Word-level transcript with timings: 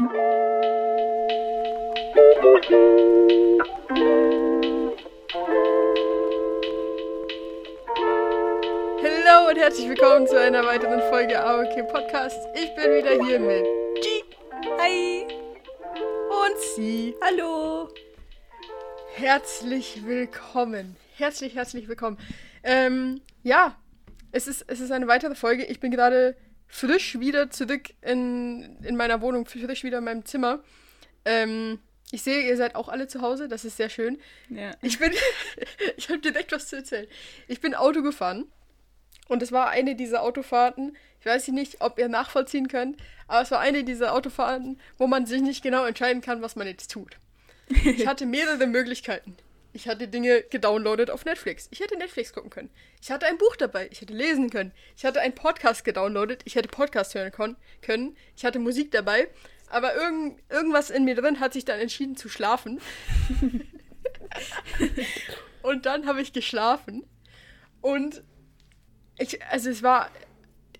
Hallo 0.00 0.08
und 9.50 9.58
herzlich 9.58 9.90
willkommen 9.90 10.26
zu 10.26 10.40
einer 10.40 10.64
weiteren 10.64 11.02
Folge 11.10 11.38
AOK 11.38 11.86
Podcast. 11.88 12.48
Ich 12.54 12.74
bin 12.76 12.96
wieder 12.96 13.22
hier 13.26 13.40
mit 13.40 13.66
G. 14.00 14.24
Hi. 14.78 15.26
Und 16.30 16.58
Sie. 16.76 17.14
Hallo. 17.20 17.92
Herzlich 19.16 20.06
willkommen. 20.06 20.96
Herzlich, 21.18 21.56
herzlich 21.56 21.88
willkommen. 21.88 22.16
Ähm, 22.62 23.20
ja, 23.42 23.76
es 24.32 24.46
ist, 24.46 24.64
es 24.66 24.80
ist 24.80 24.92
eine 24.92 25.08
weitere 25.08 25.34
Folge. 25.34 25.66
Ich 25.66 25.78
bin 25.78 25.90
gerade 25.90 26.36
frisch 26.70 27.18
wieder 27.18 27.50
zurück 27.50 27.90
in, 28.00 28.78
in 28.82 28.96
meiner 28.96 29.20
Wohnung, 29.20 29.44
frisch 29.44 29.84
wieder 29.84 29.98
in 29.98 30.04
meinem 30.04 30.24
Zimmer. 30.24 30.62
Ähm, 31.24 31.80
ich 32.12 32.22
sehe, 32.22 32.42
ihr 32.42 32.56
seid 32.56 32.74
auch 32.74 32.88
alle 32.88 33.08
zu 33.08 33.20
Hause, 33.20 33.48
das 33.48 33.64
ist 33.64 33.76
sehr 33.76 33.88
schön. 33.88 34.18
Ja. 34.48 34.72
Ich 34.80 34.98
bin, 34.98 35.12
ich 35.96 36.08
habe 36.08 36.20
direkt 36.20 36.52
was 36.52 36.68
zu 36.68 36.76
erzählen. 36.76 37.06
Ich 37.48 37.60
bin 37.60 37.74
Auto 37.74 38.02
gefahren 38.02 38.46
und 39.28 39.42
es 39.42 39.52
war 39.52 39.68
eine 39.68 39.94
dieser 39.94 40.22
Autofahrten, 40.22 40.96
ich 41.20 41.26
weiß 41.26 41.48
nicht, 41.48 41.82
ob 41.82 41.98
ihr 41.98 42.08
nachvollziehen 42.08 42.68
könnt, 42.68 42.96
aber 43.26 43.42
es 43.42 43.50
war 43.50 43.60
eine 43.60 43.84
dieser 43.84 44.14
Autofahrten, 44.14 44.80
wo 44.96 45.06
man 45.06 45.26
sich 45.26 45.42
nicht 45.42 45.62
genau 45.62 45.84
entscheiden 45.84 46.22
kann, 46.22 46.40
was 46.40 46.56
man 46.56 46.66
jetzt 46.66 46.90
tut. 46.90 47.16
Ich 47.68 48.06
hatte 48.06 48.26
mehrere 48.26 48.66
Möglichkeiten. 48.66 49.36
Ich 49.72 49.86
hatte 49.86 50.08
Dinge 50.08 50.42
gedownloadet 50.42 51.10
auf 51.10 51.24
Netflix. 51.24 51.68
Ich 51.70 51.80
hätte 51.80 51.96
Netflix 51.96 52.32
gucken 52.32 52.50
können. 52.50 52.70
Ich 53.00 53.10
hatte 53.10 53.26
ein 53.26 53.38
Buch 53.38 53.54
dabei. 53.56 53.88
Ich 53.92 54.00
hätte 54.00 54.12
lesen 54.12 54.50
können. 54.50 54.72
Ich 54.96 55.04
hatte 55.04 55.20
einen 55.20 55.34
Podcast 55.34 55.84
gedownloadet. 55.84 56.42
Ich 56.44 56.56
hätte 56.56 56.68
Podcast 56.68 57.14
hören 57.14 57.32
können. 57.80 58.16
Ich 58.36 58.44
hatte 58.44 58.58
Musik 58.58 58.90
dabei. 58.90 59.28
Aber 59.68 59.94
irgend, 59.94 60.40
irgendwas 60.50 60.90
in 60.90 61.04
mir 61.04 61.14
drin 61.14 61.38
hat 61.38 61.52
sich 61.52 61.64
dann 61.64 61.78
entschieden 61.78 62.16
zu 62.16 62.28
schlafen. 62.28 62.80
Und 65.62 65.86
dann 65.86 66.06
habe 66.06 66.20
ich 66.20 66.32
geschlafen. 66.32 67.04
Und 67.80 68.24
ich, 69.18 69.44
also 69.44 69.70
es 69.70 69.82
war 69.82 70.10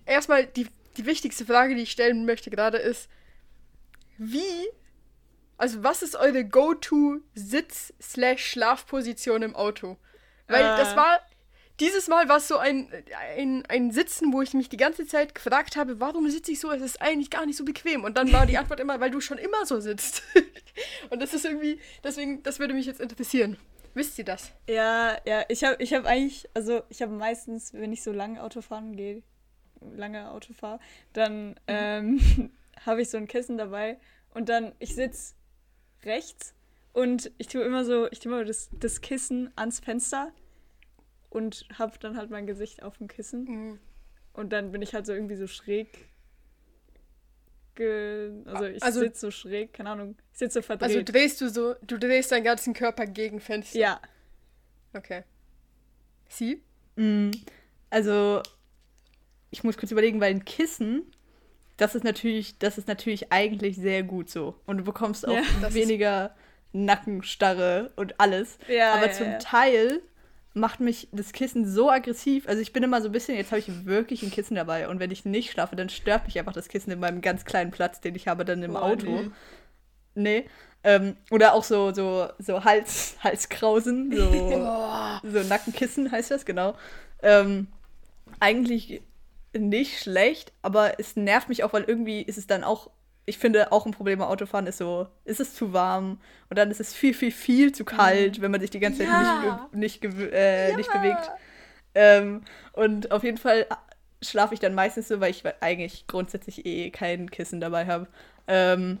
erstmal 0.05 0.45
die, 0.45 0.67
die 0.97 1.05
wichtigste 1.05 1.45
Frage, 1.45 1.75
die 1.75 1.83
ich 1.83 1.91
stellen 1.91 2.25
möchte 2.25 2.49
gerade 2.49 2.77
ist, 2.77 3.09
wie, 4.17 4.67
also 5.61 5.83
was 5.83 6.01
ist 6.01 6.15
eure 6.15 6.43
Go-To-Sitz-Schlafposition 6.43 9.43
im 9.43 9.55
Auto? 9.55 9.97
Weil 10.47 10.63
Äh. 10.63 10.77
das 10.77 10.95
war, 10.95 11.19
dieses 11.79 12.07
Mal 12.07 12.27
war 12.29 12.37
es 12.37 12.47
so 12.47 12.57
ein, 12.57 12.91
ein, 13.37 13.63
ein 13.67 13.91
Sitzen, 13.91 14.33
wo 14.33 14.41
ich 14.41 14.55
mich 14.55 14.69
die 14.69 14.77
ganze 14.77 15.05
Zeit 15.05 15.35
gefragt 15.35 15.75
habe, 15.75 15.99
warum 15.99 16.27
sitze 16.31 16.51
ich 16.51 16.59
so? 16.59 16.71
Es 16.71 16.81
ist 16.81 16.99
eigentlich 16.99 17.29
gar 17.29 17.45
nicht 17.45 17.57
so 17.57 17.63
bequem. 17.63 18.03
Und 18.03 18.17
dann 18.17 18.33
war 18.33 18.47
die 18.47 18.57
Antwort 18.57 18.79
immer, 18.79 18.99
weil 18.99 19.11
du 19.11 19.21
schon 19.21 19.37
immer 19.37 19.67
so 19.67 19.79
sitzt. 19.79 20.23
Und 21.11 21.21
das 21.21 21.35
ist 21.35 21.45
irgendwie, 21.45 21.79
deswegen, 22.03 22.41
das 22.41 22.57
würde 22.57 22.73
mich 22.73 22.87
jetzt 22.87 22.99
interessieren. 22.99 23.55
Wisst 23.93 24.17
ihr 24.17 24.25
das? 24.25 24.51
Ja, 24.67 25.15
ja, 25.25 25.45
ich 25.47 25.63
habe 25.63 25.75
ich 25.77 25.93
hab 25.93 26.05
eigentlich, 26.05 26.49
also 26.55 26.81
ich 26.89 27.03
habe 27.03 27.11
meistens, 27.11 27.71
wenn 27.73 27.93
ich 27.93 28.01
so 28.01 28.11
lange 28.11 28.41
Auto 28.41 28.61
fahren 28.61 28.95
gehe, 28.95 29.21
lange 29.95 30.31
Auto 30.31 30.53
fahre, 30.53 30.79
dann 31.13 31.59
ähm, 31.67 32.49
habe 32.83 33.03
ich 33.03 33.11
so 33.11 33.17
ein 33.17 33.27
Kissen 33.27 33.59
dabei 33.59 33.99
und 34.33 34.49
dann, 34.49 34.71
ich 34.79 34.95
sitze 34.95 35.35
rechts 36.05 36.53
und 36.93 37.31
ich 37.37 37.47
tue 37.47 37.61
immer 37.63 37.85
so, 37.85 38.09
ich 38.11 38.19
tue 38.19 38.31
immer 38.31 38.45
das, 38.45 38.69
das 38.73 39.01
Kissen 39.01 39.51
ans 39.55 39.79
Fenster 39.79 40.31
und 41.29 41.65
habe 41.77 41.97
dann 41.99 42.17
halt 42.17 42.29
mein 42.29 42.45
Gesicht 42.47 42.83
auf 42.83 42.97
dem 42.97 43.07
Kissen 43.07 43.79
und 44.33 44.51
dann 44.53 44.71
bin 44.71 44.81
ich 44.81 44.93
halt 44.93 45.05
so 45.05 45.13
irgendwie 45.13 45.35
so 45.35 45.47
schräg. 45.47 46.09
Ge 47.75 48.31
also 48.45 48.65
ich 48.65 48.83
Also- 48.83 48.99
sitze 48.99 49.19
so 49.21 49.31
schräg, 49.31 49.73
keine 49.73 49.91
Ahnung, 49.91 50.17
ich 50.33 50.39
sitze 50.39 50.59
so 50.59 50.61
verdreht. 50.61 50.89
Also 50.89 51.03
drehst 51.03 51.39
du 51.39 51.49
so, 51.49 51.75
du 51.81 51.97
drehst 51.97 52.31
deinen 52.31 52.43
ganzen 52.43 52.73
Körper 52.73 53.05
gegen 53.05 53.39
Fenster. 53.39 53.79
ja. 53.79 54.01
Okay. 54.93 55.23
Sie? 56.27 56.61
Mm, 56.97 57.31
Also, 57.89 58.41
ich 59.51 59.63
muss 59.65 59.77
kurz 59.77 59.91
überlegen, 59.91 60.19
weil 60.21 60.31
ein 60.33 60.43
Kissen, 60.45 61.03
das 61.81 61.95
ist 61.95 62.03
natürlich, 62.03 62.59
das 62.59 62.77
ist 62.77 62.87
natürlich 62.87 63.31
eigentlich 63.31 63.75
sehr 63.75 64.03
gut 64.03 64.29
so. 64.29 64.55
Und 64.67 64.77
du 64.77 64.83
bekommst 64.83 65.27
auch 65.27 65.33
Ja, 65.33 65.41
weniger 65.73 66.35
Nackenstarre 66.73 67.91
und 67.95 68.19
alles. 68.19 68.59
Ja, 68.67 68.93
Aber 68.93 69.07
ja, 69.07 69.11
zum. 69.11 69.39
Teil 69.39 70.01
macht 70.53 70.79
mich 70.79 71.07
das 71.11 71.31
Kissen 71.31 71.65
so 71.65 71.89
aggressiv. 71.89 72.47
Also 72.47 72.61
ich 72.61 72.71
bin 72.71 72.83
immer 72.83 73.01
so 73.01 73.09
ein 73.09 73.11
bisschen, 73.13 73.35
jetzt 73.35 73.51
habe 73.51 73.59
ich 73.59 73.85
wirklich 73.85 74.21
ein 74.21 74.29
Kissen 74.29 74.53
dabei. 74.53 74.89
Und 74.89 74.99
wenn 74.99 75.09
ich 75.09 75.25
nicht 75.25 75.49
schlafe, 75.51 75.75
dann 75.75 75.89
stört 75.89 76.25
mich 76.25 76.37
einfach 76.37 76.53
das 76.53 76.67
Kissen 76.67 76.91
in 76.91 76.99
meinem 76.99 77.21
ganz 77.21 77.45
kleinen 77.45 77.71
Platz, 77.71 77.99
den 77.99 78.13
ich 78.13 78.27
habe 78.27 78.45
dann 78.45 78.61
im 78.61 78.73
Boah, 78.73 78.83
Auto. 78.83 79.07
nee. 79.07 79.31
Nee. 80.13 80.45
Ähm, 80.83 81.15
oder 81.31 81.55
auch 81.55 81.63
so, 81.63 81.93
so, 81.93 82.27
so 82.37 82.63
Hals, 82.63 83.15
Halskrausen, 83.23 84.15
so, 84.15 84.29
so 85.23 85.47
Nackenkissen 85.47 86.11
heißt 86.11 86.29
das, 86.29 86.45
genau. 86.45 86.75
Ähm, 87.23 87.67
eigentlich 88.39 89.01
nicht 89.57 89.99
schlecht, 90.01 90.53
aber 90.61 90.99
es 90.99 91.15
nervt 91.15 91.49
mich 91.49 91.63
auch, 91.63 91.73
weil 91.73 91.83
irgendwie 91.83 92.21
ist 92.21 92.37
es 92.37 92.47
dann 92.47 92.63
auch, 92.63 92.89
ich 93.25 93.37
finde 93.37 93.71
auch 93.71 93.85
ein 93.85 93.91
Problem 93.91 94.19
beim 94.19 94.27
Autofahren 94.29 94.67
ist 94.67 94.77
so, 94.77 95.07
ist 95.25 95.39
es 95.39 95.53
zu 95.55 95.73
warm 95.73 96.19
und 96.49 96.57
dann 96.57 96.71
ist 96.71 96.79
es 96.79 96.93
viel, 96.93 97.13
viel, 97.13 97.31
viel 97.31 97.71
zu 97.71 97.85
kalt, 97.85 98.41
wenn 98.41 98.51
man 98.51 98.61
sich 98.61 98.69
die 98.69 98.79
ganze 98.79 98.99
Zeit 98.99 99.09
Ja. 99.09 99.19
nicht, 99.19 99.39
ge 99.41 99.53
nicht, 99.71 100.03
gew- 100.03 100.29
äh, 100.31 100.73
nicht 100.73 100.91
bewegt. 100.91 101.31
Ähm, 101.95 102.43
und 102.73 103.11
auf 103.11 103.23
jeden 103.23 103.37
Fall 103.37 103.67
schlafe 104.23 104.53
ich 104.53 104.59
dann 104.59 104.73
meistens 104.75 105.07
so, 105.07 105.19
weil 105.19 105.31
ich 105.31 105.43
eigentlich 105.61 106.07
grundsätzlich 106.07 106.65
eh 106.65 106.89
kein 106.91 107.29
Kissen 107.31 107.59
dabei 107.61 107.85
habe. 107.87 108.07
Ähm, 108.47 108.99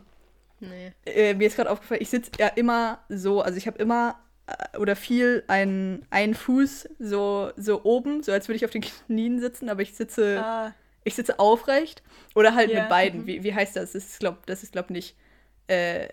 Nee. 0.59 0.91
äh, 1.05 1.33
mir 1.33 1.47
ist 1.47 1.55
gerade 1.55 1.71
aufgefallen, 1.71 2.01
ich 2.01 2.09
sitze 2.09 2.31
ja 2.37 2.47
immer 2.47 2.99
so, 3.09 3.41
also 3.41 3.57
ich 3.57 3.67
habe 3.67 3.77
immer 3.79 4.11
äh, 4.11 4.30
oder 4.77 4.95
viel 4.95 5.43
einen, 5.47 6.05
einen 6.09 6.33
Fuß 6.33 6.89
so, 6.99 7.51
so 7.55 7.83
oben, 7.83 8.21
so 8.23 8.31
als 8.31 8.47
würde 8.47 8.57
ich 8.57 8.65
auf 8.65 8.71
den 8.71 8.81
Knien 8.81 9.39
sitzen, 9.39 9.69
aber 9.69 9.81
ich 9.81 9.93
sitze, 9.93 10.39
Ah, 10.43 10.73
ich 11.03 11.15
sitze 11.15 11.39
aufrecht 11.39 12.03
oder 12.35 12.53
halt 12.55 12.69
Ja, 12.69 12.81
mit 12.81 12.89
beiden. 12.89 13.21
mhm. 13.21 13.27
Wie, 13.27 13.43
wie 13.43 13.53
heißt 13.53 13.75
das? 13.75 13.93
Das 13.93 14.03
ist, 14.05 14.19
glaub, 14.19 14.45
das 14.45 14.63
ist, 14.63 14.73
glaub 14.73 14.89
nicht 14.89 15.15
äh, 15.67 16.09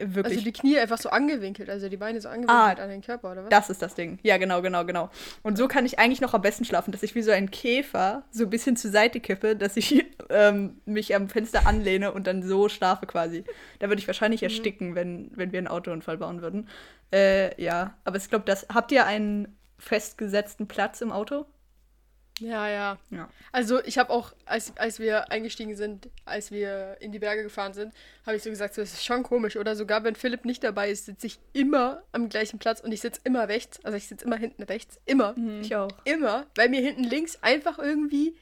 wirklich. 0.00 0.24
Also 0.38 0.44
die 0.44 0.52
Knie 0.52 0.78
einfach 0.78 0.98
so 0.98 1.08
angewinkelt, 1.08 1.70
also 1.70 1.88
die 1.88 1.96
Beine 1.96 2.20
so 2.20 2.28
Ah, 2.28 2.32
angewinkelt 2.34 2.80
an 2.80 2.90
den 2.90 3.00
Körper, 3.00 3.32
oder 3.32 3.44
was? 3.44 3.48
Das 3.50 3.70
ist 3.70 3.80
das 3.80 3.94
Ding. 3.94 4.18
Ja, 4.22 4.36
genau, 4.36 4.60
genau, 4.60 4.84
genau. 4.84 5.08
Und 5.42 5.56
so 5.56 5.66
kann 5.68 5.86
ich 5.86 5.98
eigentlich 5.98 6.20
noch 6.20 6.34
am 6.34 6.42
besten 6.42 6.64
schlafen, 6.66 6.92
dass 6.92 7.02
ich 7.02 7.14
wie 7.14 7.22
so 7.22 7.30
ein 7.30 7.50
Käfer 7.50 8.24
so 8.30 8.44
ein 8.44 8.50
bisschen 8.50 8.76
zur 8.76 8.90
Seite 8.90 9.20
kippe, 9.20 9.56
dass 9.56 9.76
ich 9.78 10.04
ähm, 10.30 10.80
mich 10.84 11.14
am 11.14 11.28
Fenster 11.30 11.66
anlehne 11.66 12.12
und 12.12 12.26
dann 12.26 12.42
so 12.42 12.68
schlafe 12.68 13.06
quasi. 13.06 13.44
Da 13.78 13.88
würde 13.88 14.00
ich 14.00 14.06
wahrscheinlich 14.06 14.42
ersticken, 14.42 14.94
wenn, 14.94 15.30
wenn 15.34 15.52
wir 15.52 15.58
einen 15.58 15.68
Autounfall 15.68 16.18
bauen 16.18 16.42
würden. 16.42 16.68
Äh, 17.12 17.60
ja, 17.62 17.96
aber 18.04 18.16
ich 18.18 18.28
glaube, 18.28 18.44
das. 18.44 18.66
Habt 18.72 18.92
ihr 18.92 19.06
einen 19.06 19.56
festgesetzten 19.78 20.68
Platz 20.68 21.00
im 21.00 21.12
Auto? 21.12 21.46
Ja, 22.40 22.68
ja. 22.68 22.98
Ja. 23.10 23.28
Also 23.50 23.82
ich 23.82 23.98
habe 23.98 24.10
auch, 24.10 24.32
als, 24.44 24.72
als 24.76 25.00
wir 25.00 25.30
eingestiegen 25.32 25.74
sind, 25.74 26.08
als 26.24 26.50
wir 26.52 26.96
in 27.00 27.10
die 27.10 27.18
Berge 27.18 27.42
gefahren 27.42 27.72
sind, 27.74 27.92
habe 28.24 28.36
ich 28.36 28.42
so 28.42 28.50
gesagt, 28.50 28.74
so, 28.74 28.80
das 28.82 28.92
ist 28.92 29.04
schon 29.04 29.22
komisch. 29.24 29.56
Oder 29.56 29.74
sogar 29.74 30.04
wenn 30.04 30.14
Philipp 30.14 30.44
nicht 30.44 30.62
dabei 30.62 30.90
ist, 30.90 31.06
sitze 31.06 31.26
ich 31.26 31.40
immer 31.52 32.02
am 32.12 32.28
gleichen 32.28 32.58
Platz 32.58 32.80
und 32.80 32.92
ich 32.92 33.00
sitze 33.00 33.20
immer 33.24 33.48
rechts. 33.48 33.84
Also 33.84 33.96
ich 33.96 34.06
sitze 34.06 34.24
immer 34.24 34.36
hinten 34.36 34.62
rechts. 34.62 35.00
Immer. 35.04 35.34
Ich 35.60 35.74
auch. 35.74 35.90
Immer. 36.04 36.46
Weil 36.54 36.68
mir 36.68 36.80
hinten 36.80 37.02
links 37.04 37.38
einfach 37.42 37.78
irgendwie, 37.78 38.36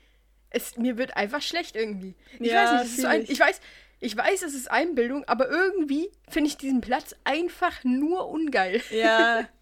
es, 0.50 0.76
mir 0.76 0.98
wird 0.98 1.16
einfach 1.16 1.40
schlecht 1.40 1.74
irgendwie. 1.74 2.14
Ich 2.38 2.50
Ja, 2.50 2.74
weiß 2.74 2.82
nicht, 2.82 3.00
so 3.00 3.06
ein, 3.06 3.22
ich 3.26 3.40
weiß, 3.40 3.60
ich 4.00 4.16
weiß, 4.16 4.42
es 4.42 4.54
ist 4.54 4.70
Einbildung, 4.70 5.24
aber 5.24 5.48
irgendwie 5.50 6.10
finde 6.28 6.48
ich 6.48 6.56
diesen 6.56 6.80
Platz 6.80 7.14
einfach 7.24 7.82
nur 7.84 8.28
ungeil. 8.28 8.80
ja. 8.90 9.48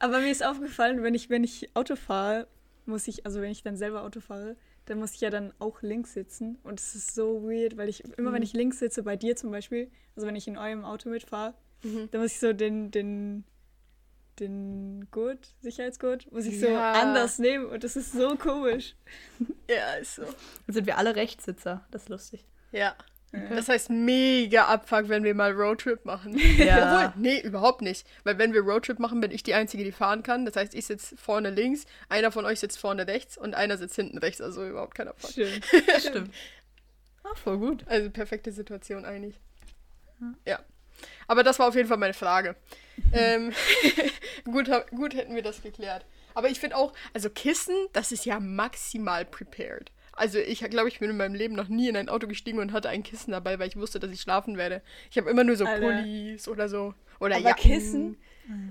Aber 0.00 0.18
mir 0.18 0.30
ist 0.30 0.44
aufgefallen, 0.44 1.02
wenn 1.02 1.14
ich, 1.14 1.30
wenn 1.30 1.44
ich 1.44 1.70
Auto 1.74 1.96
fahre, 1.96 2.46
muss 2.84 3.08
ich, 3.08 3.24
also 3.24 3.40
wenn 3.40 3.50
ich 3.50 3.62
dann 3.62 3.76
selber 3.78 4.02
Auto 4.02 4.20
fahre, 4.20 4.56
dann 4.84 4.98
muss 4.98 5.14
ich 5.14 5.20
ja 5.22 5.30
dann 5.30 5.54
auch 5.60 5.80
links 5.80 6.12
sitzen. 6.12 6.58
Und 6.62 6.78
es 6.78 6.94
ist 6.94 7.14
so 7.14 7.42
weird, 7.44 7.78
weil 7.78 7.88
ich 7.88 8.02
immer, 8.18 8.32
wenn 8.32 8.42
ich 8.42 8.52
links 8.52 8.80
sitze, 8.80 9.02
bei 9.02 9.16
dir 9.16 9.34
zum 9.36 9.50
Beispiel, 9.50 9.90
also 10.14 10.26
wenn 10.26 10.36
ich 10.36 10.46
in 10.46 10.58
eurem 10.58 10.84
Auto 10.84 11.08
mitfahre, 11.08 11.54
dann 11.82 12.20
muss 12.20 12.32
ich 12.32 12.40
so 12.40 12.52
den, 12.52 12.90
den, 12.90 13.44
den 14.40 15.06
Gurt, 15.10 15.54
Sicherheitsgurt, 15.62 16.30
muss 16.32 16.44
ich 16.44 16.60
so 16.60 16.66
Ja. 16.66 16.92
anders 16.92 17.38
nehmen. 17.38 17.66
Und 17.66 17.84
das 17.84 17.96
ist 17.96 18.12
so 18.12 18.36
komisch. 18.36 18.96
Ja, 19.70 19.94
ist 19.94 20.16
so. 20.16 20.22
Dann 20.66 20.74
sind 20.74 20.86
wir 20.86 20.98
alle 20.98 21.16
Rechtssitzer. 21.16 21.86
Das 21.90 22.02
ist 22.02 22.08
lustig. 22.08 22.44
Ja. 22.72 22.94
Das 23.50 23.68
heißt 23.68 23.90
mega 23.90 24.66
Abfuck, 24.66 25.08
wenn 25.08 25.24
wir 25.24 25.34
mal 25.34 25.52
Roadtrip 25.52 26.04
machen. 26.04 26.40
Ja. 26.58 27.06
Obwohl, 27.06 27.22
nee, 27.22 27.40
überhaupt 27.40 27.82
nicht. 27.82 28.06
Weil 28.22 28.38
wenn 28.38 28.52
wir 28.52 28.62
Roadtrip 28.62 28.98
machen, 28.98 29.20
bin 29.20 29.30
ich 29.30 29.42
die 29.42 29.54
Einzige, 29.54 29.82
die 29.82 29.92
fahren 29.92 30.22
kann. 30.22 30.44
Das 30.44 30.56
heißt, 30.56 30.74
ich 30.74 30.86
sitze 30.86 31.16
vorne 31.16 31.50
links, 31.50 31.84
einer 32.08 32.30
von 32.30 32.44
euch 32.44 32.60
sitzt 32.60 32.78
vorne 32.78 33.06
rechts 33.06 33.36
und 33.36 33.54
einer 33.54 33.76
sitzt 33.76 33.96
hinten 33.96 34.18
rechts. 34.18 34.40
Also 34.40 34.66
überhaupt 34.66 34.94
kein 34.94 35.08
Abfuck. 35.08 35.32
Schön. 35.32 35.62
Stimmt. 35.98 36.34
Ah, 37.24 37.34
voll 37.34 37.58
gut. 37.58 37.84
Also 37.88 38.10
perfekte 38.10 38.52
Situation 38.52 39.04
eigentlich. 39.04 39.40
Ja. 40.46 40.60
Aber 41.26 41.42
das 41.42 41.58
war 41.58 41.68
auf 41.68 41.74
jeden 41.74 41.88
Fall 41.88 41.98
meine 41.98 42.14
Frage. 42.14 42.56
ähm, 43.12 43.52
gut, 44.44 44.70
gut 44.90 45.14
hätten 45.14 45.34
wir 45.34 45.42
das 45.42 45.62
geklärt. 45.62 46.04
Aber 46.34 46.48
ich 46.48 46.60
finde 46.60 46.76
auch, 46.76 46.92
also 47.12 47.30
Kissen, 47.30 47.74
das 47.92 48.12
ist 48.12 48.24
ja 48.24 48.40
maximal 48.40 49.24
prepared. 49.24 49.90
Also 50.16 50.38
ich 50.38 50.60
glaube, 50.60 50.88
ich 50.88 51.00
bin 51.00 51.10
in 51.10 51.16
meinem 51.16 51.34
Leben 51.34 51.54
noch 51.54 51.68
nie 51.68 51.88
in 51.88 51.96
ein 51.96 52.08
Auto 52.08 52.26
gestiegen 52.26 52.58
und 52.58 52.72
hatte 52.72 52.88
ein 52.88 53.02
Kissen 53.02 53.32
dabei, 53.32 53.58
weil 53.58 53.68
ich 53.68 53.76
wusste, 53.76 53.98
dass 53.98 54.10
ich 54.10 54.20
schlafen 54.20 54.56
werde. 54.56 54.82
Ich 55.10 55.18
habe 55.18 55.28
immer 55.30 55.44
nur 55.44 55.56
so 55.56 55.64
Alter. 55.64 55.80
Pullis 55.80 56.48
oder 56.48 56.68
so. 56.68 56.94
Oder 57.20 57.36
Aber 57.36 57.48
Jacken. 57.48 57.70
Kissen? 57.70 58.16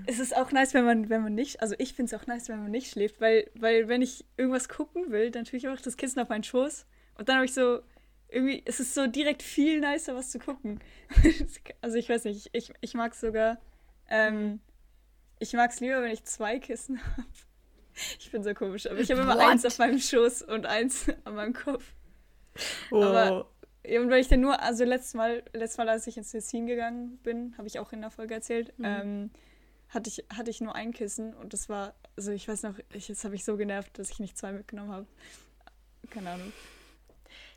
Es 0.06 0.20
ist 0.20 0.36
auch 0.36 0.52
nice, 0.52 0.74
wenn 0.74 0.84
man, 0.84 1.08
wenn 1.08 1.22
man 1.22 1.34
nicht, 1.34 1.60
also 1.60 1.74
ich 1.78 1.94
finde 1.94 2.14
es 2.14 2.20
auch 2.20 2.26
nice, 2.26 2.48
wenn 2.48 2.62
man 2.62 2.70
nicht 2.70 2.90
schläft, 2.90 3.20
weil, 3.20 3.50
weil 3.54 3.88
wenn 3.88 4.02
ich 4.02 4.24
irgendwas 4.36 4.68
gucken 4.68 5.10
will, 5.10 5.30
dann 5.30 5.44
tue 5.44 5.58
ich 5.58 5.66
einfach 5.66 5.82
das 5.82 5.96
Kissen 5.96 6.20
auf 6.20 6.28
meinen 6.28 6.44
Schoß 6.44 6.86
und 7.18 7.28
dann 7.28 7.36
habe 7.36 7.46
ich 7.46 7.54
so, 7.54 7.80
irgendwie, 8.28 8.62
es 8.64 8.80
ist 8.80 8.94
so 8.94 9.06
direkt 9.06 9.42
viel 9.42 9.80
nicer, 9.80 10.14
was 10.14 10.30
zu 10.30 10.38
gucken. 10.38 10.80
also 11.80 11.96
ich 11.96 12.08
weiß 12.08 12.24
nicht, 12.24 12.50
ich, 12.52 12.72
ich 12.80 12.94
mag 12.94 13.14
sogar, 13.14 13.58
ähm, 14.08 14.60
ich 15.38 15.52
mag 15.52 15.70
es 15.70 15.80
lieber, 15.80 16.02
wenn 16.02 16.12
ich 16.12 16.24
zwei 16.24 16.58
Kissen 16.58 17.00
habe. 17.16 17.28
Ich 18.18 18.30
bin 18.30 18.42
so 18.42 18.52
komisch, 18.54 18.86
aber 18.90 18.98
ich 18.98 19.10
habe 19.10 19.20
immer 19.20 19.34
What? 19.36 19.42
eins 19.44 19.64
auf 19.64 19.78
meinem 19.78 19.98
Schoß 19.98 20.42
und 20.42 20.66
eins 20.66 21.06
an 21.24 21.34
meinem 21.34 21.52
Kopf. 21.54 21.84
Oh. 22.90 23.02
Aber- 23.02 23.48
Ja, 23.86 24.00
und 24.00 24.10
weil 24.10 24.20
ich 24.20 24.28
dann 24.28 24.40
nur, 24.40 24.60
also 24.62 24.84
letztes 24.84 25.14
Mal, 25.14 25.42
letztes 25.52 25.78
Mal, 25.78 25.88
als 25.88 26.06
ich 26.06 26.16
ins 26.16 26.30
Tessin 26.30 26.66
gegangen 26.66 27.18
bin, 27.22 27.54
habe 27.58 27.68
ich 27.68 27.78
auch 27.78 27.92
in 27.92 28.00
der 28.00 28.10
Folge 28.10 28.34
erzählt, 28.34 28.72
ähm, 28.82 29.30
hatte, 29.90 30.08
ich, 30.08 30.24
hatte 30.34 30.50
ich 30.50 30.60
nur 30.62 30.74
ein 30.74 30.92
Kissen 30.92 31.34
und 31.34 31.52
das 31.52 31.68
war, 31.68 31.94
also 32.16 32.32
ich 32.32 32.48
weiß 32.48 32.62
noch, 32.62 32.74
ich, 32.94 33.08
jetzt 33.08 33.24
habe 33.24 33.34
ich 33.34 33.44
so 33.44 33.56
genervt, 33.56 33.98
dass 33.98 34.10
ich 34.10 34.18
nicht 34.20 34.36
zwei 34.38 34.52
mitgenommen 34.52 34.90
habe. 34.90 35.06
Keine 36.10 36.30
Ahnung. 36.30 36.52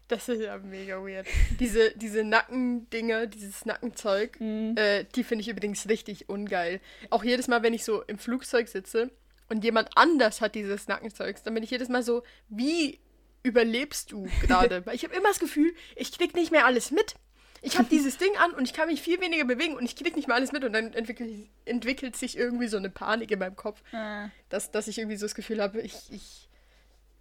Das 0.09 0.29
ist 0.29 0.41
ja 0.41 0.57
mega 0.57 0.97
weird. 1.03 1.27
Diese, 1.59 1.91
diese 1.97 2.23
Nackendinger, 2.23 3.27
dieses 3.27 3.65
Nackenzeug, 3.65 4.39
Mhm. 4.39 4.75
äh, 4.77 5.03
die 5.15 5.23
finde 5.23 5.41
ich 5.41 5.49
übrigens 5.49 5.89
richtig 5.89 6.29
ungeil. 6.29 6.79
Auch 7.09 7.23
jedes 7.25 7.47
Mal, 7.49 7.61
wenn 7.63 7.73
ich 7.73 7.83
so 7.83 8.03
im 8.03 8.17
Flugzeug 8.17 8.67
sitze 8.69 9.11
und 9.49 9.63
jemand 9.63 9.89
anders 9.95 10.41
hat 10.41 10.55
dieses 10.55 10.87
Nackenzeug, 10.87 11.43
dann 11.43 11.53
bin 11.53 11.63
ich 11.63 11.71
jedes 11.71 11.89
Mal 11.89 12.03
so, 12.03 12.23
wie 12.49 12.99
überlebst 13.43 14.11
du 14.11 14.27
gerade? 14.41 14.83
Weil 14.85 14.95
ich 14.95 15.03
habe 15.03 15.15
immer 15.15 15.29
das 15.29 15.39
Gefühl, 15.39 15.73
ich 15.95 16.11
krieg 16.11 16.35
nicht 16.35 16.51
mehr 16.51 16.65
alles 16.65 16.91
mit. 16.91 17.15
Ich 17.61 17.77
habe 17.79 17.89
dieses 17.89 18.17
Ding 18.17 18.35
an 18.37 18.51
und 18.51 18.65
ich 18.65 18.73
kann 18.73 18.87
mich 18.87 19.01
viel 19.01 19.19
weniger 19.19 19.43
bewegen 19.43 19.75
und 19.75 19.83
ich 19.83 19.95
krieg 19.95 20.15
nicht 20.15 20.27
mehr 20.27 20.35
alles 20.35 20.51
mit 20.51 20.63
und 20.63 20.73
dann 20.73 20.93
entwickelt, 20.93 21.49
entwickelt 21.65 22.15
sich 22.15 22.37
irgendwie 22.37 22.67
so 22.67 22.77
eine 22.77 22.89
Panik 22.91 23.31
in 23.31 23.39
meinem 23.39 23.55
Kopf, 23.55 23.81
Ah. 23.93 24.29
dass, 24.49 24.69
dass 24.69 24.87
ich 24.87 24.99
irgendwie 24.99 25.17
so 25.17 25.25
das 25.25 25.33
Gefühl 25.33 25.61
habe, 25.61 25.81
ich, 25.81 25.95
ich, 26.11 26.49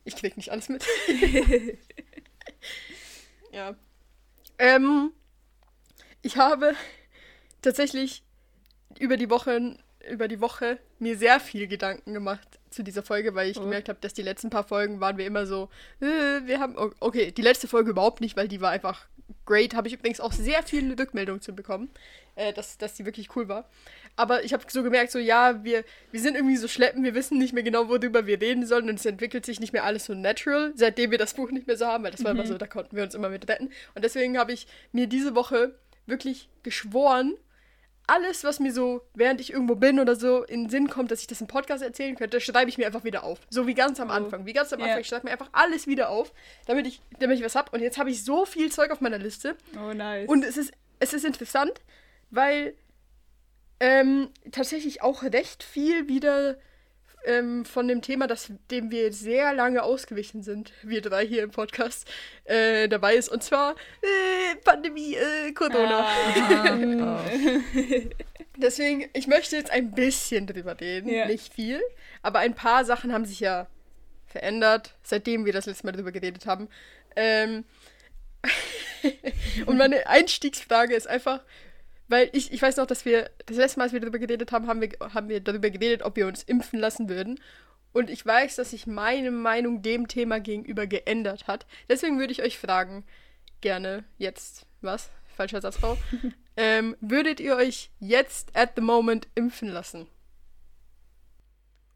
ich 0.04 0.14
krieg 0.14 0.36
nicht 0.36 0.52
alles 0.52 0.68
mit. 0.68 0.84
ja. 3.52 3.74
Ähm, 4.58 5.12
ich 6.22 6.36
habe 6.36 6.74
tatsächlich 7.62 8.22
über 8.98 9.16
die 9.16 9.30
Woche, 9.30 9.78
über 10.08 10.28
die 10.28 10.40
Woche 10.40 10.78
mir 10.98 11.16
sehr 11.18 11.40
viel 11.40 11.66
Gedanken 11.66 12.14
gemacht 12.14 12.46
zu 12.70 12.82
dieser 12.82 13.02
Folge, 13.02 13.34
weil 13.34 13.50
ich 13.50 13.58
Oh. 13.58 13.62
gemerkt 13.62 13.88
habe, 13.88 13.98
dass 14.00 14.14
die 14.14 14.22
letzten 14.22 14.50
paar 14.50 14.64
Folgen 14.64 15.00
waren 15.00 15.16
wir 15.18 15.26
immer 15.26 15.46
so, 15.46 15.68
äh, 16.00 16.06
wir 16.46 16.58
haben, 16.60 16.76
okay, 17.00 17.32
die 17.32 17.42
letzte 17.42 17.68
Folge 17.68 17.90
überhaupt 17.90 18.20
nicht, 18.20 18.36
weil 18.36 18.48
die 18.48 18.60
war 18.60 18.70
einfach 18.70 19.06
great. 19.44 19.74
Habe 19.74 19.88
ich 19.88 19.94
übrigens 19.94 20.20
auch 20.20 20.32
sehr 20.32 20.62
viele 20.62 20.98
Rückmeldungen 20.98 21.40
zu 21.42 21.54
bekommen, 21.54 21.90
äh, 22.36 22.52
dass, 22.52 22.78
dass 22.78 22.94
die 22.94 23.04
wirklich 23.04 23.34
cool 23.36 23.48
war. 23.48 23.68
Aber 24.14 24.44
ich 24.44 24.52
habe 24.52 24.64
so 24.68 24.82
gemerkt, 24.82 25.10
so 25.10 25.18
ja, 25.18 25.62
wir, 25.64 25.84
wir 26.10 26.20
sind 26.20 26.36
irgendwie 26.36 26.56
so 26.56 26.68
schleppen, 26.68 27.04
wir 27.04 27.14
wissen 27.14 27.36
nicht 27.38 27.52
mehr 27.52 27.62
genau, 27.62 27.88
worüber 27.88 28.26
wir 28.26 28.40
reden 28.40 28.64
sollen 28.66 28.88
und 28.88 28.98
es 28.98 29.04
entwickelt 29.06 29.44
sich 29.44 29.60
nicht 29.60 29.72
mehr 29.72 29.84
alles 29.84 30.06
so 30.06 30.14
natural, 30.14 30.72
seitdem 30.76 31.10
wir 31.10 31.18
das 31.18 31.34
Buch 31.34 31.50
nicht 31.50 31.66
mehr 31.66 31.76
so 31.76 31.86
haben, 31.86 32.04
weil 32.04 32.12
das 32.12 32.24
war 32.24 32.30
immer 32.30 32.46
so, 32.46 32.56
da 32.56 32.66
konnten 32.66 32.96
wir 32.96 33.02
uns 33.02 33.14
immer 33.14 33.28
mit 33.28 33.48
retten. 33.48 33.70
Und 33.94 34.04
deswegen 34.04 34.38
habe 34.38 34.52
ich 34.52 34.66
mir 34.92 35.06
diese 35.06 35.34
Woche 35.34 35.74
wirklich 36.06 36.48
geschworen, 36.62 37.34
alles, 38.08 38.44
was 38.44 38.60
mir 38.60 38.72
so, 38.72 39.02
während 39.14 39.40
ich 39.40 39.52
irgendwo 39.52 39.74
bin 39.74 39.98
oder 39.98 40.14
so, 40.16 40.44
in 40.44 40.64
den 40.64 40.70
Sinn 40.70 40.88
kommt, 40.88 41.10
dass 41.10 41.20
ich 41.20 41.26
das 41.26 41.40
im 41.40 41.46
Podcast 41.46 41.82
erzählen 41.82 42.14
könnte, 42.16 42.40
schreibe 42.40 42.68
ich 42.70 42.78
mir 42.78 42.86
einfach 42.86 43.04
wieder 43.04 43.24
auf. 43.24 43.40
So 43.50 43.66
wie 43.66 43.74
ganz 43.74 43.98
am 44.00 44.08
Oh. 44.10 44.12
Anfang. 44.12 44.46
Wie 44.46 44.52
ganz 44.52 44.72
am. 44.72 44.80
Anfang. 44.80 45.00
Ich 45.00 45.08
schreibe 45.08 45.26
mir 45.26 45.32
einfach 45.32 45.48
alles 45.52 45.86
wieder 45.86 46.08
auf, 46.10 46.32
damit 46.66 46.86
ich, 46.86 47.00
damit 47.18 47.38
ich 47.38 47.44
was 47.44 47.54
habe. 47.56 47.70
Und 47.72 47.80
jetzt 47.80 47.98
habe 47.98 48.10
ich 48.10 48.24
so 48.24 48.44
viel 48.46 48.70
Zeug 48.70 48.90
auf 48.90 49.00
meiner 49.00 49.18
Liste. 49.18 49.56
Oh, 49.76 49.92
nice. 49.92 50.28
Und 50.28 50.44
es 50.44 50.56
ist, 50.56 50.72
es 51.00 51.12
ist 51.14 51.24
interessant, 51.24 51.80
weil 52.30 52.74
ähm, 53.80 54.30
tatsächlich 54.52 55.02
auch 55.02 55.22
recht 55.22 55.62
viel 55.62 56.08
wieder 56.08 56.56
ähm, 57.26 57.64
von 57.64 57.88
dem 57.88 58.00
Thema, 58.00 58.26
das, 58.26 58.50
dem 58.70 58.90
wir 58.90 59.12
sehr 59.12 59.52
lange 59.52 59.82
ausgewichen 59.82 60.42
sind, 60.42 60.72
wir 60.82 61.02
drei 61.02 61.26
hier 61.26 61.42
im 61.42 61.50
Podcast, 61.50 62.08
äh, 62.44 62.88
dabei 62.88 63.16
ist. 63.16 63.28
Und 63.28 63.42
zwar 63.42 63.72
äh, 64.02 64.56
Pandemie, 64.64 65.14
äh, 65.14 65.52
Corona. 65.52 66.06
Ah. 66.06 67.20
Deswegen, 68.56 69.08
ich 69.12 69.26
möchte 69.26 69.56
jetzt 69.56 69.70
ein 69.70 69.92
bisschen 69.92 70.46
drüber 70.46 70.80
reden, 70.80 71.10
Ja. 71.10 71.26
nicht 71.26 71.52
viel, 71.52 71.80
aber 72.22 72.38
ein 72.38 72.54
paar 72.54 72.84
Sachen 72.84 73.12
haben 73.12 73.26
sich 73.26 73.40
ja 73.40 73.66
verändert, 74.26 74.94
seitdem 75.02 75.44
wir 75.44 75.52
das 75.52 75.66
letzte 75.66 75.86
Mal 75.86 75.92
drüber 75.92 76.12
geredet 76.12 76.46
haben. 76.46 76.68
Ähm 77.16 77.64
und 79.66 79.76
meine 79.76 80.06
Einstiegsfrage 80.06 80.94
ist 80.94 81.06
einfach, 81.06 81.40
weil 82.08 82.30
ich, 82.32 82.52
ich 82.52 82.62
weiß 82.62 82.76
noch, 82.76 82.86
dass 82.86 83.04
wir 83.04 83.30
das 83.46 83.56
letzte 83.56 83.78
Mal, 83.78 83.84
als 83.84 83.92
wir 83.92 84.00
darüber 84.00 84.18
geredet 84.18 84.52
haben, 84.52 84.66
haben 84.66 84.80
wir, 84.80 84.90
haben 85.14 85.28
wir 85.28 85.40
darüber 85.40 85.70
geredet, 85.70 86.02
ob 86.02 86.16
wir 86.16 86.26
uns 86.26 86.42
impfen 86.42 86.78
lassen 86.78 87.08
würden. 87.08 87.40
Und 87.92 88.10
ich 88.10 88.24
weiß, 88.24 88.56
dass 88.56 88.70
sich 88.70 88.86
meine 88.86 89.30
Meinung 89.30 89.82
dem 89.82 90.06
Thema 90.06 90.38
gegenüber 90.38 90.86
geändert 90.86 91.46
hat. 91.46 91.66
Deswegen 91.88 92.18
würde 92.18 92.32
ich 92.32 92.42
euch 92.42 92.58
fragen, 92.58 93.04
gerne 93.60 94.04
jetzt, 94.18 94.66
was? 94.82 95.10
Falscher 95.34 95.60
Satzbau. 95.60 95.96
ähm, 96.56 96.96
würdet 97.00 97.40
ihr 97.40 97.56
euch 97.56 97.90
jetzt 97.98 98.54
at 98.54 98.72
the 98.76 98.82
moment 98.82 99.28
impfen 99.34 99.68
lassen? 99.68 100.06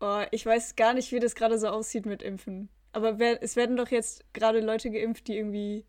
Oh, 0.00 0.22
ich 0.30 0.46
weiß 0.46 0.76
gar 0.76 0.94
nicht, 0.94 1.12
wie 1.12 1.20
das 1.20 1.34
gerade 1.34 1.58
so 1.58 1.68
aussieht 1.68 2.06
mit 2.06 2.22
Impfen. 2.22 2.70
Aber 2.92 3.18
wer, 3.18 3.42
es 3.42 3.56
werden 3.56 3.76
doch 3.76 3.90
jetzt 3.90 4.24
gerade 4.32 4.60
Leute 4.60 4.90
geimpft, 4.90 5.28
die 5.28 5.36
irgendwie 5.36 5.84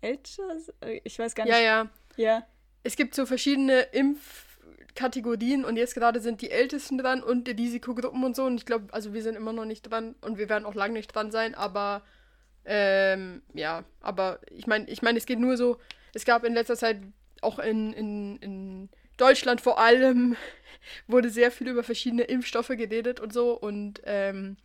älter 0.00 0.58
sind. 0.58 0.74
Ich 1.04 1.18
weiß 1.18 1.34
gar 1.34 1.44
nicht. 1.44 1.52
Ja, 1.52 1.60
ja. 1.60 1.88
Ja. 2.16 2.46
Es 2.86 2.94
gibt 2.94 3.16
so 3.16 3.26
verschiedene 3.26 3.80
Impfkategorien 3.80 5.64
und 5.64 5.76
jetzt 5.76 5.94
gerade 5.94 6.20
sind 6.20 6.40
die 6.40 6.52
Ältesten 6.52 6.98
dran 6.98 7.20
und 7.20 7.48
die 7.48 7.50
Risikogruppen 7.50 8.22
und 8.22 8.36
so. 8.36 8.44
Und 8.44 8.58
ich 8.58 8.64
glaube, 8.64 8.94
also 8.94 9.12
wir 9.12 9.24
sind 9.24 9.34
immer 9.34 9.52
noch 9.52 9.64
nicht 9.64 9.82
dran 9.82 10.14
und 10.20 10.38
wir 10.38 10.48
werden 10.48 10.64
auch 10.64 10.74
lange 10.74 10.92
nicht 10.92 11.12
dran 11.12 11.32
sein, 11.32 11.56
aber 11.56 12.02
ähm, 12.64 13.42
ja, 13.54 13.82
aber 14.00 14.38
ich 14.52 14.68
meine, 14.68 14.88
ich 14.88 15.02
meine, 15.02 15.18
es 15.18 15.26
geht 15.26 15.40
nur 15.40 15.56
so, 15.56 15.78
es 16.14 16.24
gab 16.24 16.44
in 16.44 16.54
letzter 16.54 16.76
Zeit 16.76 16.98
auch 17.42 17.58
in, 17.58 17.92
in, 17.92 18.36
in 18.36 18.88
Deutschland 19.16 19.60
vor 19.60 19.80
allem 19.80 20.36
wurde 21.08 21.30
sehr 21.30 21.50
viel 21.50 21.66
über 21.68 21.82
verschiedene 21.82 22.22
Impfstoffe 22.22 22.68
geredet 22.68 23.18
und 23.18 23.32
so 23.32 23.52
und 23.52 24.00
ähm, 24.04 24.58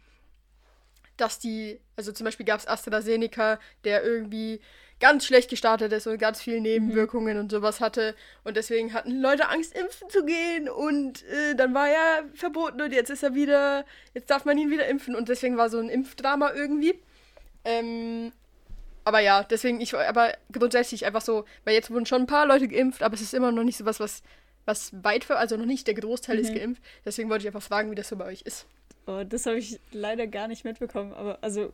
dass 1.22 1.40
die, 1.40 1.80
also 1.96 2.12
zum 2.12 2.26
Beispiel 2.26 2.46
gab 2.46 2.60
es 2.60 2.68
AstraZeneca, 2.68 3.60
der 3.84 4.04
irgendwie 4.04 4.60
ganz 5.00 5.26
schlecht 5.26 5.50
gestartet 5.50 5.92
ist 5.94 6.08
und 6.08 6.18
ganz 6.20 6.42
viele 6.42 6.62
Nebenwirkungen 6.62 7.38
und 7.38 7.52
sowas 7.52 7.80
hatte. 7.80 8.16
Und 8.44 8.56
deswegen 8.56 8.94
hatten 8.94 9.20
Leute 9.22 9.50
Angst, 9.50 9.76
impfen 9.76 10.10
zu 10.10 10.24
gehen. 10.26 10.70
Und 10.70 11.24
äh, 11.24 11.56
dann 11.56 11.74
war 11.74 11.90
er 11.90 12.24
verboten 12.36 12.82
und 12.82 12.94
jetzt 12.94 13.10
ist 13.10 13.24
er 13.24 13.34
wieder, 13.34 13.84
jetzt 14.14 14.30
darf 14.30 14.46
man 14.46 14.58
ihn 14.58 14.70
wieder 14.70 14.88
impfen. 14.88 15.16
Und 15.16 15.28
deswegen 15.30 15.58
war 15.58 15.70
so 15.70 15.80
ein 15.80 15.90
Impfdrama 15.90 16.54
irgendwie. 16.54 17.00
Ähm, 17.66 18.32
aber 19.04 19.20
ja, 19.20 19.44
deswegen, 19.44 19.82
ich 19.82 19.96
aber 19.96 20.34
grundsätzlich 20.52 21.06
einfach 21.06 21.22
so, 21.22 21.46
weil 21.66 21.74
jetzt 21.74 21.90
wurden 21.90 22.06
schon 22.06 22.22
ein 22.22 22.28
paar 22.28 22.46
Leute 22.46 22.68
geimpft, 22.68 23.02
aber 23.02 23.16
es 23.16 23.22
ist 23.22 23.34
immer 23.34 23.52
noch 23.52 23.64
nicht 23.64 23.78
so 23.78 23.86
was, 23.86 24.00
was, 24.00 24.22
was 24.66 24.92
weit 25.04 25.24
für, 25.24 25.38
also 25.38 25.58
noch 25.58 25.66
nicht 25.66 25.88
der 25.88 25.96
Großteil 25.96 26.38
ist 26.38 26.52
Mhm. 26.52 26.58
geimpft. 26.60 26.84
Deswegen 27.06 27.30
wollte 27.30 27.44
ich 27.44 27.48
einfach 27.48 27.68
fragen, 27.68 27.90
wie 27.90 27.96
das 27.96 28.10
so 28.10 28.16
bei 28.16 28.26
euch 28.26 28.44
ist. 28.44 28.68
Oh, 29.08 29.24
das 29.24 29.46
habe 29.46 29.58
ich 29.58 29.80
leider 29.92 30.28
gar 30.28 30.48
nicht 30.48 30.64
mitbekommen. 30.64 31.14
Aber 31.14 31.40
also, 31.42 31.72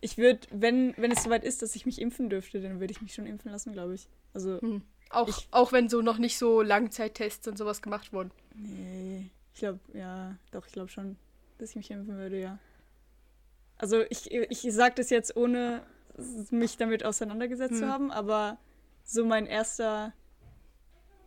ich 0.00 0.16
würde, 0.18 0.40
wenn, 0.50 0.94
wenn 0.96 1.10
es 1.12 1.22
soweit 1.24 1.44
ist, 1.44 1.62
dass 1.62 1.74
ich 1.76 1.86
mich 1.86 2.00
impfen 2.00 2.30
dürfte, 2.30 2.60
dann 2.60 2.80
würde 2.80 2.92
ich 2.92 3.02
mich 3.02 3.14
schon 3.14 3.26
impfen 3.26 3.50
lassen, 3.50 3.72
glaube 3.72 3.94
ich. 3.94 4.08
Also, 4.34 4.60
Hm. 4.60 4.82
Auch, 5.10 5.28
Ich- 5.28 5.46
auch 5.50 5.72
wenn 5.72 5.90
so 5.90 6.00
noch 6.00 6.16
nicht 6.16 6.38
so 6.38 6.62
Langzeittests 6.62 7.46
und 7.46 7.58
sowas 7.58 7.82
gemacht 7.82 8.12
wurden. 8.14 8.30
nee. 8.54 9.28
Ich 9.54 9.58
glaube, 9.60 9.80
ja, 9.92 10.34
doch, 10.52 10.66
ich 10.66 10.72
glaube 10.72 10.88
schon, 10.88 11.16
dass 11.58 11.70
ich 11.70 11.76
mich 11.76 11.90
impfen 11.90 12.16
würde, 12.16 12.40
ja. 12.40 12.58
Also, 13.76 14.02
ich, 14.08 14.30
ich 14.32 14.60
sage 14.72 14.94
das 14.96 15.10
jetzt, 15.10 15.36
ohne 15.36 15.82
mich 16.50 16.78
damit 16.78 17.04
auseinandergesetzt 17.04 17.74
zu 17.76 17.82
Hm. 17.82 17.88
haben, 17.92 18.10
aber 18.10 18.56
so 19.04 19.26
mein 19.26 19.46
erster 19.46 20.14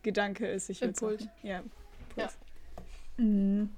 Gedanke 0.01 0.47
ist, 0.47 0.69
ich 0.69 0.81
würde 0.81 0.89
Impuls. 0.89 1.27
Ja. 1.43 1.61
Impuls. 2.09 2.37
Mhm. 3.17 3.69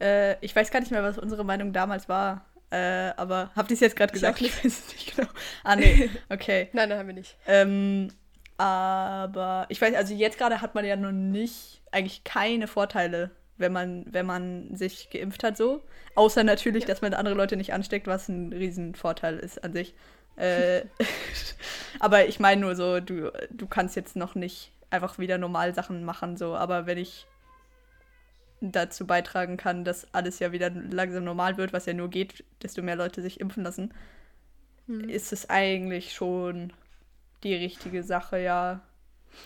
Äh, 0.00 0.36
ich 0.44 0.54
weiß 0.54 0.70
gar 0.70 0.80
nicht 0.80 0.92
mehr, 0.92 1.02
was 1.02 1.18
unsere 1.18 1.44
Meinung 1.44 1.72
damals 1.72 2.08
war. 2.08 2.44
Äh, 2.70 3.12
aber 3.16 3.50
habt 3.54 3.70
ihr 3.70 3.74
es 3.74 3.80
jetzt 3.80 3.96
gerade 3.96 4.12
gesagt? 4.12 4.40
Ich 4.40 4.52
weiß 4.64 4.64
es 4.64 4.88
nicht 4.92 5.16
genau. 5.16 5.28
Ah, 5.62 5.76
nee. 5.76 6.10
Okay. 6.28 6.68
Nein, 6.72 6.88
nein, 6.88 6.98
haben 6.98 7.06
wir 7.06 7.14
nicht. 7.14 7.36
Ähm, 7.46 8.08
aber 8.56 9.66
ich 9.68 9.80
weiß, 9.80 9.94
also 9.94 10.14
jetzt 10.14 10.38
gerade 10.38 10.60
hat 10.60 10.74
man 10.74 10.84
ja 10.84 10.96
noch 10.96 11.12
nicht, 11.12 11.82
eigentlich 11.92 12.24
keine 12.24 12.66
Vorteile, 12.66 13.30
wenn 13.56 13.72
man, 13.72 14.04
wenn 14.10 14.26
man 14.26 14.74
sich 14.74 15.10
geimpft 15.10 15.44
hat, 15.44 15.56
so. 15.56 15.82
Außer 16.14 16.44
natürlich, 16.44 16.84
Ja. 16.84 16.88
dass 16.88 17.02
man 17.02 17.14
andere 17.14 17.34
Leute 17.34 17.56
nicht 17.56 17.72
ansteckt, 17.72 18.06
was 18.06 18.28
ein 18.28 18.52
Riesenvorteil 18.52 19.38
ist 19.38 19.62
an 19.62 19.72
sich. 19.72 19.94
Äh, 20.36 20.82
aber 22.00 22.26
ich 22.26 22.40
meine 22.40 22.60
nur 22.60 22.74
so, 22.74 23.00
du, 23.00 23.30
du 23.50 23.66
kannst 23.66 23.94
jetzt 23.96 24.16
noch 24.16 24.34
nicht 24.34 24.72
einfach 24.90 25.18
wieder 25.18 25.38
normal 25.38 25.74
Sachen 25.74 26.04
machen, 26.04 26.36
so. 26.36 26.54
Aber 26.56 26.86
wenn 26.86 26.98
ich 26.98 27.26
dazu 28.60 29.06
beitragen 29.06 29.56
kann, 29.56 29.84
dass 29.84 30.12
alles 30.14 30.38
ja 30.38 30.52
wieder 30.52 30.70
langsam 30.70 31.24
normal 31.24 31.56
wird, 31.56 31.72
was 31.72 31.86
ja 31.86 31.92
nur 31.92 32.08
geht, 32.08 32.44
desto 32.62 32.82
mehr 32.82 32.96
Leute 32.96 33.22
sich 33.22 33.40
impfen 33.40 33.62
lassen, 33.62 33.92
hm. 34.86 35.08
ist 35.08 35.32
es 35.32 35.50
eigentlich 35.50 36.14
schon 36.14 36.72
die 37.42 37.54
richtige 37.54 38.02
Sache, 38.02 38.38
ja. 38.38 38.80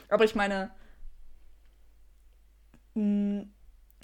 Aber 0.09 0.25
ich 0.25 0.35
meine, 0.35 0.71
hm, 2.95 3.51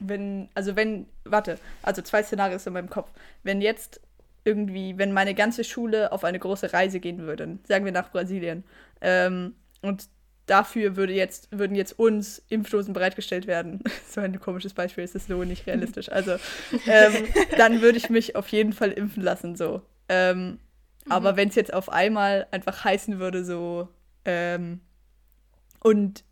wenn, 0.00 0.48
also 0.54 0.76
wenn, 0.76 1.06
warte, 1.24 1.58
also 1.82 2.02
zwei 2.02 2.22
Szenarien 2.22 2.60
in 2.64 2.72
meinem 2.72 2.90
Kopf. 2.90 3.10
Wenn 3.42 3.60
jetzt 3.60 4.00
irgendwie, 4.44 4.98
wenn 4.98 5.12
meine 5.12 5.34
ganze 5.34 5.64
Schule 5.64 6.12
auf 6.12 6.24
eine 6.24 6.38
große 6.38 6.72
Reise 6.72 7.00
gehen 7.00 7.18
würde, 7.18 7.58
sagen 7.66 7.84
wir 7.84 7.92
nach 7.92 8.10
Brasilien, 8.10 8.64
ähm, 9.00 9.54
und 9.82 10.08
dafür 10.46 10.96
würde 10.96 11.12
jetzt, 11.12 11.48
würden 11.50 11.74
jetzt 11.74 11.98
uns 11.98 12.42
Impfdosen 12.48 12.92
bereitgestellt 12.92 13.46
werden. 13.46 13.82
so 14.08 14.20
ein 14.20 14.40
komisches 14.40 14.74
Beispiel, 14.74 15.04
ist 15.04 15.14
das 15.14 15.26
so 15.26 15.44
nicht 15.44 15.66
realistisch. 15.66 16.10
Also, 16.10 16.36
ähm, 16.86 17.12
dann 17.56 17.80
würde 17.80 17.98
ich 17.98 18.10
mich 18.10 18.36
auf 18.36 18.48
jeden 18.48 18.72
Fall 18.72 18.92
impfen 18.92 19.22
lassen, 19.22 19.56
so. 19.56 19.82
Ähm, 20.08 20.46
mhm. 20.46 20.58
Aber 21.08 21.36
wenn 21.36 21.48
es 21.48 21.54
jetzt 21.54 21.72
auf 21.72 21.88
einmal 21.88 22.46
einfach 22.50 22.84
heißen 22.84 23.18
würde, 23.18 23.44
so, 23.44 23.88
ähm, 24.24 24.80
und 25.80 26.24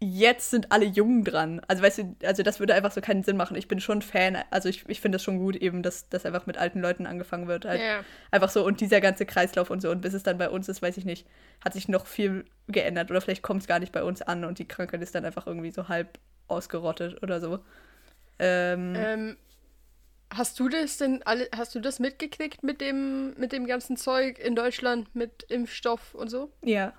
jetzt 0.00 0.50
sind 0.50 0.72
alle 0.72 0.86
Jungen 0.86 1.24
dran. 1.24 1.60
Also 1.68 1.82
weißt 1.82 1.98
du, 1.98 2.16
also 2.24 2.42
das 2.42 2.58
würde 2.58 2.74
einfach 2.74 2.90
so 2.90 3.02
keinen 3.02 3.22
Sinn 3.22 3.36
machen. 3.36 3.56
Ich 3.56 3.68
bin 3.68 3.80
schon 3.80 4.00
Fan, 4.00 4.38
also 4.50 4.68
ich, 4.68 4.88
ich 4.88 5.00
finde 5.00 5.16
es 5.16 5.22
schon 5.22 5.38
gut, 5.38 5.56
eben, 5.56 5.82
dass 5.82 6.08
das 6.08 6.24
einfach 6.24 6.46
mit 6.46 6.56
alten 6.56 6.80
Leuten 6.80 7.06
angefangen 7.06 7.48
wird. 7.48 7.66
Halt 7.66 7.80
yeah. 7.80 8.02
Einfach 8.30 8.48
so 8.48 8.64
und 8.64 8.80
dieser 8.80 9.02
ganze 9.02 9.26
Kreislauf 9.26 9.68
und 9.68 9.82
so. 9.82 9.90
Und 9.90 10.00
bis 10.00 10.14
es 10.14 10.22
dann 10.22 10.38
bei 10.38 10.48
uns 10.48 10.68
ist, 10.68 10.80
weiß 10.80 10.96
ich 10.96 11.04
nicht, 11.04 11.26
hat 11.62 11.74
sich 11.74 11.88
noch 11.88 12.06
viel 12.06 12.46
geändert. 12.66 13.10
Oder 13.10 13.20
vielleicht 13.20 13.42
kommt 13.42 13.60
es 13.60 13.68
gar 13.68 13.78
nicht 13.78 13.92
bei 13.92 14.02
uns 14.02 14.22
an 14.22 14.44
und 14.44 14.58
die 14.58 14.66
Krankheit 14.66 15.02
ist 15.02 15.14
dann 15.14 15.26
einfach 15.26 15.46
irgendwie 15.46 15.70
so 15.70 15.88
halb 15.88 16.18
ausgerottet 16.48 17.22
oder 17.22 17.38
so. 17.40 17.60
Ähm, 18.38 18.94
ähm, 18.96 19.36
hast 20.32 20.58
du 20.58 20.70
das 20.70 20.96
denn 20.96 21.22
alle, 21.24 21.46
hast 21.54 21.74
du 21.74 21.80
das 21.80 21.98
mitgekriegt 21.98 22.62
mit 22.62 22.80
dem, 22.80 23.34
mit 23.38 23.52
dem 23.52 23.66
ganzen 23.66 23.98
Zeug 23.98 24.38
in 24.38 24.56
Deutschland, 24.56 25.14
mit 25.14 25.42
Impfstoff 25.50 26.14
und 26.14 26.30
so? 26.30 26.50
Ja. 26.64 26.94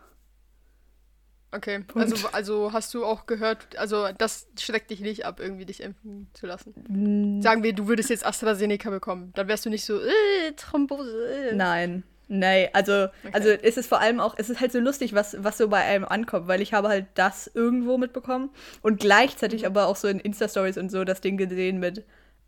Okay, 1.54 1.84
also, 1.96 2.16
also 2.32 2.72
hast 2.72 2.94
du 2.94 3.04
auch 3.04 3.26
gehört, 3.26 3.78
also 3.78 4.08
das 4.18 4.48
schreckt 4.58 4.90
dich 4.90 5.02
nicht 5.02 5.26
ab, 5.26 5.42
irgendwie 5.42 5.66
dich 5.66 5.84
impfen 5.84 6.30
zu 6.34 6.48
lassen. 6.48 6.74
Mm. 6.88 7.42
Sagen 7.42 7.62
wir, 7.62 7.74
du 7.74 7.88
würdest 7.90 8.10
jetzt 8.10 8.26
AstraZeneca 8.26 8.90
bekommen, 8.90 9.34
dann 9.36 9.50
wärst 9.50 9.66
du 9.66 9.70
nicht 9.70 9.84
so, 9.84 10.00
äh, 10.00 10.52
Thrombose. 10.56 11.50
Äh. 11.50 11.56
Nein, 11.56 12.04
nee, 12.30 12.70
also, 12.72 13.04
okay. 13.04 13.34
also 13.34 13.50
ist 13.50 13.78
es 13.78 13.86
vor 13.86 14.00
allem 14.00 14.22
auch, 14.22 14.36
es 14.38 14.50
ist 14.50 14.62
halt 14.62 14.72
so 14.72 14.80
lustig, 14.80 15.14
was, 15.14 15.36
was 15.44 15.58
so 15.58 15.68
bei 15.68 15.82
einem 15.82 16.06
ankommt, 16.06 16.48
weil 16.48 16.62
ich 16.62 16.72
habe 16.72 16.88
halt 16.88 17.08
das 17.16 17.52
irgendwo 17.54 17.98
mitbekommen 17.98 18.50
und 18.82 19.02
gleichzeitig 19.02 19.64
mhm. 19.64 19.68
aber 19.68 19.88
auch 19.88 19.98
so 19.98 20.08
in 20.08 20.22
Insta-Stories 20.22 20.78
und 20.78 20.90
so 20.90 21.04
das 21.04 21.20
Ding 21.20 21.36
gesehen 21.36 21.80
mit, 21.80 22.06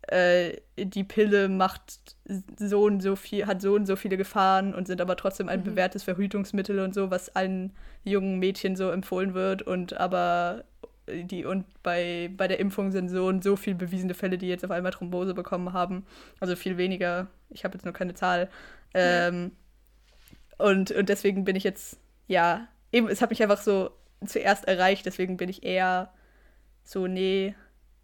äh, 0.08 0.60
die 0.76 1.04
Pille 1.04 1.48
macht 1.48 2.16
so 2.58 2.84
und 2.84 3.00
so 3.00 3.16
viel, 3.16 3.46
hat 3.46 3.62
so 3.62 3.74
und 3.74 3.86
so 3.86 3.96
viele 3.96 4.16
Gefahren 4.16 4.74
und 4.74 4.86
sind 4.86 5.00
aber 5.00 5.16
trotzdem 5.16 5.48
ein 5.48 5.60
mhm. 5.60 5.64
bewährtes 5.64 6.02
Verhütungsmittel 6.02 6.80
und 6.80 6.94
so, 6.94 7.10
was 7.10 7.34
allen 7.34 7.72
jungen 8.02 8.38
Mädchen 8.38 8.76
so 8.76 8.90
empfohlen 8.90 9.34
wird 9.34 9.62
und 9.62 9.94
aber 9.94 10.64
die 11.08 11.44
und 11.44 11.66
bei, 11.82 12.30
bei 12.36 12.48
der 12.48 12.58
Impfung 12.58 12.90
sind 12.90 13.08
so 13.08 13.26
und 13.26 13.44
so 13.44 13.56
viele 13.56 13.76
bewiesene 13.76 14.14
Fälle, 14.14 14.38
die 14.38 14.48
jetzt 14.48 14.64
auf 14.64 14.70
einmal 14.70 14.92
Thrombose 14.92 15.34
bekommen 15.34 15.72
haben. 15.72 16.06
Also 16.40 16.56
viel 16.56 16.76
weniger. 16.76 17.28
Ich 17.50 17.64
habe 17.64 17.74
jetzt 17.74 17.84
nur 17.84 17.92
keine 17.92 18.14
Zahl. 18.14 18.48
Ähm, 18.94 19.52
und, 20.56 20.90
und 20.92 21.08
deswegen 21.08 21.44
bin 21.44 21.56
ich 21.56 21.64
jetzt, 21.64 21.98
ja, 22.26 22.68
eben, 22.92 23.08
es 23.08 23.20
hat 23.20 23.30
mich 23.30 23.42
einfach 23.42 23.60
so 23.60 23.90
zuerst 24.24 24.66
erreicht, 24.66 25.04
deswegen 25.04 25.36
bin 25.36 25.48
ich 25.48 25.62
eher 25.62 26.12
so, 26.84 27.06
nee, 27.06 27.54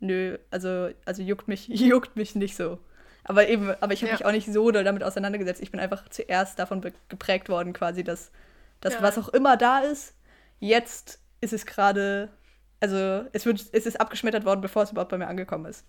nö, 0.01 0.39
also, 0.51 0.91
also 1.05 1.23
juckt 1.23 1.49
mich, 1.49 1.69
juckt 1.69 2.17
mich 2.17 2.35
nicht 2.35 2.57
so. 2.57 2.79
Aber 3.25 3.49
eben, 3.49 3.71
aber 3.81 3.93
ich 3.93 4.03
habe 4.03 4.09
ja. 4.09 4.15
mich 4.15 4.25
auch 4.25 4.33
nicht 4.33 4.53
so 4.53 4.71
damit 4.71 5.03
auseinandergesetzt. 5.03 5.63
Ich 5.63 5.71
bin 5.71 5.81
einfach 5.81 6.09
zuerst 6.09 6.59
davon 6.59 6.81
geprägt 7.09 7.49
worden, 7.49 7.73
quasi, 7.73 8.03
dass, 8.03 8.33
dass 8.81 8.95
ja. 8.95 9.03
was 9.03 9.19
auch 9.19 9.29
immer 9.29 9.57
da 9.57 9.81
ist, 9.81 10.15
jetzt 10.59 11.21
ist 11.41 11.53
es 11.53 11.67
gerade, 11.67 12.31
also 12.81 13.25
es 13.33 13.47
wird, 13.47 13.65
es 13.73 13.87
ist 13.87 14.01
abgeschmettert 14.01 14.45
worden, 14.45 14.61
bevor 14.61 14.83
es 14.83 14.91
überhaupt 14.91 15.11
bei 15.11 15.19
mir 15.19 15.29
angekommen 15.29 15.67
ist. 15.67 15.85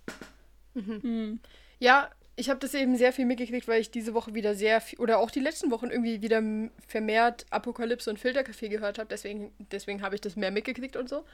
Mhm. 0.74 1.00
Mhm. 1.04 1.40
Ja, 1.80 2.10
ich 2.36 2.50
habe 2.50 2.60
das 2.60 2.74
eben 2.74 2.96
sehr 2.96 3.14
viel 3.14 3.26
mitgekriegt, 3.26 3.68
weil 3.68 3.82
ich 3.82 3.92
diese 3.92 4.14
Woche 4.14 4.34
wieder 4.34 4.56
sehr 4.56 4.82
viel, 4.82 5.00
oder 5.00 5.20
auch 5.20 5.32
die 5.32 5.40
letzten 5.40 5.70
Wochen 5.72 5.88
irgendwie 5.88 6.22
wieder 6.22 6.42
vermehrt 6.88 7.46
Apokalypse 7.50 8.10
und 8.10 8.20
Filterkaffee 8.20 8.70
gehört 8.70 9.00
habe. 9.00 9.10
Deswegen, 9.10 9.52
deswegen 9.72 10.02
habe 10.02 10.16
ich 10.16 10.22
das 10.22 10.36
mehr 10.36 10.52
mitgekriegt 10.52 10.96
und 10.96 11.10
so. 11.10 11.26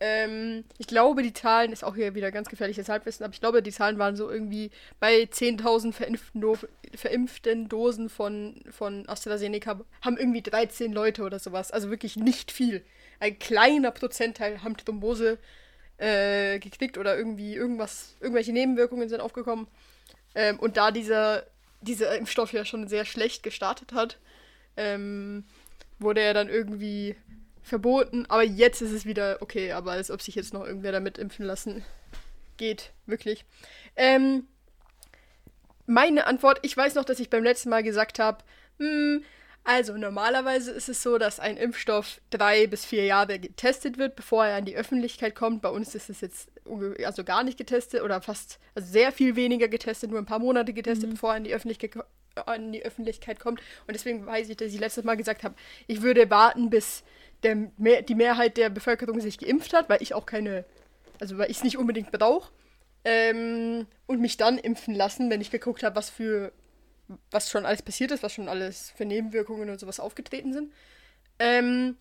Ähm, 0.00 0.64
ich 0.78 0.86
glaube, 0.86 1.22
die 1.22 1.32
Zahlen, 1.32 1.72
ist 1.72 1.84
auch 1.84 1.96
hier 1.96 2.14
wieder 2.14 2.30
ganz 2.30 2.48
gefährliches 2.48 2.88
Halbwissen, 2.88 3.24
aber 3.24 3.34
ich 3.34 3.40
glaube, 3.40 3.62
die 3.62 3.72
Zahlen 3.72 3.98
waren 3.98 4.14
so 4.14 4.30
irgendwie 4.30 4.70
bei 5.00 5.22
10.000 5.22 5.92
verimpften, 5.92 6.40
Do 6.40 6.56
verimpften 6.94 7.68
Dosen 7.68 8.08
von, 8.08 8.62
von 8.70 9.08
AstraZeneca 9.08 9.80
haben 10.00 10.16
irgendwie 10.16 10.42
13 10.42 10.92
Leute 10.92 11.22
oder 11.22 11.38
sowas. 11.38 11.70
Also 11.70 11.90
wirklich 11.90 12.16
nicht 12.16 12.52
viel. 12.52 12.84
Ein 13.20 13.38
kleiner 13.38 13.90
Prozentteil 13.90 14.62
haben 14.62 14.76
Thrombose 14.76 15.38
äh, 15.98 16.58
geknickt 16.60 16.96
oder 16.96 17.16
irgendwie 17.16 17.54
irgendwas, 17.54 18.14
irgendwelche 18.20 18.52
Nebenwirkungen 18.52 19.08
sind 19.08 19.20
aufgekommen. 19.20 19.66
Ähm, 20.34 20.58
und 20.60 20.76
da 20.76 20.92
dieser, 20.92 21.44
dieser 21.80 22.16
Impfstoff 22.16 22.52
ja 22.52 22.64
schon 22.64 22.86
sehr 22.88 23.04
schlecht 23.04 23.42
gestartet 23.42 23.92
hat, 23.92 24.18
ähm, 24.76 25.44
wurde 25.98 26.20
er 26.20 26.34
dann 26.34 26.48
irgendwie 26.48 27.16
verboten, 27.68 28.26
aber 28.28 28.42
jetzt 28.42 28.82
ist 28.82 28.92
es 28.92 29.06
wieder 29.06 29.38
okay, 29.40 29.72
aber 29.72 29.92
als 29.92 30.10
ob 30.10 30.22
sich 30.22 30.34
jetzt 30.34 30.52
noch 30.52 30.64
irgendwer 30.64 30.92
damit 30.92 31.18
impfen 31.18 31.46
lassen 31.46 31.84
geht, 32.56 32.90
wirklich. 33.06 33.44
Ähm, 33.96 34.46
meine 35.86 36.26
Antwort, 36.26 36.58
ich 36.62 36.76
weiß 36.76 36.94
noch, 36.94 37.04
dass 37.04 37.20
ich 37.20 37.30
beim 37.30 37.44
letzten 37.44 37.70
Mal 37.70 37.82
gesagt 37.82 38.18
habe, 38.18 38.44
hm, 38.78 39.24
also 39.64 39.98
normalerweise 39.98 40.70
ist 40.70 40.88
es 40.88 41.02
so, 41.02 41.18
dass 41.18 41.40
ein 41.40 41.56
Impfstoff 41.56 42.20
drei 42.30 42.66
bis 42.66 42.86
vier 42.86 43.04
Jahre 43.04 43.38
getestet 43.38 43.98
wird, 43.98 44.16
bevor 44.16 44.46
er 44.46 44.56
an 44.56 44.64
die 44.64 44.76
Öffentlichkeit 44.76 45.34
kommt. 45.34 45.60
Bei 45.60 45.68
uns 45.68 45.94
ist 45.94 46.08
es 46.08 46.20
jetzt 46.22 46.48
also 47.04 47.22
gar 47.22 47.42
nicht 47.42 47.58
getestet 47.58 48.02
oder 48.02 48.22
fast 48.22 48.58
also 48.74 48.90
sehr 48.90 49.12
viel 49.12 49.36
weniger 49.36 49.68
getestet, 49.68 50.10
nur 50.10 50.20
ein 50.20 50.26
paar 50.26 50.38
Monate 50.38 50.72
getestet, 50.72 51.08
mhm. 51.08 51.14
bevor 51.14 51.30
er 51.30 51.36
an 51.36 51.44
die 51.44 51.54
Öffentlichkeit 51.54 51.92
an 52.46 52.72
die 52.72 52.84
Öffentlichkeit 52.84 53.40
kommt. 53.40 53.60
Und 53.86 53.94
deswegen 53.94 54.24
weiß 54.24 54.48
ich, 54.48 54.56
dass 54.56 54.72
ich 54.72 54.78
letztes 54.78 55.04
Mal 55.04 55.16
gesagt 55.16 55.42
habe, 55.42 55.54
ich 55.86 56.02
würde 56.02 56.30
warten, 56.30 56.70
bis 56.70 57.02
der, 57.42 57.70
mehr, 57.76 58.02
die 58.02 58.14
Mehrheit 58.14 58.56
der 58.56 58.70
Bevölkerung 58.70 59.20
sich 59.20 59.38
geimpft 59.38 59.72
hat, 59.72 59.88
weil 59.88 60.02
ich 60.02 60.14
auch 60.14 60.26
keine, 60.26 60.64
also 61.20 61.38
weil 61.38 61.50
ich 61.50 61.58
es 61.58 61.64
nicht 61.64 61.78
unbedingt 61.78 62.12
brauche. 62.12 62.52
Ähm, 63.04 63.86
und 64.06 64.20
mich 64.20 64.36
dann 64.36 64.58
impfen 64.58 64.94
lassen, 64.94 65.30
wenn 65.30 65.40
ich 65.40 65.50
geguckt 65.50 65.82
habe, 65.82 65.96
was 65.96 66.10
für, 66.10 66.52
was 67.30 67.50
schon 67.50 67.64
alles 67.64 67.82
passiert 67.82 68.10
ist, 68.10 68.22
was 68.22 68.32
schon 68.32 68.48
alles 68.48 68.90
für 68.96 69.04
Nebenwirkungen 69.04 69.70
und 69.70 69.78
sowas 69.78 70.00
aufgetreten 70.00 70.52
sind. 70.52 70.72
Ähm, 71.38 71.96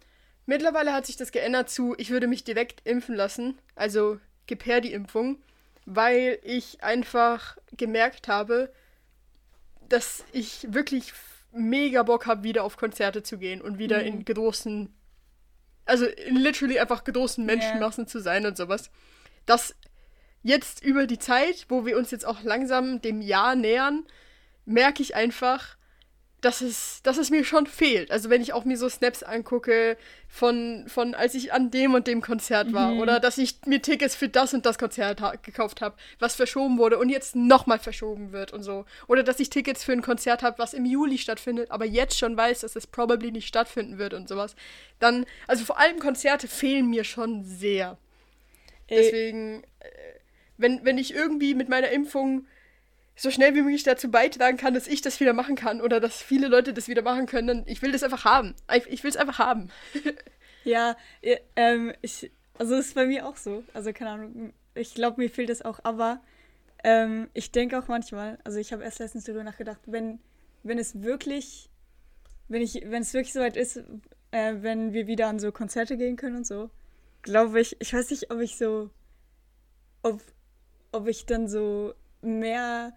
mittlerweile 0.48 0.94
hat 0.94 1.06
sich 1.06 1.16
das 1.16 1.32
geändert 1.32 1.70
zu, 1.70 1.94
ich 1.98 2.10
würde 2.10 2.28
mich 2.28 2.44
direkt 2.44 2.86
impfen 2.88 3.16
lassen, 3.16 3.60
also 3.76 4.20
gib 4.48 4.66
her 4.66 4.82
die 4.82 4.92
Impfung, 4.92 5.38
weil 5.86 6.40
ich 6.44 6.84
einfach 6.84 7.58
gemerkt 7.78 8.28
habe, 8.28 8.74
dass 9.88 10.26
ich 10.34 10.68
wirklich 10.74 11.14
mega 11.52 12.04
Bock 12.04 12.26
habe, 12.26 12.44
wieder 12.44 12.64
auf 12.64 12.76
Konzerte 12.76 13.24
zu 13.24 13.38
gehen 13.38 13.62
und 13.62 13.78
wieder 13.78 14.00
mhm. 14.00 14.08
in 14.08 14.26
großen 14.26 14.94
also 15.88 16.06
literally 16.30 16.80
einfach 16.80 17.04
großen 17.04 17.46
Menschenmassen 17.46 18.04
yeah. 18.04 18.10
zu 18.10 18.20
sein 18.20 18.46
und 18.46 18.58
sowas. 18.58 18.92
Das 19.46 19.76
jetzt 20.44 20.84
über 20.84 21.08
die 21.08 21.20
Zeit, 21.20 21.66
wo 21.70 21.86
wir 21.86 21.98
uns 21.98 22.12
jetzt 22.12 22.26
auch 22.26 22.44
langsam 22.44 23.02
dem 23.02 23.22
Jahr 23.22 23.56
nähern, 23.56 24.06
merke 24.66 25.02
ich 25.02 25.16
einfach, 25.16 25.77
dass 26.42 26.62
es, 26.62 27.02
dass 27.02 27.18
es 27.18 27.32
mir 27.32 27.44
schon 27.44 27.66
fehlt. 27.66 28.12
Also 28.12 28.30
wenn 28.30 28.42
ich 28.44 28.54
auch 28.54 28.64
mir 28.64 28.78
so 28.78 28.88
Snaps 28.88 29.24
angucke 29.24 29.98
von, 30.28 30.86
von 30.88 31.16
als 31.16 31.34
ich 31.34 31.52
an 31.52 31.72
dem 31.72 31.96
und 31.96 32.06
dem 32.06 32.22
Konzert 32.22 32.74
war 32.74 32.92
mhm. 32.92 33.00
oder 33.00 33.20
dass 33.20 33.40
ich 33.40 33.56
mir 33.66 33.82
Tickets 33.82 34.16
für 34.16 34.30
das 34.30 34.54
und 34.54 34.66
das 34.66 34.78
Konzert 34.78 35.20
ha 35.20 35.34
gekauft 35.42 35.82
habe, 35.82 35.96
was 36.20 36.36
verschoben 36.36 36.78
wurde 36.78 37.00
und 37.00 37.10
jetzt 37.10 37.36
nochmal 37.36 37.80
verschoben 37.80 38.34
wird 38.34 38.54
und 38.54 38.62
so. 38.62 38.86
Oder 39.08 39.24
dass 39.24 39.40
ich 39.40 39.50
Tickets 39.50 39.84
für 39.84 39.94
ein 39.94 40.04
Konzert 40.04 40.44
habe, 40.44 40.60
was 40.60 40.76
im 40.76 40.86
Juli 40.86 41.18
stattfindet, 41.18 41.72
aber 41.72 41.86
jetzt 41.86 42.20
schon 42.20 42.38
weiß, 42.38 42.62
dass 42.62 42.76
es 42.76 42.86
probably 42.86 43.32
nicht 43.32 43.48
stattfinden 43.48 43.98
wird 43.98 44.14
und 44.14 44.30
sowas. 44.30 44.56
Dann, 45.00 45.26
also 45.48 45.66
vor 45.66 45.80
allem 45.80 45.98
Konzerte 45.98 46.48
fehlen 46.48 46.88
mir 46.88 47.04
schon 47.04 47.44
sehr. 47.46 47.98
Ey. 48.86 48.98
Deswegen, 48.98 49.64
äh, 49.80 49.90
wenn, 50.58 50.86
wenn 50.86 51.00
ich 51.00 51.16
irgendwie 51.16 51.56
mit 51.56 51.68
meiner 51.68 51.90
Impfung 51.90 52.46
so 53.18 53.32
schnell 53.32 53.56
wie 53.56 53.64
möglich 53.64 53.84
dazu 53.84 54.12
beitragen 54.12 54.58
kann, 54.58 54.76
dass 54.76 54.88
ich 54.88 55.02
das 55.02 55.20
wieder 55.20 55.34
machen 55.34 55.56
kann 55.56 55.82
oder 55.82 56.00
dass 56.00 56.22
viele 56.22 56.48
Leute 56.48 56.72
das 56.72 56.88
wieder 56.88 57.02
machen 57.02 57.26
können. 57.26 57.48
Dann 57.48 57.64
ich 57.66 57.82
will 57.82 57.92
das 57.92 58.04
einfach 58.04 58.26
haben. 58.26 58.56
Ich 58.90 59.04
will 59.04 59.10
es 59.10 59.18
einfach 59.18 59.40
haben. 59.40 59.70
ja, 60.64 60.96
ähm, 61.56 61.94
ich, 62.02 62.32
also 62.60 62.76
ist 62.76 62.94
bei 62.94 63.08
mir 63.08 63.26
auch 63.26 63.36
so. 63.36 63.64
Also 63.74 63.92
keine 63.92 64.12
Ahnung, 64.12 64.54
ich 64.76 64.94
glaube, 64.94 65.20
mir 65.20 65.32
fehlt 65.32 65.50
es 65.50 65.64
auch. 65.64 65.80
Aber 65.84 66.22
ähm, 66.84 67.28
ich 67.34 67.52
denke 67.52 67.80
auch 67.80 67.88
manchmal, 67.88 68.38
also 68.44 68.60
ich 68.60 68.72
habe 68.72 68.84
erst 68.84 69.00
letztens 69.00 69.24
darüber 69.24 69.44
nachgedacht, 69.44 69.82
wenn, 69.88 70.20
wenn 70.62 70.78
es 70.78 71.02
wirklich, 71.02 71.72
wenn 72.48 72.62
ich, 72.62 72.84
wenn 72.86 73.02
es 73.02 73.16
wirklich 73.16 73.34
soweit 73.34 73.58
ist, 73.58 73.78
äh, 74.30 74.54
wenn 74.60 74.94
wir 74.94 75.08
wieder 75.08 75.28
an 75.28 75.40
so 75.40 75.52
Konzerte 75.52 75.98
gehen 75.98 76.18
können 76.18 76.38
und 76.38 76.48
so, 76.48 76.70
glaube 77.24 77.60
ich, 77.60 77.76
ich 77.82 77.94
weiß 77.94 78.12
nicht, 78.12 78.30
ob 78.30 78.42
ich 78.42 78.58
so, 78.58 78.92
ob, 80.04 80.22
ob 80.92 81.08
ich 81.08 81.26
dann 81.26 81.48
so 81.48 81.96
mehr 82.22 82.94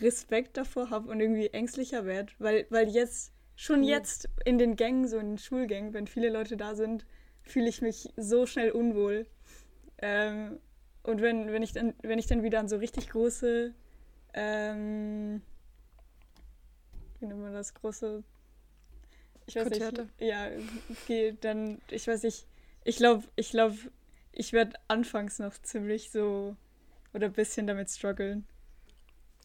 Respekt 0.00 0.56
davor 0.56 0.90
habe 0.90 1.10
und 1.10 1.20
irgendwie 1.20 1.48
ängstlicher 1.48 2.04
werde, 2.04 2.32
weil, 2.38 2.66
weil 2.70 2.88
jetzt 2.88 3.32
schon 3.56 3.82
jetzt 3.84 4.28
in 4.44 4.58
den 4.58 4.76
Gängen, 4.76 5.06
so 5.06 5.18
in 5.18 5.32
den 5.32 5.38
Schulgängen, 5.38 5.92
wenn 5.94 6.06
viele 6.06 6.30
Leute 6.30 6.56
da 6.56 6.74
sind, 6.74 7.06
fühle 7.42 7.68
ich 7.68 7.82
mich 7.82 8.12
so 8.16 8.46
schnell 8.46 8.70
unwohl. 8.70 9.26
Ähm, 9.98 10.58
und 11.02 11.20
wenn, 11.20 11.52
wenn, 11.52 11.62
ich 11.62 11.72
dann, 11.72 11.94
wenn 12.02 12.18
ich 12.18 12.26
dann 12.26 12.42
wieder 12.42 12.58
an 12.58 12.68
so 12.68 12.76
richtig 12.76 13.10
große, 13.10 13.74
ähm, 14.32 15.42
wie 17.20 17.26
nennt 17.26 17.40
man 17.40 17.52
das, 17.52 17.74
große, 17.74 18.24
ich 19.46 19.56
weiß 19.56 19.64
Konzerte. 19.64 20.02
nicht, 20.02 20.20
ja, 20.20 20.48
gehe, 21.06 21.34
dann, 21.34 21.80
ich 21.90 22.06
weiß 22.06 22.22
nicht, 22.22 22.46
ich 22.84 22.96
glaube, 22.96 23.24
ich 23.36 23.50
glaube, 23.50 23.76
ich 24.32 24.52
werde 24.52 24.76
anfangs 24.88 25.38
noch 25.38 25.56
ziemlich 25.62 26.10
so, 26.10 26.56
oder 27.12 27.26
ein 27.26 27.32
bisschen 27.32 27.66
damit 27.66 27.90
strugglen. 27.90 28.46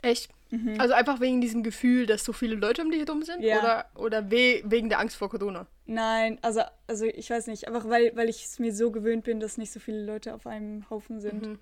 Echt? 0.01 0.29
Mhm. 0.51 0.79
Also 0.79 0.94
einfach 0.94 1.20
wegen 1.20 1.41
diesem 1.41 1.62
Gefühl, 1.63 2.06
dass 2.08 2.24
so 2.25 2.34
viele 2.34 2.56
Leute 2.56 2.82
um 2.82 2.89
dich 2.91 3.06
herum 3.06 3.22
sind? 3.24 3.41
Ja. 3.41 3.60
Oder, 3.60 3.86
oder 3.96 4.32
we 4.32 4.62
wegen 4.65 4.89
der 4.89 5.00
Angst 5.00 5.15
vor 5.18 5.29
Corona? 5.29 5.68
Nein, 5.86 6.39
also, 6.41 6.62
also 6.88 7.06
ich 7.06 7.29
weiß 7.29 7.48
nicht, 7.48 7.68
einfach 7.68 7.88
weil, 7.88 8.15
weil 8.15 8.29
ich 8.29 8.46
es 8.46 8.60
mir 8.60 8.74
so 8.74 8.91
gewöhnt 8.91 9.24
bin, 9.25 9.39
dass 9.39 9.58
nicht 9.58 9.72
so 9.72 9.79
viele 9.79 10.03
Leute 10.03 10.34
auf 10.34 10.48
einem 10.48 10.89
Haufen 10.89 11.20
sind, 11.20 11.46
Mhm. 11.46 11.60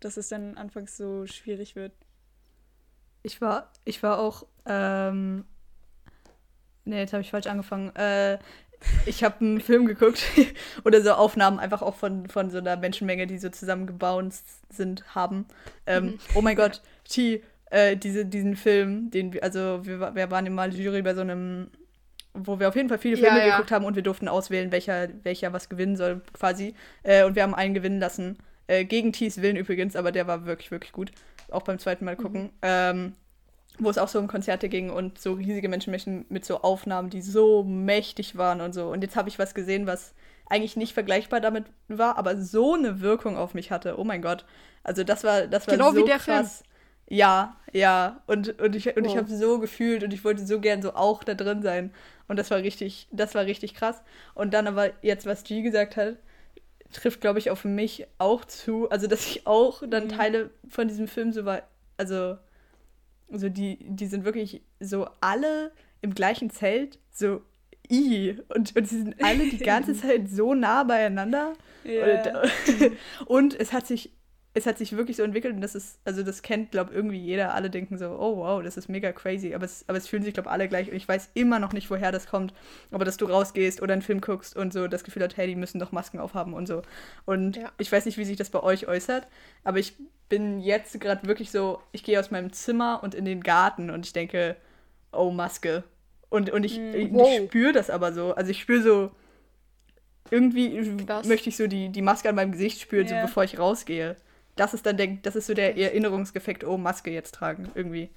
dass 0.00 0.16
es 0.16 0.28
dann 0.28 0.56
anfangs 0.56 0.96
so 0.96 1.26
schwierig 1.26 1.76
wird. 1.76 1.92
Ich 3.22 3.40
war, 3.40 3.70
ich 3.84 4.02
war 4.02 4.18
auch, 4.18 4.46
ähm, 4.66 5.44
nee, 6.84 6.98
jetzt 7.00 7.12
habe 7.12 7.20
ich 7.22 7.30
falsch 7.30 7.46
angefangen. 7.46 7.94
Äh, 7.96 8.38
ich 9.06 9.24
habe 9.24 9.40
einen 9.40 9.60
Film 9.60 9.86
geguckt 9.86 10.22
oder 10.84 11.02
so 11.02 11.12
Aufnahmen 11.12 11.58
einfach 11.58 11.82
auch 11.82 11.96
von, 11.96 12.28
von 12.28 12.50
so 12.50 12.58
einer 12.58 12.76
Menschenmenge, 12.76 13.26
die 13.26 13.38
so 13.38 13.48
zusammengebounced 13.50 14.44
sind, 14.72 15.14
haben. 15.14 15.46
Ähm, 15.86 16.04
Mhm. 16.06 16.18
Oh 16.34 16.40
mein 16.42 16.56
Gott, 16.56 16.80
T, 17.04 17.42
äh, 17.70 17.96
diese, 17.96 18.24
diesen 18.26 18.56
Film, 18.56 19.10
den 19.10 19.32
wir, 19.32 19.42
also 19.42 19.80
wir, 19.84 20.14
wir 20.14 20.30
waren 20.30 20.46
ja 20.46 20.52
mal 20.52 20.74
Jury 20.74 21.02
bei 21.02 21.14
so 21.14 21.20
einem, 21.20 21.68
wo 22.34 22.58
wir 22.60 22.68
auf 22.68 22.76
jeden 22.76 22.88
Fall 22.88 22.98
viele 22.98 23.16
Ja, 23.16 23.26
Filme 23.26 23.46
ja. 23.46 23.50
geguckt 23.56 23.72
haben 23.72 23.84
und 23.84 23.96
wir 23.96 24.02
durften 24.02 24.28
auswählen, 24.28 24.72
welcher, 24.72 25.08
welcher 25.22 25.52
was 25.52 25.68
gewinnen 25.68 25.96
soll, 25.96 26.22
quasi. 26.32 26.74
Äh, 27.02 27.24
und 27.24 27.36
wir 27.36 27.42
haben 27.42 27.54
einen 27.54 27.74
gewinnen 27.74 28.00
lassen. 28.00 28.38
Äh, 28.66 28.84
gegen 28.84 29.12
Tees 29.12 29.40
Willen 29.42 29.56
übrigens, 29.56 29.96
aber 29.96 30.12
der 30.12 30.26
war 30.26 30.46
wirklich, 30.46 30.70
wirklich 30.70 30.92
gut. 30.92 31.10
Auch 31.50 31.62
beim 31.62 31.78
zweiten 31.78 32.04
Mal 32.04 32.16
gucken. 32.16 32.50
Ähm, 32.62 33.14
wo 33.78 33.90
es 33.90 33.98
auch 33.98 34.08
so 34.08 34.18
um 34.18 34.26
Konzerte 34.26 34.68
ging 34.68 34.90
und 34.90 35.20
so 35.20 35.34
riesige 35.34 35.68
Menschenmengen 35.68 36.26
mit 36.28 36.44
so 36.44 36.62
Aufnahmen, 36.62 37.10
die 37.10 37.22
so 37.22 37.62
mächtig 37.62 38.36
waren 38.36 38.60
und 38.60 38.72
so. 38.72 38.88
Und 38.90 39.02
jetzt 39.02 39.16
habe 39.16 39.28
ich 39.28 39.38
was 39.38 39.54
gesehen, 39.54 39.86
was 39.86 40.14
eigentlich 40.46 40.76
nicht 40.76 40.94
vergleichbar 40.94 41.40
damit 41.40 41.64
war, 41.86 42.18
aber 42.18 42.36
so 42.36 42.74
eine 42.74 43.00
Wirkung 43.00 43.36
auf 43.36 43.54
mich 43.54 43.70
hatte. 43.70 43.98
Oh 43.98 44.04
mein 44.04 44.22
Gott. 44.22 44.44
Also 44.82 45.04
das 45.04 45.22
war, 45.22 45.46
das 45.46 45.66
war 45.66 45.74
Genau 45.74 45.92
so 45.92 45.96
wie 45.98 46.04
der 46.04 46.18
krass. 46.18 46.64
Ja, 47.08 47.56
ja. 47.72 48.22
Und, 48.26 48.60
und 48.60 48.76
ich, 48.76 48.96
und 48.96 49.04
ich 49.04 49.12
Wow. 49.12 49.18
habe 49.18 49.30
so 49.34 49.58
gefühlt 49.58 50.04
und 50.04 50.12
ich 50.12 50.24
wollte 50.24 50.46
so 50.46 50.60
gern 50.60 50.82
so 50.82 50.94
auch 50.94 51.24
da 51.24 51.34
drin 51.34 51.62
sein. 51.62 51.92
Und 52.28 52.38
das 52.38 52.50
war 52.50 52.58
richtig, 52.58 53.08
das 53.10 53.34
war 53.34 53.44
richtig 53.46 53.74
krass. 53.74 54.02
Und 54.34 54.52
dann 54.52 54.66
aber 54.66 54.90
jetzt, 55.02 55.24
was 55.26 55.44
G 55.44 55.62
gesagt 55.62 55.96
hat, 55.96 56.16
trifft, 56.92 57.20
glaube 57.20 57.38
ich, 57.38 57.50
auf 57.50 57.64
mich 57.64 58.06
auch 58.18 58.44
zu. 58.44 58.90
Also, 58.90 59.06
dass 59.06 59.26
ich 59.26 59.46
auch 59.46 59.82
dann 59.88 60.04
Mhm. 60.04 60.08
Teile 60.10 60.50
von 60.68 60.88
diesem 60.88 61.08
Film 61.08 61.32
so 61.32 61.44
war, 61.44 61.62
also, 61.96 62.36
also 63.30 63.48
die, 63.48 63.78
die 63.80 64.06
sind 64.06 64.24
wirklich 64.24 64.62
so 64.80 65.08
alle 65.20 65.72
im 66.02 66.14
gleichen 66.14 66.50
Zelt, 66.50 66.98
so 67.10 67.40
i. 67.90 68.36
Und, 68.54 68.76
und 68.76 68.86
sie 68.88 68.98
sind 69.02 69.22
alle 69.22 69.48
die 69.48 69.58
ganze 69.64 69.94
Zeit 69.94 70.28
so 70.28 70.54
nah 70.54 70.82
beieinander. 70.84 71.54
Ja. 71.84 72.42
Und, 72.42 72.92
und 73.26 73.60
es 73.60 73.72
hat 73.72 73.86
sich, 73.86 74.12
es 74.58 74.66
hat 74.66 74.76
sich 74.78 74.96
wirklich 74.96 75.16
so 75.16 75.22
entwickelt 75.22 75.54
und 75.54 75.60
das 75.60 75.74
ist, 75.74 75.98
also 76.04 76.22
das 76.22 76.42
kennt, 76.42 76.70
glaube 76.70 76.92
irgendwie 76.92 77.18
jeder. 77.18 77.54
Alle 77.54 77.70
denken 77.70 77.96
so, 77.96 78.10
oh 78.10 78.36
wow, 78.38 78.62
das 78.62 78.76
ist 78.76 78.88
mega 78.88 79.12
crazy. 79.12 79.54
Aber 79.54 79.64
es, 79.64 79.84
aber 79.88 79.96
es 79.98 80.06
fühlen 80.08 80.22
sich, 80.22 80.34
glaube 80.34 80.50
alle 80.50 80.68
gleich. 80.68 80.90
Und 80.90 80.96
ich 80.96 81.08
weiß 81.08 81.30
immer 81.34 81.58
noch 81.58 81.72
nicht, 81.72 81.90
woher 81.90 82.12
das 82.12 82.26
kommt. 82.26 82.52
Aber 82.90 83.04
dass 83.04 83.16
du 83.16 83.24
rausgehst 83.26 83.80
oder 83.80 83.92
einen 83.94 84.02
Film 84.02 84.20
guckst 84.20 84.56
und 84.56 84.72
so 84.72 84.86
das 84.88 85.04
Gefühl 85.04 85.22
hast, 85.24 85.36
hey, 85.36 85.46
die 85.46 85.56
müssen 85.56 85.78
doch 85.78 85.92
Masken 85.92 86.18
aufhaben 86.18 86.52
und 86.54 86.66
so. 86.66 86.82
Und 87.24 87.56
Ja. 87.56 87.72
ich 87.78 87.90
weiß 87.90 88.04
nicht, 88.06 88.18
wie 88.18 88.24
sich 88.24 88.36
das 88.36 88.50
bei 88.50 88.62
euch 88.62 88.86
äußert, 88.88 89.26
aber 89.64 89.78
ich 89.78 89.94
bin 90.28 90.60
jetzt 90.60 91.00
gerade 91.00 91.26
wirklich 91.26 91.50
so, 91.50 91.80
ich 91.92 92.02
gehe 92.04 92.20
aus 92.20 92.30
meinem 92.30 92.52
Zimmer 92.52 93.00
und 93.02 93.14
in 93.14 93.24
den 93.24 93.42
Garten 93.42 93.88
und 93.90 94.04
ich 94.04 94.12
denke, 94.12 94.56
oh, 95.12 95.30
Maske. 95.30 95.84
Und, 96.28 96.50
und 96.50 96.64
ich, 96.64 96.78
Mm. 96.78 96.94
ich, 96.94 97.12
ich 97.12 97.46
spüre 97.48 97.72
das 97.72 97.88
aber 97.88 98.12
so. 98.12 98.34
Also 98.34 98.50
ich 98.50 98.60
spüre 98.60 98.82
so, 98.82 99.10
irgendwie 100.30 100.96
Krass. 101.06 101.26
möchte 101.26 101.48
ich 101.48 101.56
so 101.56 101.66
die, 101.66 101.88
die 101.88 102.02
Maske 102.02 102.28
an 102.28 102.34
meinem 102.34 102.52
Gesicht 102.52 102.80
spüren, 102.80 103.06
Ja. 103.06 103.20
so 103.22 103.26
bevor 103.26 103.44
ich 103.44 103.58
rausgehe. 103.58 104.16
Das 104.58 104.74
ist 104.74 104.84
dann 104.84 104.96
der, 104.96 105.06
das 105.22 105.36
ist 105.36 105.46
so 105.46 105.54
der 105.54 105.76
Erinnerungseffekt, 105.76 106.64
oh, 106.64 106.76
Maske 106.76 107.10
jetzt 107.10 107.34
tragen, 107.34 107.70
irgendwie. 107.74 108.10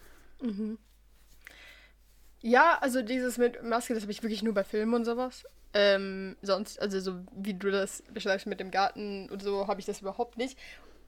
Ja, 2.42 2.80
also 2.82 3.02
dieses 3.04 3.38
mit 3.38 3.64
Maske, 3.64 3.94
das 3.94 4.04
habe 4.04 4.12
ich 4.12 4.24
wirklich 4.24 4.42
nur 4.42 4.54
bei 4.54 4.64
Filmen 4.64 4.96
und 4.96 5.06
sowas. 5.06 5.46
Ähm, 5.74 6.36
sonst, 6.42 6.82
also 6.82 7.00
so 7.00 7.20
wie 7.34 7.54
du 7.54 7.72
das 7.72 8.04
beschreibst 8.14 8.48
mit 8.48 8.60
dem 8.60 8.72
Garten 8.72 9.30
und 9.30 9.42
so, 9.42 9.68
habe 9.68 9.80
ich 9.80 9.86
das 9.86 10.02
überhaupt 10.02 10.38
nicht. 10.38 10.58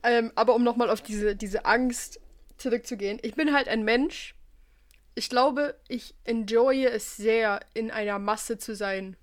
Ähm, 0.04 0.32
aber 0.36 0.54
um 0.54 0.62
nochmal 0.62 0.88
auf 0.88 1.00
diese, 1.00 1.34
diese 1.34 1.64
Angst 1.64 2.20
zurückzugehen. 2.56 3.18
Ich 3.22 3.34
bin 3.34 3.52
halt 3.52 3.68
ein 3.68 3.84
Mensch. 3.84 4.34
Ich 5.16 5.28
glaube, 5.28 5.76
ich 5.88 6.14
enjoye 6.24 6.86
es 6.86 7.16
sehr, 7.16 7.60
in 7.74 7.90
einer 7.90 8.18
Masse 8.18 8.58
zu 8.58 8.74
sein. 8.74 9.16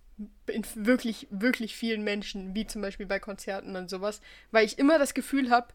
In 0.48 0.66
wirklich, 0.76 1.28
wirklich 1.32 1.76
vielen 1.76 2.04
Menschen, 2.04 2.54
wie 2.54 2.68
zum 2.68 2.82
Beispiel 2.82 3.06
bei 3.06 3.20
Konzerten 3.20 3.76
und 3.76 3.90
sowas. 3.90 4.22
Weil 4.52 4.66
ich 4.66 4.78
immer 4.78 5.00
das 5.00 5.14
Gefühl 5.14 5.50
habe, 5.50 5.74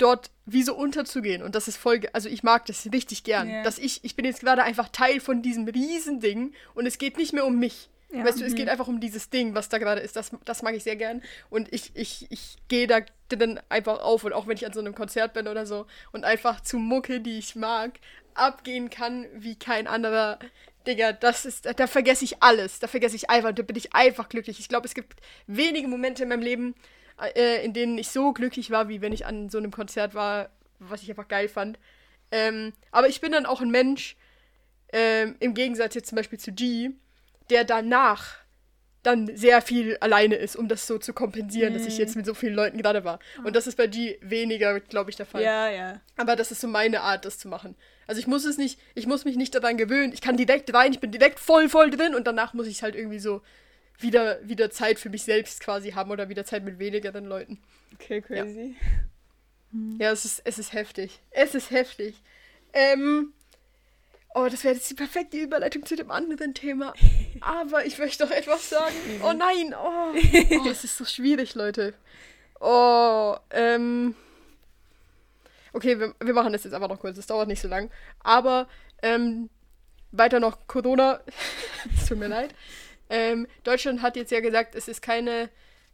dort 0.00 0.30
wie 0.46 0.62
so 0.62 0.74
unterzugehen. 0.74 1.42
Und 1.42 1.54
das 1.54 1.68
ist 1.68 1.76
voll, 1.76 2.00
also 2.12 2.28
ich 2.28 2.42
mag 2.42 2.66
das 2.66 2.88
richtig 2.92 3.24
gern. 3.24 3.48
Ja. 3.48 3.62
Dass 3.62 3.78
ich, 3.78 4.04
ich 4.04 4.16
bin 4.16 4.24
jetzt 4.24 4.40
gerade 4.40 4.62
einfach 4.62 4.88
Teil 4.88 5.20
von 5.20 5.42
diesem 5.42 5.66
Riesending 5.66 6.52
und 6.74 6.86
es 6.86 6.98
geht 6.98 7.16
nicht 7.16 7.32
mehr 7.32 7.46
um 7.46 7.58
mich. 7.58 7.88
Ja. 8.12 8.24
Weißt 8.24 8.40
du, 8.40 8.44
es 8.44 8.56
geht 8.56 8.68
einfach 8.68 8.88
um 8.88 8.98
dieses 9.00 9.30
Ding, 9.30 9.54
was 9.54 9.68
da 9.68 9.78
gerade 9.78 10.00
ist. 10.00 10.16
Das, 10.16 10.32
das 10.44 10.62
mag 10.62 10.74
ich 10.74 10.82
sehr 10.82 10.96
gern. 10.96 11.22
Und 11.48 11.72
ich, 11.72 11.92
ich, 11.94 12.26
ich 12.30 12.56
gehe 12.66 12.88
da 12.88 13.00
drin 13.28 13.60
einfach 13.68 14.00
auf. 14.00 14.24
Und 14.24 14.32
auch 14.32 14.48
wenn 14.48 14.56
ich 14.56 14.66
an 14.66 14.72
so 14.72 14.80
einem 14.80 14.94
Konzert 14.94 15.32
bin 15.32 15.46
oder 15.46 15.64
so 15.64 15.86
und 16.10 16.24
einfach 16.24 16.60
zu 16.60 16.78
Mucke, 16.78 17.20
die 17.20 17.38
ich 17.38 17.54
mag, 17.54 18.00
abgehen 18.34 18.90
kann 18.90 19.26
wie 19.34 19.54
kein 19.54 19.86
anderer. 19.86 20.40
Digga, 20.86 21.12
das 21.12 21.44
ist, 21.44 21.68
da 21.76 21.86
vergesse 21.86 22.24
ich 22.24 22.42
alles. 22.42 22.80
Da 22.80 22.88
vergesse 22.88 23.14
ich 23.14 23.30
einfach, 23.30 23.52
da 23.52 23.62
bin 23.62 23.76
ich 23.76 23.94
einfach 23.94 24.28
glücklich. 24.28 24.58
Ich 24.58 24.68
glaube, 24.68 24.88
es 24.88 24.94
gibt 24.94 25.20
wenige 25.46 25.86
Momente 25.86 26.24
in 26.24 26.30
meinem 26.30 26.42
Leben, 26.42 26.74
äh, 27.34 27.64
in 27.64 27.72
denen 27.72 27.98
ich 27.98 28.08
so 28.08 28.32
glücklich 28.32 28.70
war, 28.70 28.88
wie 28.88 29.00
wenn 29.00 29.12
ich 29.12 29.26
an 29.26 29.48
so 29.48 29.58
einem 29.58 29.70
Konzert 29.70 30.14
war, 30.14 30.50
was 30.78 31.02
ich 31.02 31.10
einfach 31.10 31.28
geil 31.28 31.48
fand. 31.48 31.78
Ähm, 32.30 32.72
aber 32.90 33.08
ich 33.08 33.20
bin 33.20 33.32
dann 33.32 33.46
auch 33.46 33.60
ein 33.60 33.70
Mensch, 33.70 34.16
ähm, 34.92 35.36
im 35.40 35.54
Gegensatz 35.54 35.94
jetzt 35.94 36.08
zum 36.08 36.16
Beispiel 36.16 36.38
zu 36.38 36.52
G, 36.52 36.90
der 37.50 37.64
danach 37.64 38.40
dann 39.02 39.34
sehr 39.34 39.62
viel 39.62 39.96
alleine 39.98 40.34
ist, 40.34 40.56
um 40.56 40.68
das 40.68 40.86
so 40.86 40.98
zu 40.98 41.14
kompensieren, 41.14 41.72
dass 41.72 41.86
ich 41.86 41.96
jetzt 41.96 42.16
mit 42.16 42.26
so 42.26 42.34
vielen 42.34 42.54
Leuten 42.54 42.76
gerade 42.76 43.02
war. 43.02 43.18
Und 43.44 43.56
das 43.56 43.66
ist 43.66 43.76
bei 43.76 43.86
G 43.86 44.18
weniger, 44.20 44.78
glaube 44.78 45.08
ich, 45.08 45.16
der 45.16 45.24
Fall. 45.24 45.42
Ja, 45.42 45.70
ja. 45.70 46.00
Aber 46.16 46.36
das 46.36 46.50
ist 46.50 46.60
so 46.60 46.68
meine 46.68 47.00
Art, 47.00 47.24
das 47.24 47.38
zu 47.38 47.48
machen. 47.48 47.76
Also 48.06 48.20
ich 48.20 48.26
muss 48.26 48.44
es 48.44 48.58
nicht, 48.58 48.78
ich 48.94 49.06
muss 49.06 49.24
mich 49.24 49.36
nicht 49.36 49.54
daran 49.54 49.78
gewöhnen. 49.78 50.12
Ich 50.12 50.20
kann 50.20 50.36
direkt 50.36 50.74
rein, 50.74 50.92
ich 50.92 51.00
bin 51.00 51.12
direkt 51.12 51.38
voll, 51.38 51.70
voll 51.70 51.90
drin 51.90 52.14
und 52.14 52.26
danach 52.26 52.52
muss 52.52 52.66
ich 52.66 52.82
halt 52.82 52.94
irgendwie 52.94 53.20
so 53.20 53.40
wieder, 54.02 54.38
wieder 54.46 54.70
Zeit 54.70 54.98
für 54.98 55.10
mich 55.10 55.22
selbst 55.22 55.60
quasi 55.60 55.92
haben 55.92 56.10
oder 56.10 56.28
wieder 56.28 56.44
Zeit 56.44 56.64
mit 56.64 56.78
wenigeren 56.78 57.26
Leuten. 57.26 57.58
Okay, 57.94 58.20
crazy. 58.20 58.76
Ja, 59.98 60.10
es 60.10 60.24
ist, 60.24 60.42
es 60.44 60.58
ist 60.58 60.72
heftig. 60.72 61.20
Es 61.30 61.54
ist 61.54 61.70
heftig. 61.70 62.16
Ähm, 62.72 63.32
oh, 64.34 64.48
das 64.50 64.64
wäre 64.64 64.74
jetzt 64.74 64.90
die 64.90 64.94
perfekte 64.94 65.36
Überleitung 65.36 65.86
zu 65.86 65.96
dem 65.96 66.10
anderen 66.10 66.54
Thema. 66.54 66.92
Aber 67.40 67.86
ich 67.86 67.98
möchte 67.98 68.24
doch 68.24 68.32
etwas 68.32 68.68
sagen. 68.68 68.94
Oh 69.22 69.32
nein, 69.32 69.74
oh. 69.74 70.12
oh 70.64 70.68
es 70.68 70.84
ist 70.84 70.96
so 70.96 71.04
schwierig, 71.04 71.54
Leute. 71.54 71.94
Oh, 72.60 73.36
ähm. 73.50 74.14
Okay, 75.72 76.00
wir, 76.00 76.14
wir 76.20 76.34
machen 76.34 76.52
das 76.52 76.64
jetzt 76.64 76.74
einfach 76.74 76.88
noch 76.88 76.98
kurz. 76.98 77.16
Es 77.16 77.26
dauert 77.26 77.46
nicht 77.46 77.60
so 77.60 77.68
lang. 77.68 77.90
Aber, 78.24 78.68
ähm, 79.02 79.48
weiter 80.10 80.40
noch 80.40 80.66
Corona. 80.66 81.20
es 81.96 82.06
tut 82.08 82.18
mir 82.18 82.26
leid. 82.26 82.52
Ähm, 83.10 83.46
Deutschland 83.64 84.02
hat 84.02 84.16
jetzt 84.16 84.30
ja 84.30 84.40
gesagt, 84.40 84.74
es 84.74 84.88
ist 84.88 85.02
keine, 85.02 85.50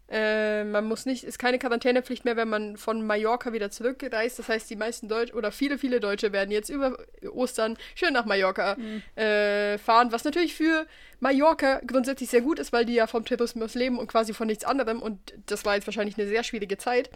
äh, 0.09 0.63
man 0.65 0.87
muss 0.87 1.07
nicht, 1.07 1.25
ist 1.25 1.39
keine 1.39 1.59
Quarantänepflicht 1.59 2.25
mehr, 2.27 2.37
wenn 2.37 2.49
man 2.49 2.77
von 2.77 3.05
Mallorca 3.05 3.53
wieder 3.55 3.71
zurückreist. 3.71 4.39
Das 4.39 4.49
heißt, 4.49 4.69
die 4.69 4.77
meisten 4.77 5.09
Deutsche 5.09 5.35
oder 5.35 5.51
viele, 5.51 5.79
viele 5.79 5.99
Deutsche 5.99 6.33
werden 6.33 6.51
jetzt 6.51 6.69
über 6.69 6.99
Ostern 7.33 7.79
schön 7.95 8.13
nach 8.13 8.27
Mallorca 8.27 8.77
äh, 9.17 9.79
fahren, 9.79 10.13
was 10.13 10.25
natürlich 10.25 10.55
für 10.55 10.87
Mallorca 11.19 11.81
grundsätzlich 11.87 12.29
sehr 12.29 12.43
gut 12.43 12.59
ist, 12.59 12.73
weil 12.73 12.85
die 12.85 12.95
ja 12.95 13.07
vom 13.07 13.25
Tourismus 13.25 13.75
leben 13.75 13.99
und 13.99 14.09
quasi 14.09 14.35
von 14.35 14.47
nichts 14.47 14.65
anderem. 14.65 15.01
Und 15.01 15.35
das 15.47 15.65
war 15.65 15.75
jetzt 15.75 15.87
wahrscheinlich 15.87 16.19
eine 16.19 16.29
sehr 16.29 16.45
schwierige 16.45 16.77
Zeit. 16.77 17.11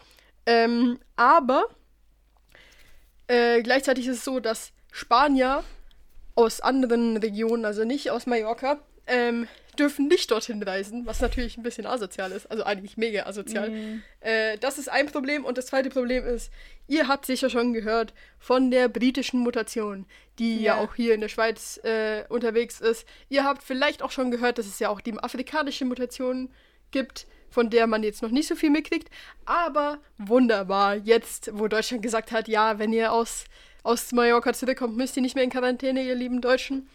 Ähm, 0.47 0.99
aber 1.17 1.67
äh, 3.29 3.63
gleichzeitig 3.63 4.07
ist 4.09 4.17
es 4.17 4.25
so, 4.25 4.41
dass 4.41 4.73
Spanier 4.91 5.63
aus 6.35 6.61
anderen 6.61 7.19
Regionen, 7.19 7.65
also 7.65 7.85
nicht 7.85 8.11
aus 8.11 8.27
Mallorca, 8.27 8.81
ähm, 9.11 9.47
dürfen 9.79 10.09
nicht 10.09 10.31
dorthin 10.31 10.63
reisen, 10.63 11.07
was 11.07 11.21
natürlich 11.21 11.57
ein 11.57 11.63
bisschen 11.63 11.87
asozial 11.87 12.33
ist. 12.33 12.51
Also 12.51 12.65
eigentlich 12.65 12.97
mega 12.97 13.25
asozial. 13.27 13.71
Mhm. 13.71 14.03
Äh, 14.21 14.59
das 14.59 14.79
ist 14.79 14.89
ein 14.89 15.07
Problem. 15.07 15.45
Und 15.45 15.59
das 15.59 15.67
zweite 15.67 15.91
Problem 15.91 16.25
ist, 16.27 16.51
ihr 16.87 17.09
habt 17.09 17.27
sicher 17.27 17.51
schon 17.51 17.73
gehört 17.73 18.13
von 18.39 18.71
der 18.71 18.89
britischen 18.89 19.41
Mutation, 19.41 20.07
die 20.39 20.57
ja, 20.63 20.77
Ja. 20.77 20.81
auch 20.81 20.95
hier 20.95 21.15
in 21.15 21.21
der 21.21 21.29
Schweiz 21.29 21.79
äh, 21.85 22.25
unterwegs 22.29 22.81
ist. 22.81 23.07
Ihr 23.29 23.45
habt 23.45 23.63
vielleicht 23.63 24.03
auch 24.03 24.11
schon 24.11 24.31
gehört, 24.31 24.59
dass 24.59 24.67
es 24.67 24.79
ja 24.79 24.89
auch 24.89 25.01
die 25.01 25.15
afrikanische 25.19 25.85
Mutation 25.85 26.51
gibt, 26.91 27.27
von 27.49 27.71
der 27.71 27.87
man 27.87 28.03
jetzt 28.03 28.23
noch 28.23 28.31
nicht 28.31 28.49
so 28.49 28.55
viel 28.57 28.71
mitkriegt. 28.71 29.09
Aber 29.45 29.99
wunderbar, 30.19 30.97
jetzt, 30.97 31.51
wo 31.55 31.69
Deutschland 31.69 32.03
gesagt 32.03 32.33
hat, 32.33 32.49
ja, 32.49 32.79
wenn 32.79 32.93
ihr 32.93 33.13
aus, 33.13 33.45
aus 33.83 34.13
Mallorca 34.13 34.53
zurückkommt, 34.53 34.97
müsst 34.97 35.17
ihr 35.17 35.23
nicht 35.23 35.35
mehr 35.37 35.45
in 35.45 35.51
Quarantäne, 35.51 36.03
ihr 36.03 36.15
lieben 36.17 36.41
Deutschen. 36.41 36.89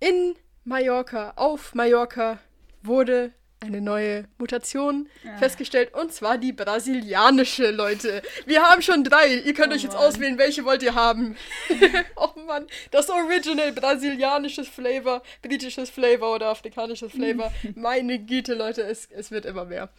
In 0.00 0.34
Mallorca, 0.64 1.32
auf 1.36 1.74
Mallorca, 1.74 2.38
wurde 2.82 3.32
eine 3.62 3.82
neue 3.82 4.24
Mutation 4.38 5.06
Ah. 5.26 5.36
festgestellt 5.36 5.92
und 5.92 6.14
zwar 6.14 6.38
die 6.38 6.52
brasilianische, 6.52 7.70
Leute. 7.70 8.22
Wir 8.46 8.62
haben 8.62 8.80
schon 8.80 9.04
drei. 9.04 9.34
Ihr 9.34 9.52
könnt 9.52 9.70
Oh 9.72 9.76
euch 9.76 9.82
jetzt 9.82 9.92
Mann. 9.96 10.02
auswählen, 10.06 10.38
welche 10.38 10.64
wollt 10.64 10.82
ihr 10.82 10.94
haben. 10.94 11.36
oh 12.16 12.30
Mann, 12.46 12.66
das 12.90 13.10
Original 13.10 13.72
brasilianisches 13.72 14.66
Flavor, 14.66 15.22
britisches 15.42 15.90
Flavor 15.90 16.34
oder 16.34 16.46
afrikanisches 16.48 17.12
Flavor. 17.12 17.52
Meine 17.74 18.18
Güte, 18.18 18.54
Leute, 18.54 18.82
es, 18.82 19.06
es 19.10 19.30
wird 19.30 19.44
immer 19.44 19.66
mehr. 19.66 19.90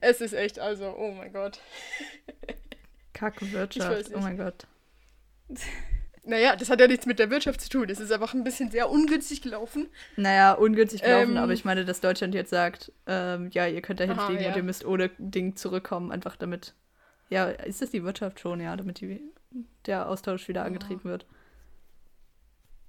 Es 0.00 0.20
ist 0.20 0.32
echt, 0.32 0.58
also, 0.58 0.92
oh 0.98 1.12
mein 1.12 1.32
Gott. 1.32 1.60
Kacke 3.12 3.44
Ich 3.44 3.52
Wirtschaft. 3.52 3.90
weiß 3.90 4.14
Oh 4.16 4.18
mein 4.18 4.36
Gott. 4.36 4.66
Naja, 6.26 6.56
das 6.56 6.70
hat 6.70 6.80
ja 6.80 6.86
nichts 6.86 7.04
mit 7.04 7.18
der 7.18 7.28
Wirtschaft 7.30 7.60
zu 7.60 7.68
tun. 7.68 7.88
Es 7.90 8.00
ist 8.00 8.10
einfach 8.10 8.32
ein 8.32 8.44
bisschen 8.44 8.70
sehr 8.70 8.88
ungünstig 8.88 9.42
gelaufen. 9.42 9.88
Naja, 10.16 10.52
ungünstig 10.52 11.02
gelaufen, 11.02 11.32
Ähm. 11.32 11.36
aber 11.36 11.52
ich 11.52 11.64
meine, 11.66 11.84
dass 11.84 12.00
Deutschland 12.00 12.34
jetzt 12.34 12.50
sagt, 12.50 12.92
ähm, 13.06 13.50
ja, 13.52 13.66
ihr 13.66 13.82
könnt 13.82 14.00
da 14.00 14.04
Aha, 14.04 14.14
hinfliegen 14.14 14.42
ja. 14.44 14.50
und 14.50 14.56
ihr 14.56 14.62
müsst 14.62 14.84
ohne 14.86 15.10
Ding 15.18 15.56
zurückkommen, 15.56 16.10
einfach 16.10 16.36
damit. 16.36 16.74
Ja, 17.28 17.46
ist 17.48 17.82
das 17.82 17.90
die 17.90 18.04
Wirtschaft 18.04 18.40
schon, 18.40 18.60
ja, 18.60 18.74
damit 18.76 19.00
die, 19.00 19.20
der 19.86 20.08
Austausch 20.08 20.48
wieder 20.48 20.64
angetrieben 20.64 21.04
wird. 21.04 21.26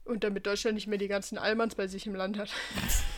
Und 0.06 0.24
damit 0.24 0.46
Deutschland 0.46 0.76
nicht 0.76 0.88
mehr 0.88 1.00
die 1.00 1.08
ganzen 1.08 1.38
Allmanns 1.38 1.76
bei 1.76 1.88
sich 1.88 2.06
im 2.08 2.16
Land 2.16 2.38
hat. 2.38 2.52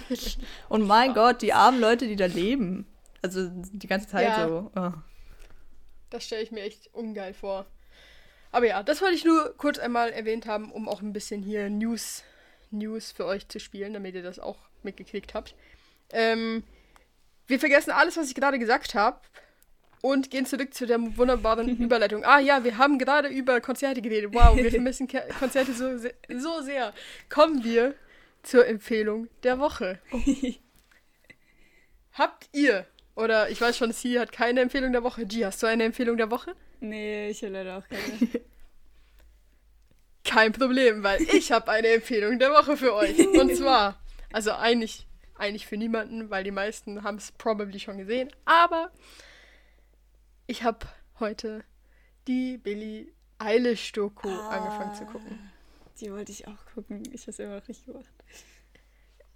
Und 0.70 0.88
mein 0.88 1.14
Gott, 1.14 1.42
die 1.42 1.54
armen 1.54 1.82
Leute, 1.82 2.08
die 2.08 2.16
da 2.16 2.26
leben. 2.28 2.88
Also 3.22 3.50
die 3.52 3.88
ganze 3.88 4.08
Zeit 4.08 4.28
Ja. 4.30 4.48
so. 4.48 4.72
Oh. 4.76 4.92
Das 6.10 6.24
stelle 6.24 6.42
ich 6.44 6.52
mir 6.52 6.62
echt 6.62 6.88
ungeil 6.94 7.34
vor. 7.34 7.66
Aber 8.52 8.66
ja, 8.68 8.82
das 8.84 9.02
wollte 9.02 9.16
ich 9.16 9.26
nur 9.26 9.56
kurz 9.58 9.78
einmal 9.80 10.12
erwähnt 10.12 10.46
haben, 10.46 10.72
um 10.72 10.88
auch 10.88 11.02
ein 11.02 11.14
bisschen 11.14 11.42
hier 11.44 11.70
News, 11.70 12.24
News 12.72 13.12
für 13.12 13.26
euch 13.26 13.48
zu 13.48 13.60
spielen, 13.60 13.94
damit 13.94 14.16
ihr 14.16 14.24
das 14.24 14.40
auch 14.40 14.58
mitgekriegt 14.84 15.34
habt. 15.34 15.56
Ähm, 16.12 16.64
wir 17.48 17.60
vergessen 17.60 17.92
alles, 17.92 18.18
was 18.18 18.28
ich 18.30 18.36
gerade 18.36 18.58
gesagt 18.60 18.96
habe 18.96 19.20
und 20.02 20.32
gehen 20.32 20.46
zurück 20.46 20.74
zu 20.74 20.86
der 20.86 21.00
wunderbaren 21.18 21.78
Überleitung. 21.82 22.24
Ah 22.24 22.40
ja, 22.40 22.64
wir 22.64 22.78
haben 22.78 22.98
gerade 23.00 23.28
über 23.30 23.60
Konzerte 23.62 24.02
geredet. 24.02 24.34
Wow, 24.34 24.56
wir 24.56 24.72
vermissen 24.72 25.08
Ke 25.08 25.28
Konzerte 25.40 25.74
so, 25.74 25.98
se- 25.98 26.14
so 26.36 26.62
sehr. 26.62 26.94
Kommen 27.30 27.64
wir 27.64 27.96
zur 28.44 28.66
Empfehlung 28.68 29.28
der 29.44 29.60
Woche. 29.60 30.00
Habt 32.14 32.50
ihr, 32.54 32.86
oder 33.16 33.50
ich 33.50 33.60
weiß 33.62 33.78
schon, 33.78 33.92
Sie 33.92 34.20
hat 34.20 34.32
keine 34.32 34.62
Empfehlung 34.62 34.92
der 34.92 35.04
Woche. 35.04 35.26
G, 35.26 35.46
hast 35.46 35.62
du 35.62 35.68
eine 35.68 35.84
Empfehlung 35.84 36.18
der 36.18 36.32
Woche? 36.32 36.56
Nee, 36.80 37.30
ich 37.30 37.42
habe 37.44 37.54
leider 37.54 37.78
auch 37.78 37.88
keine. 37.88 38.02
Kein 40.24 40.52
Problem, 40.52 41.04
weil 41.04 41.22
ich 41.22 41.54
habe 41.54 41.72
eine 41.72 41.88
Empfehlung 41.88 42.38
der 42.38 42.52
Woche 42.52 42.76
für 42.76 42.94
euch. 42.94 43.18
Und 43.40 43.56
zwar, 43.56 43.98
also 44.34 44.52
eigentlich, 44.52 45.08
eigentlich 45.36 45.66
für 45.66 45.78
niemanden, 45.78 46.30
weil 46.30 46.44
die 46.44 46.52
meisten 46.52 47.04
haben 47.04 47.18
es 47.18 47.32
probably 47.32 47.80
schon 47.80 47.98
gesehen. 47.98 48.30
Aber 48.44 48.92
ich 50.46 50.64
habe 50.64 50.86
heute 51.20 51.64
die 52.28 52.58
Billie 52.58 53.08
Eilish 53.40 53.94
Doku 53.94 54.30
angefangen 54.30 54.96
zu 54.96 55.06
gucken. 55.06 55.52
Die 56.02 56.12
wollte 56.12 56.32
ich 56.32 56.48
auch 56.48 56.66
gucken. 56.74 57.04
Ich 57.14 57.22
habe 57.22 57.32
es 57.32 57.40
immer 57.40 57.56
noch 57.56 57.68
nicht 57.68 57.86
gemacht. 57.86 58.17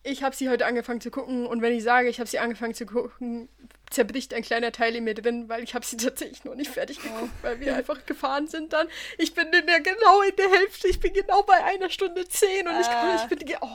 Ich 0.03 0.23
habe 0.23 0.35
sie 0.35 0.49
heute 0.49 0.65
angefangen 0.65 0.99
zu 0.99 1.11
gucken 1.11 1.45
und 1.45 1.61
wenn 1.61 1.73
ich 1.73 1.83
sage, 1.83 2.09
ich 2.09 2.19
habe 2.19 2.27
sie 2.29 2.39
angefangen 2.39 2.73
zu 2.73 2.87
gucken, 2.87 3.49
zerbricht 3.91 4.33
ein 4.33 4.41
kleiner 4.41 4.71
Teil 4.71 4.95
in 4.95 5.03
mir 5.03 5.13
drin, 5.13 5.47
weil 5.47 5.63
ich 5.63 5.75
habe 5.75 5.85
sie 5.85 5.97
tatsächlich 5.97 6.43
noch 6.43 6.55
nicht 6.55 6.71
fertig 6.71 6.99
geguckt, 7.01 7.29
weil 7.43 7.59
wir 7.59 7.75
einfach 7.75 8.03
gefahren 8.07 8.47
sind 8.47 8.73
dann. 8.73 8.87
Ich 9.19 9.35
bin 9.35 9.47
in 9.53 9.67
der 9.67 9.79
genau 9.79 10.21
in 10.21 10.35
der 10.37 10.49
Hälfte, 10.49 10.87
ich 10.87 10.99
bin 10.99 11.13
genau 11.13 11.43
bei 11.43 11.63
einer 11.63 11.89
Stunde 11.91 12.27
zehn 12.27 12.67
und 12.67 12.79
ich, 12.79 12.87
Ah. 12.87 13.21
ich 13.29 13.37
bin 13.37 13.47
oh, 13.61 13.67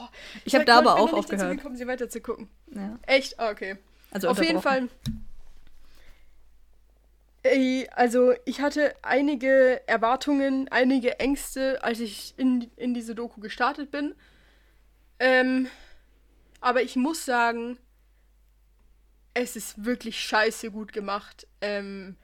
Ich 0.43 0.53
habe 0.53 0.65
da 0.65 0.79
bin 0.81 0.87
aber 0.89 0.99
auch 0.99 1.05
dazu 1.05 1.17
aufgehört. 1.17 1.57
gekommen, 1.57 1.77
sie 1.77 1.87
weiter 1.87 2.09
zu 2.09 2.19
gucken. 2.19 2.49
Ja. 2.73 2.99
Echt? 3.05 3.39
Ah, 3.39 3.49
okay. 3.51 3.77
Also 4.11 4.27
Auf 4.27 4.41
jeden 4.43 4.61
Fall. 4.61 4.89
Ey, 7.43 7.87
also 7.95 8.33
ich 8.45 8.59
hatte 8.59 8.93
einige 9.03 9.81
Erwartungen, 9.87 10.67
einige 10.69 11.19
Ängste, 11.19 11.81
als 11.83 11.99
ich 12.01 12.33
in, 12.37 12.69
in 12.75 12.93
diese 12.93 13.15
Doku 13.15 13.39
gestartet 13.39 13.91
bin. 13.91 14.15
Ähm, 15.19 15.67
aber 16.59 16.81
ich 16.81 16.95
muss 16.95 17.25
sagen, 17.25 17.77
es 19.33 19.55
ist 19.55 19.85
wirklich 19.85 20.19
scheiße 20.19 20.71
gut 20.71 20.93
gemacht. 20.93 21.47
Ähm, 21.61 22.15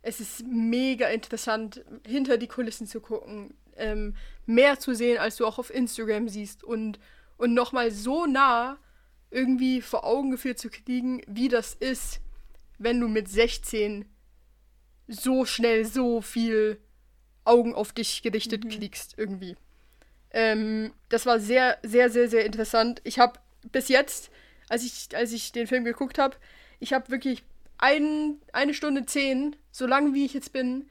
es 0.00 0.20
ist 0.20 0.44
mega 0.46 1.08
interessant, 1.08 1.84
hinter 2.06 2.38
die 2.38 2.48
Kulissen 2.48 2.86
zu 2.86 3.00
gucken, 3.00 3.54
ähm, 3.76 4.16
mehr 4.46 4.78
zu 4.78 4.94
sehen, 4.94 5.18
als 5.18 5.36
du 5.36 5.46
auch 5.46 5.58
auf 5.58 5.72
Instagram 5.72 6.28
siehst 6.28 6.64
und, 6.64 6.98
und 7.36 7.54
nochmal 7.54 7.90
so 7.90 8.26
nah 8.26 8.78
irgendwie 9.30 9.80
vor 9.80 10.04
Augen 10.04 10.30
geführt 10.30 10.58
zu 10.58 10.70
kriegen, 10.70 11.22
wie 11.26 11.48
das 11.48 11.74
ist, 11.74 12.20
wenn 12.78 13.00
du 13.00 13.08
mit 13.08 13.28
16 13.28 14.04
so 15.08 15.44
schnell 15.44 15.84
so 15.84 16.20
viel 16.20 16.78
Augen 17.44 17.74
auf 17.74 17.92
dich 17.92 18.22
gerichtet 18.22 18.68
kriegst, 18.68 19.14
irgendwie. 19.18 19.56
Ähm, 20.30 20.92
das 21.08 21.26
war 21.26 21.38
sehr, 21.40 21.78
sehr, 21.82 22.10
sehr, 22.10 22.28
sehr 22.28 22.44
interessant. 22.44 23.00
Ich 23.04 23.18
habe 23.18 23.38
bis 23.70 23.88
jetzt, 23.88 24.30
als 24.68 24.84
ich, 24.84 25.16
als 25.16 25.32
ich 25.32 25.52
den 25.52 25.66
Film 25.66 25.84
geguckt 25.84 26.18
habe, 26.18 26.36
ich 26.80 26.92
habe 26.92 27.10
wirklich 27.10 27.44
ein, 27.78 28.40
eine 28.52 28.74
Stunde 28.74 29.06
zehn, 29.06 29.56
so 29.70 29.86
lange 29.86 30.14
wie 30.14 30.24
ich 30.24 30.34
jetzt 30.34 30.52
bin, 30.52 30.88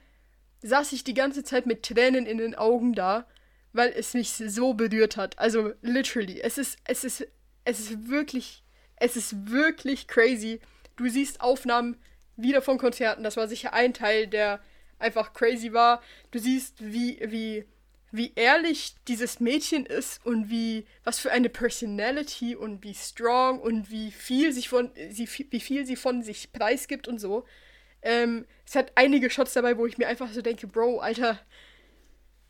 saß 0.62 0.92
ich 0.92 1.04
die 1.04 1.14
ganze 1.14 1.44
Zeit 1.44 1.66
mit 1.66 1.82
Tränen 1.82 2.26
in 2.26 2.38
den 2.38 2.54
Augen 2.54 2.94
da, 2.94 3.26
weil 3.72 3.92
es 3.96 4.14
mich 4.14 4.30
so 4.32 4.74
berührt 4.74 5.16
hat. 5.16 5.38
Also 5.38 5.72
literally, 5.82 6.40
es 6.40 6.58
ist, 6.58 6.78
es 6.84 7.04
ist, 7.04 7.26
es 7.64 7.80
ist 7.80 8.08
wirklich, 8.08 8.62
es 8.96 9.16
ist 9.16 9.50
wirklich 9.50 10.06
crazy. 10.06 10.60
Du 10.96 11.08
siehst 11.08 11.40
Aufnahmen 11.40 11.96
wieder 12.36 12.62
von 12.62 12.78
Konzerten. 12.78 13.24
Das 13.24 13.36
war 13.36 13.48
sicher 13.48 13.72
ein 13.72 13.94
Teil, 13.94 14.26
der 14.26 14.60
einfach 14.98 15.32
crazy 15.32 15.72
war. 15.72 16.02
Du 16.30 16.38
siehst, 16.38 16.76
wie, 16.80 17.18
wie, 17.24 17.64
wie 18.12 18.32
ehrlich 18.36 18.94
dieses 19.08 19.40
Mädchen 19.40 19.86
ist 19.86 20.24
und 20.24 20.50
wie, 20.50 20.86
was 21.02 21.18
für 21.18 21.32
eine 21.32 21.48
Personality 21.48 22.54
und 22.54 22.84
wie 22.84 22.94
strong 22.94 23.58
und 23.58 23.90
wie 23.90 24.10
viel 24.10 24.52
sich 24.52 24.68
von, 24.68 24.92
sie, 25.10 25.26
wie 25.50 25.60
viel 25.60 25.86
sie 25.86 25.96
von 25.96 26.22
sich 26.22 26.52
preisgibt 26.52 27.08
und 27.08 27.18
so. 27.18 27.44
Ähm, 28.02 28.46
es 28.66 28.76
hat 28.76 28.92
einige 28.96 29.30
Shots 29.30 29.54
dabei, 29.54 29.78
wo 29.78 29.86
ich 29.86 29.96
mir 29.96 30.08
einfach 30.08 30.30
so 30.30 30.42
denke, 30.42 30.66
Bro, 30.66 30.98
Alter, 30.98 31.40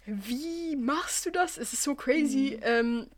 wie 0.04 0.74
machst 0.74 1.26
du 1.26 1.30
das? 1.30 1.58
Es 1.58 1.72
ist 1.72 1.84
so 1.84 1.94
crazy. 1.94 2.58
Ähm, 2.62 3.08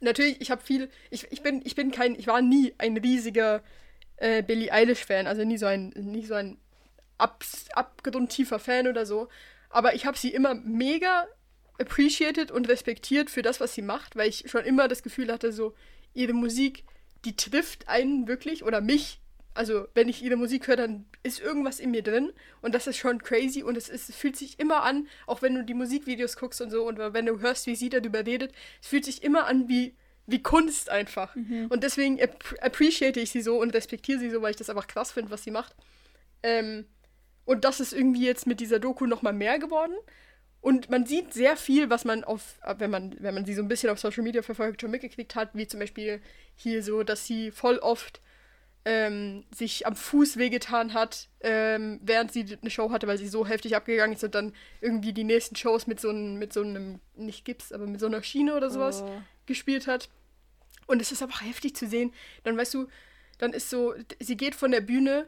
natürlich, 0.00 0.40
ich 0.40 0.50
habe 0.50 0.62
viel, 0.62 0.88
ich, 1.10 1.30
ich 1.30 1.42
bin, 1.42 1.60
ich 1.62 1.74
bin 1.74 1.90
kein, 1.90 2.14
ich 2.14 2.26
war 2.26 2.40
nie 2.40 2.74
ein 2.78 2.96
riesiger 2.96 3.62
äh, 4.16 4.42
Billie 4.42 4.72
Eilish-Fan, 4.72 5.26
also 5.26 5.44
nie 5.44 5.58
so 5.58 5.66
ein, 5.66 5.90
nie 5.90 6.24
so 6.24 6.34
ein 6.34 6.56
abgrundtiefer 7.18 8.58
Fan 8.58 8.86
oder 8.86 9.04
so. 9.04 9.28
Aber 9.68 9.94
ich 9.94 10.06
habe 10.06 10.16
sie 10.16 10.32
immer 10.32 10.54
mega 10.54 11.26
appreciated 11.82 12.50
und 12.50 12.68
respektiert 12.68 13.30
für 13.30 13.42
das, 13.42 13.60
was 13.60 13.74
sie 13.74 13.82
macht, 13.82 14.16
weil 14.16 14.28
ich 14.28 14.44
schon 14.50 14.64
immer 14.64 14.88
das 14.88 15.02
Gefühl 15.02 15.30
hatte, 15.32 15.52
so 15.52 15.74
ihre 16.14 16.32
Musik, 16.32 16.84
die 17.24 17.36
trifft 17.36 17.88
einen 17.88 18.26
wirklich 18.26 18.64
oder 18.64 18.80
mich. 18.80 19.20
Also, 19.54 19.86
wenn 19.94 20.08
ich 20.08 20.22
ihre 20.22 20.36
Musik 20.36 20.66
höre, 20.66 20.76
dann 20.76 21.04
ist 21.22 21.38
irgendwas 21.38 21.78
in 21.78 21.90
mir 21.90 22.02
drin 22.02 22.32
und 22.62 22.74
das 22.74 22.86
ist 22.86 22.96
schon 22.96 23.22
crazy 23.22 23.62
und 23.62 23.76
es, 23.76 23.90
ist, 23.90 24.08
es 24.08 24.16
fühlt 24.16 24.36
sich 24.36 24.58
immer 24.58 24.82
an, 24.82 25.06
auch 25.26 25.42
wenn 25.42 25.54
du 25.54 25.62
die 25.62 25.74
Musikvideos 25.74 26.36
guckst 26.36 26.62
und 26.62 26.70
so 26.70 26.86
und 26.86 26.98
wenn 26.98 27.26
du 27.26 27.40
hörst, 27.40 27.66
wie 27.66 27.76
sie 27.76 27.90
darüber 27.90 28.24
redet, 28.24 28.52
es 28.80 28.88
fühlt 28.88 29.04
sich 29.04 29.22
immer 29.22 29.46
an 29.46 29.68
wie, 29.68 29.94
wie 30.26 30.42
Kunst 30.42 30.88
einfach. 30.88 31.36
Und 31.68 31.82
deswegen 31.84 32.18
app 32.18 32.42
appreciate 32.62 33.20
ich 33.20 33.30
sie 33.30 33.42
so 33.42 33.60
und 33.60 33.74
respektiere 33.74 34.18
sie 34.18 34.30
so, 34.30 34.40
weil 34.40 34.52
ich 34.52 34.56
das 34.56 34.70
einfach 34.70 34.86
krass 34.86 35.12
finde, 35.12 35.30
was 35.30 35.44
sie 35.44 35.50
macht. 35.50 35.76
Ähm, 36.42 36.86
und 37.44 37.64
das 37.64 37.80
ist 37.80 37.92
irgendwie 37.92 38.24
jetzt 38.24 38.46
mit 38.46 38.60
dieser 38.60 38.78
Doku 38.78 39.06
nochmal 39.06 39.32
mehr 39.32 39.58
geworden. 39.58 39.94
Und 40.62 40.88
man 40.88 41.04
sieht 41.06 41.34
sehr 41.34 41.56
viel, 41.56 41.90
was 41.90 42.04
man 42.06 42.22
auf, 42.24 42.58
wenn 42.78 42.90
man, 42.90 43.14
wenn 43.18 43.34
man 43.34 43.44
sie 43.44 43.52
so 43.54 43.60
ein 43.62 43.68
bisschen 43.68 43.90
auf 43.90 43.98
Social 43.98 44.22
Media 44.22 44.42
verfolgt, 44.42 44.80
schon 44.80 44.90
mitgekriegt 44.92 45.34
hat, 45.34 45.50
wie 45.54 45.66
zum 45.66 45.80
Beispiel 45.80 46.22
hier 46.54 46.82
so, 46.84 47.02
dass 47.02 47.26
sie 47.26 47.50
voll 47.50 47.78
oft 47.78 48.20
ähm, 48.84 49.44
sich 49.54 49.86
am 49.86 49.94
Fuß 49.96 50.36
wehgetan 50.38 50.94
hat, 50.94 51.28
ähm, 51.40 52.00
während 52.02 52.32
sie 52.32 52.56
eine 52.60 52.70
Show 52.70 52.90
hatte, 52.90 53.06
weil 53.08 53.18
sie 53.18 53.28
so 53.28 53.46
heftig 53.46 53.76
abgegangen 53.76 54.14
ist 54.16 54.24
und 54.24 54.34
dann 54.34 54.52
irgendwie 54.80 55.12
die 55.12 55.24
nächsten 55.24 55.56
Shows 55.56 55.86
mit 55.86 56.00
so 56.00 56.10
einem, 56.10 56.38
mit 56.38 56.52
so 56.52 56.62
einem, 56.62 57.00
nicht 57.16 57.44
Gips, 57.44 57.72
aber 57.72 57.86
mit 57.86 58.00
so 58.00 58.06
einer 58.06 58.22
Schiene 58.22 58.56
oder 58.56 58.70
sowas 58.70 59.02
Oh. 59.02 59.20
gespielt 59.46 59.86
hat. 59.88 60.08
Und 60.86 61.02
es 61.02 61.10
ist 61.12 61.22
einfach 61.22 61.42
heftig 61.42 61.74
zu 61.76 61.86
sehen. 61.88 62.12
Dann 62.44 62.56
weißt 62.56 62.74
du, 62.74 62.86
dann 63.38 63.52
ist 63.52 63.68
so, 63.70 63.94
sie 64.20 64.36
geht 64.36 64.54
von 64.54 64.70
der 64.70 64.80
Bühne 64.80 65.26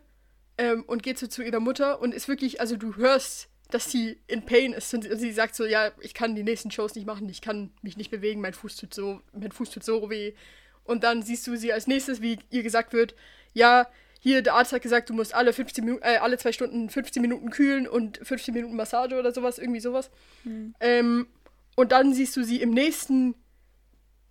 ähm, 0.59 0.85
und 0.87 1.03
geht 1.03 1.19
so 1.19 1.27
zu 1.27 1.43
ihrer 1.43 1.61
Mutter 1.61 2.01
und 2.01 2.15
ist 2.15 2.29
wirklich, 2.29 2.61
also 2.61 2.77
du 2.77 2.97
hörst, 2.97 3.49
dass 3.71 3.91
sie 3.91 4.19
in 4.27 4.45
Pain 4.45 4.73
ist. 4.73 4.93
Und 4.95 5.03
sie 5.03 5.33
sagt 5.33 5.55
so, 5.55 5.65
ja, 5.65 5.93
ich 6.01 6.15
kann 6.15 6.35
die 6.35 6.43
nächsten 6.43 6.71
Shows 6.71 6.95
nicht 6.95 7.07
machen, 7.07 7.29
ich 7.29 7.41
kann 7.41 7.71
mich 7.83 7.97
nicht 7.97 8.11
bewegen, 8.11 8.41
mein 8.41 8.55
Fuß 8.55 8.77
tut 8.77 8.95
so, 8.95 9.21
mein 9.33 9.53
Fuß 9.53 9.71
tut 9.71 9.85
so 9.85 10.11
weh. 10.11 10.33
Und 10.85 11.03
dann 11.03 11.23
siehst 11.23 11.47
du 11.47 11.57
sie 11.57 11.73
als 11.73 11.87
nächstes, 11.87 12.21
wie 12.21 12.39
ihr 12.51 12.63
gesagt 12.63 12.93
wird, 12.93 13.15
ja, 13.53 13.89
hier, 14.21 14.43
der 14.43 14.55
Arzt 14.55 14.73
hat 14.73 14.83
gesagt, 14.83 15.11
du 15.11 15.15
musst 15.15 15.35
alle 15.35 15.53
15 15.53 15.85
Minuten, 15.85 16.03
äh, 16.03 16.17
alle 16.17 16.39
zwei 16.39 16.53
Stunden 16.53 16.89
15 16.89 17.21
Minuten 17.21 17.51
kühlen 17.51 17.87
und 17.87 18.19
15 18.23 18.55
Minuten 18.55 18.75
Massage 18.75 19.19
oder 19.19 19.33
sowas, 19.33 19.59
irgendwie 19.59 19.81
sowas. 19.81 20.11
Mhm. 20.45 20.75
Ähm, 20.81 21.27
und 21.77 21.93
dann 21.93 22.15
siehst 22.15 22.37
du 22.37 22.43
sie 22.45 22.63
im 22.63 22.71
nächsten 22.71 23.35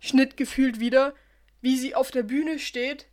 Schnitt 0.00 0.36
gefühlt 0.36 0.80
wieder, 0.80 1.14
wie 1.60 1.76
sie 1.76 1.94
auf 1.94 2.10
der 2.10 2.24
Bühne 2.24 2.58
steht 2.58 3.06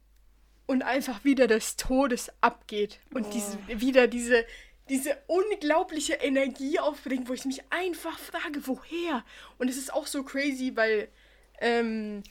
und 0.65 0.81
einfach 0.81 1.23
wieder 1.23 1.47
des 1.47 1.77
Todes 1.77 2.31
abgeht. 2.41 2.99
Und 3.13 3.27
oh. 3.27 3.29
diese, 3.31 3.57
wieder 3.81 4.07
diese, 4.07 4.45
diese 4.89 5.17
unglaubliche 5.27 6.13
Energie 6.15 6.79
aufbringt, 6.79 7.29
wo 7.29 7.33
ich 7.33 7.45
mich 7.45 7.61
einfach 7.69 8.17
frage, 8.19 8.65
woher? 8.67 9.23
Und 9.57 9.69
es 9.69 9.77
ist 9.77 9.93
auch 9.93 10.07
so 10.07 10.23
crazy, 10.23 10.73
weil 10.75 11.07
ähm, 11.59 12.23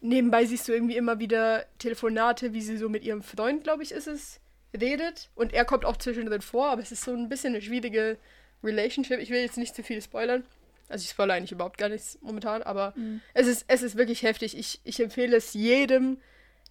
nebenbei 0.00 0.44
siehst 0.44 0.68
du 0.68 0.72
irgendwie 0.72 0.96
immer 0.96 1.18
wieder 1.18 1.66
Telefonate, 1.78 2.52
wie 2.52 2.62
sie 2.62 2.76
so 2.76 2.88
mit 2.88 3.04
ihrem 3.04 3.22
Freund, 3.22 3.64
glaube 3.64 3.82
ich, 3.82 3.92
ist 3.92 4.06
es, 4.06 4.40
redet. 4.78 5.30
Und 5.34 5.52
er 5.52 5.64
kommt 5.64 5.84
auch 5.84 5.96
zwischendrin 5.96 6.42
vor, 6.42 6.68
aber 6.68 6.82
es 6.82 6.92
ist 6.92 7.04
so 7.04 7.12
ein 7.12 7.28
bisschen 7.28 7.54
eine 7.54 7.62
schwierige 7.62 8.18
Relationship. 8.62 9.18
Ich 9.18 9.30
will 9.30 9.40
jetzt 9.40 9.58
nicht 9.58 9.74
zu 9.74 9.82
viel 9.82 10.00
spoilern. 10.00 10.44
Also 10.88 11.04
ich 11.04 11.10
spoilere 11.10 11.36
eigentlich 11.36 11.52
überhaupt 11.52 11.78
gar 11.78 11.88
nichts 11.88 12.18
momentan, 12.20 12.62
aber 12.62 12.92
mhm. 12.96 13.20
es, 13.32 13.46
ist, 13.46 13.64
es 13.68 13.82
ist 13.82 13.96
wirklich 13.96 14.22
heftig. 14.22 14.58
Ich, 14.58 14.80
ich 14.84 15.00
empfehle 15.00 15.36
es 15.36 15.54
jedem, 15.54 16.18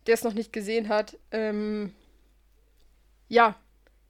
der 0.07 0.13
es 0.13 0.23
noch 0.23 0.33
nicht 0.33 0.51
gesehen 0.51 0.89
hat. 0.89 1.17
Ähm, 1.31 1.93
ja, 3.29 3.55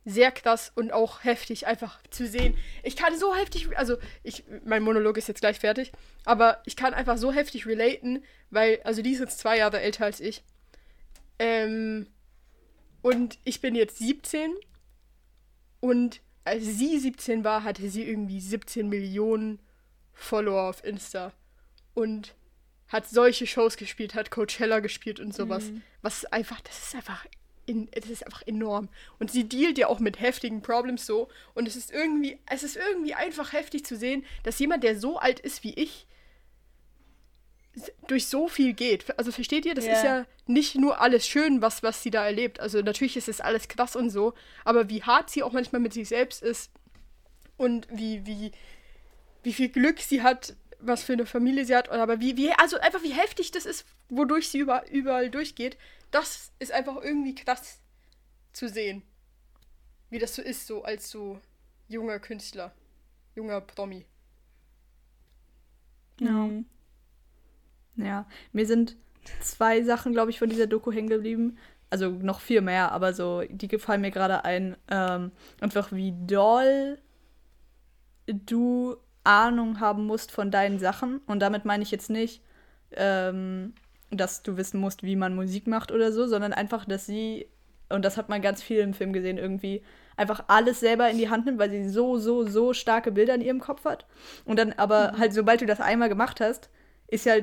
sehr 0.06 0.32
krass 0.32 0.72
und 0.76 0.92
auch 0.92 1.24
heftig 1.24 1.68
einfach 1.68 2.02
zu 2.10 2.28
sehen. 2.28 2.58
Ich 2.84 2.96
kann 2.96 3.18
so 3.18 3.36
heftig, 3.36 3.78
also 3.78 3.98
ich, 4.24 4.44
mein 4.66 4.84
Monolog 4.84 5.18
ist 5.18 5.28
jetzt 5.28 5.42
gleich 5.42 5.60
fertig, 5.60 5.92
aber 6.26 6.62
ich 6.66 6.76
kann 6.76 6.94
einfach 6.94 7.18
so 7.18 7.32
heftig 7.32 7.66
relaten, 7.68 8.24
weil, 8.50 8.82
also 8.84 9.02
die 9.02 9.12
ist 9.12 9.20
jetzt 9.20 9.40
zwei 9.40 9.58
Jahre 9.58 9.80
älter 9.82 10.06
als 10.06 10.20
ich. 10.20 10.44
Ähm, 11.38 12.08
und 13.02 13.40
ich 13.44 13.62
bin 13.62 13.76
jetzt 13.76 13.98
17 14.00 14.54
und 15.80 16.22
als 16.44 16.64
sie 16.64 16.98
17 16.98 17.44
war, 17.44 17.64
hatte 17.64 17.90
sie 17.90 18.04
irgendwie 18.04 18.42
17 18.42 18.90
Millionen 18.90 19.60
Follower 20.14 20.70
auf 20.70 20.84
Insta 20.84 21.34
und 21.94 22.36
hat 22.88 23.08
solche 23.08 23.46
Shows 23.46 23.78
gespielt, 23.78 24.16
hat 24.16 24.32
Coachella 24.32 24.80
gespielt 24.80 25.20
und 25.20 25.34
sowas. 25.34 25.66
Mhm. 25.66 25.82
Was 26.02 26.26
einfach, 26.26 26.60
das 26.62 26.78
ist 26.80 26.96
einfach 26.96 27.26
in, 27.70 27.88
es 27.92 28.10
ist 28.10 28.26
einfach 28.26 28.46
enorm. 28.46 28.90
Und 29.20 29.32
sie 29.32 29.48
dealt 29.48 29.78
ja 29.78 29.88
auch 29.88 30.00
mit 30.00 30.20
heftigen 30.20 30.62
Problems 30.62 31.06
so. 31.06 31.30
Und 31.54 31.68
es 31.68 31.76
ist 31.76 31.92
irgendwie, 31.92 32.38
es 32.48 32.64
ist 32.64 32.76
irgendwie 32.76 33.14
einfach 33.14 33.54
heftig 33.54 33.86
zu 33.86 33.96
sehen, 33.96 34.26
dass 34.44 34.60
jemand, 34.60 34.84
der 34.84 35.00
so 35.00 35.18
alt 35.18 35.40
ist 35.40 35.64
wie 35.64 35.74
ich, 35.74 36.08
durch 38.08 38.28
so 38.28 38.48
viel 38.48 38.74
geht. 38.74 39.18
Also 39.18 39.32
versteht 39.32 39.66
ihr, 39.66 39.76
das 39.76 39.86
yeah. 39.86 39.94
ist 39.94 40.04
ja 40.04 40.26
nicht 40.48 40.76
nur 40.76 41.00
alles 41.00 41.28
schön, 41.28 41.62
was, 41.62 41.84
was 41.84 42.04
sie 42.04 42.10
da 42.10 42.26
erlebt. 42.26 42.60
Also 42.60 42.82
natürlich 42.82 43.16
ist 43.16 43.30
es 43.30 43.40
alles 43.40 43.68
krass 43.68 43.96
und 43.96 44.10
so, 44.10 44.34
aber 44.66 44.90
wie 44.90 45.04
hart 45.04 45.30
sie 45.30 45.44
auch 45.44 45.54
manchmal 45.54 45.80
mit 45.80 45.94
sich 45.94 46.10
selbst 46.10 46.42
ist 46.42 46.72
und 47.58 47.88
wie, 47.92 48.26
wie, 48.26 48.52
wie 49.44 49.54
viel 49.54 49.70
Glück 49.70 50.00
sie 50.00 50.24
hat, 50.24 50.56
was 50.80 51.04
für 51.04 51.14
eine 51.14 51.26
Familie 51.26 51.66
sie 51.66 51.76
hat, 51.76 51.90
aber 51.90 52.20
wie, 52.20 52.38
wie, 52.38 52.52
also 52.52 52.78
einfach 52.80 53.04
wie 53.04 53.14
heftig 53.14 53.52
das 53.52 53.66
ist, 53.66 53.86
wodurch 54.10 54.50
sie 54.50 54.60
über, 54.60 54.90
überall 54.90 55.30
durchgeht 55.30 55.78
das 56.12 56.52
ist 56.60 56.72
einfach 56.72 56.98
irgendwie 57.02 57.36
krass 57.36 57.80
zu 58.54 58.68
sehen. 58.68 59.04
Wie 60.10 60.20
das 60.20 60.36
so 60.36 60.42
ist, 60.42 60.66
so 60.66 60.84
als 60.84 61.10
so 61.10 61.40
junger 61.88 62.20
Künstler, 62.20 62.74
junger 63.36 63.62
Promi. 63.62 64.06
Ja. 66.20 66.50
Ja, 67.96 68.26
mir 68.54 68.66
sind 68.66 68.96
zwei 69.42 69.84
Sachen, 69.84 70.14
glaube 70.14 70.32
ich, 70.32 70.40
von 70.40 70.50
dieser 70.50 70.68
Doku 70.68 70.92
hängen 70.92 71.10
geblieben. 71.10 71.58
Also 71.90 72.10
noch 72.10 72.40
viel 72.40 72.62
mehr, 72.62 72.92
aber 72.92 73.14
so, 73.14 73.44
die 73.50 73.68
gefallen 73.68 74.02
mir 74.02 74.12
gerade 74.12 74.46
ein. 74.46 74.78
Ähm, 74.90 75.32
einfach 75.60 75.92
wie 75.92 76.14
doll 76.26 77.00
du 78.28 78.96
Ahnung 79.24 79.80
haben 79.80 80.06
musst 80.06 80.32
von 80.32 80.52
deinen 80.52 80.80
Sachen. 80.80 81.20
Und 81.28 81.40
damit 81.40 81.66
meine 81.66 81.84
ich 81.84 81.92
jetzt 81.92 82.10
nicht, 82.10 82.42
ähm, 82.92 83.74
dass 84.12 84.44
du 84.44 84.58
wissen 84.58 84.80
musst, 84.80 85.04
wie 85.04 85.16
man 85.16 85.36
Musik 85.36 85.68
macht 85.68 85.92
oder 85.92 86.12
so, 86.12 86.28
sondern 86.28 86.54
einfach, 86.54 86.86
dass 86.86 87.06
sie, 87.06 87.48
und 87.90 88.04
das 88.04 88.18
hat 88.18 88.30
man 88.30 88.42
ganz 88.42 88.62
viel 88.62 88.80
im 88.80 88.94
Film 88.94 89.14
gesehen, 89.14 89.38
irgendwie 89.38 89.84
einfach 90.18 90.44
alles 90.48 90.80
selber 90.80 91.10
in 91.10 91.18
die 91.18 91.30
Hand 91.30 91.46
nimmt, 91.46 91.60
weil 91.60 91.70
sie 91.70 91.88
so, 91.88 92.18
so, 92.18 92.46
so 92.46 92.74
starke 92.74 93.12
Bilder 93.12 93.36
in 93.36 93.42
ihrem 93.42 93.60
Kopf 93.60 93.86
hat. 93.86 94.06
Und 94.46 94.60
dann 94.60 94.74
aber 94.74 95.14
mhm. 95.14 95.20
halt, 95.20 95.34
sobald 95.34 95.62
du 95.62 95.66
das 95.66 95.80
einmal 95.80 96.10
gemacht 96.10 96.42
hast, 96.42 96.70
ist 97.08 97.26
ja 97.26 97.36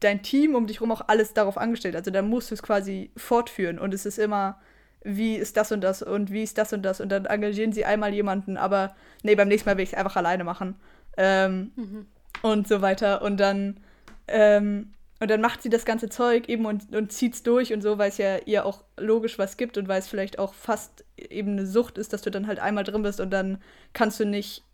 dein 0.00 0.22
Team 0.22 0.54
um 0.54 0.66
dich 0.66 0.80
rum 0.80 0.92
auch 0.92 1.08
alles 1.08 1.34
darauf 1.34 1.56
angestellt. 1.56 1.96
Also 1.96 2.10
dann 2.10 2.28
musst 2.28 2.50
du 2.50 2.54
es 2.54 2.62
quasi 2.62 3.10
fortführen 3.16 3.78
und 3.78 3.94
es 3.94 4.04
ist 4.04 4.18
immer, 4.18 4.60
wie 5.02 5.36
ist 5.36 5.56
das 5.56 5.70
und 5.70 5.82
das 5.82 6.02
und 6.02 6.32
wie 6.32 6.42
ist 6.42 6.58
das 6.58 6.72
und 6.72 6.82
das 6.82 7.00
und 7.00 7.10
dann 7.10 7.26
engagieren 7.26 7.72
sie 7.72 7.84
einmal 7.84 8.12
jemanden, 8.12 8.56
aber 8.56 8.94
nee, 9.22 9.34
beim 9.34 9.48
nächsten 9.48 9.68
Mal 9.68 9.76
will 9.76 9.84
ich 9.84 9.92
es 9.92 9.98
einfach 9.98 10.16
alleine 10.16 10.44
machen. 10.44 10.76
Ähm, 11.16 11.72
mhm. 11.76 12.06
Und 12.42 12.68
so 12.68 12.82
weiter. 12.82 13.22
Und 13.22 13.38
dann 13.38 13.80
ähm, 14.28 14.94
und 15.20 15.30
dann 15.30 15.40
macht 15.40 15.62
sie 15.62 15.70
das 15.70 15.84
ganze 15.84 16.08
Zeug 16.08 16.48
eben 16.48 16.66
und, 16.66 16.94
und 16.94 17.12
zieht 17.12 17.34
es 17.34 17.42
durch 17.42 17.72
und 17.72 17.80
so, 17.82 17.98
weil 17.98 18.10
es 18.10 18.18
ja 18.18 18.38
ihr 18.44 18.66
auch 18.66 18.84
logisch 18.98 19.38
was 19.38 19.56
gibt 19.56 19.78
und 19.78 19.86
weil 19.88 19.98
es 19.98 20.08
vielleicht 20.08 20.38
auch 20.38 20.52
fast 20.52 21.04
eben 21.16 21.52
eine 21.52 21.66
Sucht 21.66 21.98
ist, 21.98 22.12
dass 22.12 22.22
du 22.22 22.30
dann 22.30 22.46
halt 22.46 22.58
einmal 22.58 22.84
drin 22.84 23.02
bist 23.02 23.20
und 23.20 23.30
dann 23.30 23.58
kannst 23.92 24.18
du 24.18 24.26
nicht, 24.26 24.64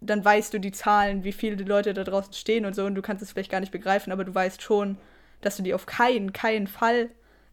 dann 0.00 0.24
weißt 0.24 0.54
du 0.54 0.58
die 0.58 0.72
Zahlen, 0.72 1.24
wie 1.24 1.32
viele 1.32 1.56
die 1.56 1.64
Leute 1.64 1.92
da 1.94 2.04
draußen 2.04 2.32
stehen 2.32 2.64
und 2.64 2.74
so 2.74 2.84
und 2.84 2.94
du 2.94 3.02
kannst 3.02 3.22
es 3.22 3.30
vielleicht 3.30 3.50
gar 3.50 3.60
nicht 3.60 3.70
begreifen, 3.70 4.12
aber 4.12 4.24
du 4.24 4.34
weißt 4.34 4.62
schon, 4.62 4.96
dass 5.42 5.56
du 5.56 5.62
die 5.62 5.74
auf 5.74 5.86
keinen, 5.86 6.32
keinen 6.32 6.66
Fall 6.66 7.10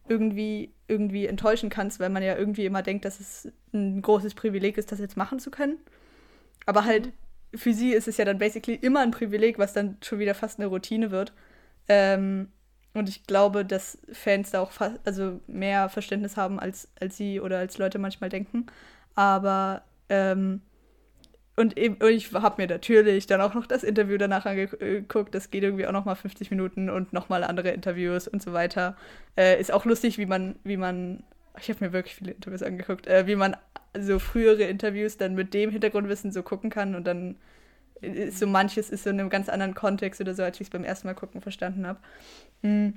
irgendwie, 0.08 0.72
irgendwie 0.88 1.26
enttäuschen 1.26 1.70
kannst, 1.70 2.00
weil 2.00 2.10
man 2.10 2.22
ja 2.22 2.36
irgendwie 2.36 2.64
immer 2.64 2.82
denkt, 2.82 3.04
dass 3.04 3.20
es 3.20 3.52
ein 3.72 4.02
großes 4.02 4.34
Privileg 4.34 4.76
ist, 4.78 4.90
das 4.90 4.98
jetzt 4.98 5.16
machen 5.16 5.38
zu 5.38 5.50
können. 5.50 5.76
Aber 6.66 6.84
halt, 6.84 7.06
mhm. 7.06 7.12
Für 7.54 7.72
sie 7.72 7.92
ist 7.92 8.08
es 8.08 8.16
ja 8.16 8.24
dann 8.24 8.38
basically 8.38 8.76
immer 8.76 9.00
ein 9.00 9.10
Privileg, 9.10 9.58
was 9.58 9.72
dann 9.72 9.96
schon 10.02 10.18
wieder 10.18 10.34
fast 10.34 10.58
eine 10.58 10.68
Routine 10.68 11.10
wird. 11.10 11.32
Ähm, 11.88 12.48
und 12.94 13.08
ich 13.08 13.24
glaube, 13.24 13.64
dass 13.64 13.98
Fans 14.12 14.50
da 14.50 14.60
auch 14.60 14.72
also 15.04 15.40
mehr 15.46 15.88
Verständnis 15.88 16.36
haben, 16.36 16.58
als, 16.58 16.88
als 17.00 17.16
sie 17.16 17.40
oder 17.40 17.58
als 17.58 17.78
Leute 17.78 17.98
manchmal 17.98 18.30
denken. 18.30 18.66
Aber 19.14 19.82
ähm, 20.08 20.62
und, 21.60 21.78
ich 21.78 22.32
habe 22.32 22.62
mir 22.62 22.68
natürlich 22.68 23.26
dann 23.26 23.40
auch 23.42 23.52
noch 23.54 23.66
das 23.66 23.82
Interview 23.84 24.16
danach 24.16 24.46
angeguckt. 24.46 25.34
Das 25.34 25.50
geht 25.50 25.62
irgendwie 25.62 25.86
auch 25.86 25.92
noch 25.92 26.06
mal 26.06 26.14
50 26.14 26.50
Minuten 26.50 26.88
und 26.88 27.12
noch 27.12 27.28
mal 27.28 27.44
andere 27.44 27.70
Interviews 27.70 28.28
und 28.28 28.42
so 28.42 28.52
weiter. 28.54 28.96
Äh, 29.36 29.60
ist 29.60 29.70
auch 29.72 29.84
lustig, 29.84 30.16
wie 30.16 30.26
man, 30.26 30.56
wie 30.64 30.78
man, 30.78 31.22
ich 31.62 31.68
habe 31.70 31.84
mir 31.84 31.92
wirklich 31.92 32.14
viele 32.14 32.32
Interviews 32.32 32.62
angeguckt, 32.62 33.06
äh, 33.06 33.26
wie 33.26 33.36
man 33.36 33.56
so 33.98 34.18
frühere 34.18 34.64
Interviews 34.64 35.16
dann 35.16 35.34
mit 35.34 35.54
dem 35.54 35.70
Hintergrundwissen 35.70 36.32
so 36.32 36.42
gucken 36.42 36.70
kann 36.70 36.94
und 36.94 37.04
dann 37.04 37.36
ist 38.00 38.38
so 38.38 38.46
manches 38.46 38.90
ist 38.90 39.04
so 39.04 39.10
in 39.10 39.20
einem 39.20 39.30
ganz 39.30 39.48
anderen 39.48 39.74
Kontext 39.74 40.20
oder 40.20 40.34
so, 40.34 40.42
als 40.42 40.56
ich 40.56 40.68
es 40.68 40.70
beim 40.70 40.84
ersten 40.84 41.06
Mal 41.06 41.14
gucken 41.14 41.40
verstanden 41.40 41.86
habe. 41.86 41.98
Mhm. 42.62 42.94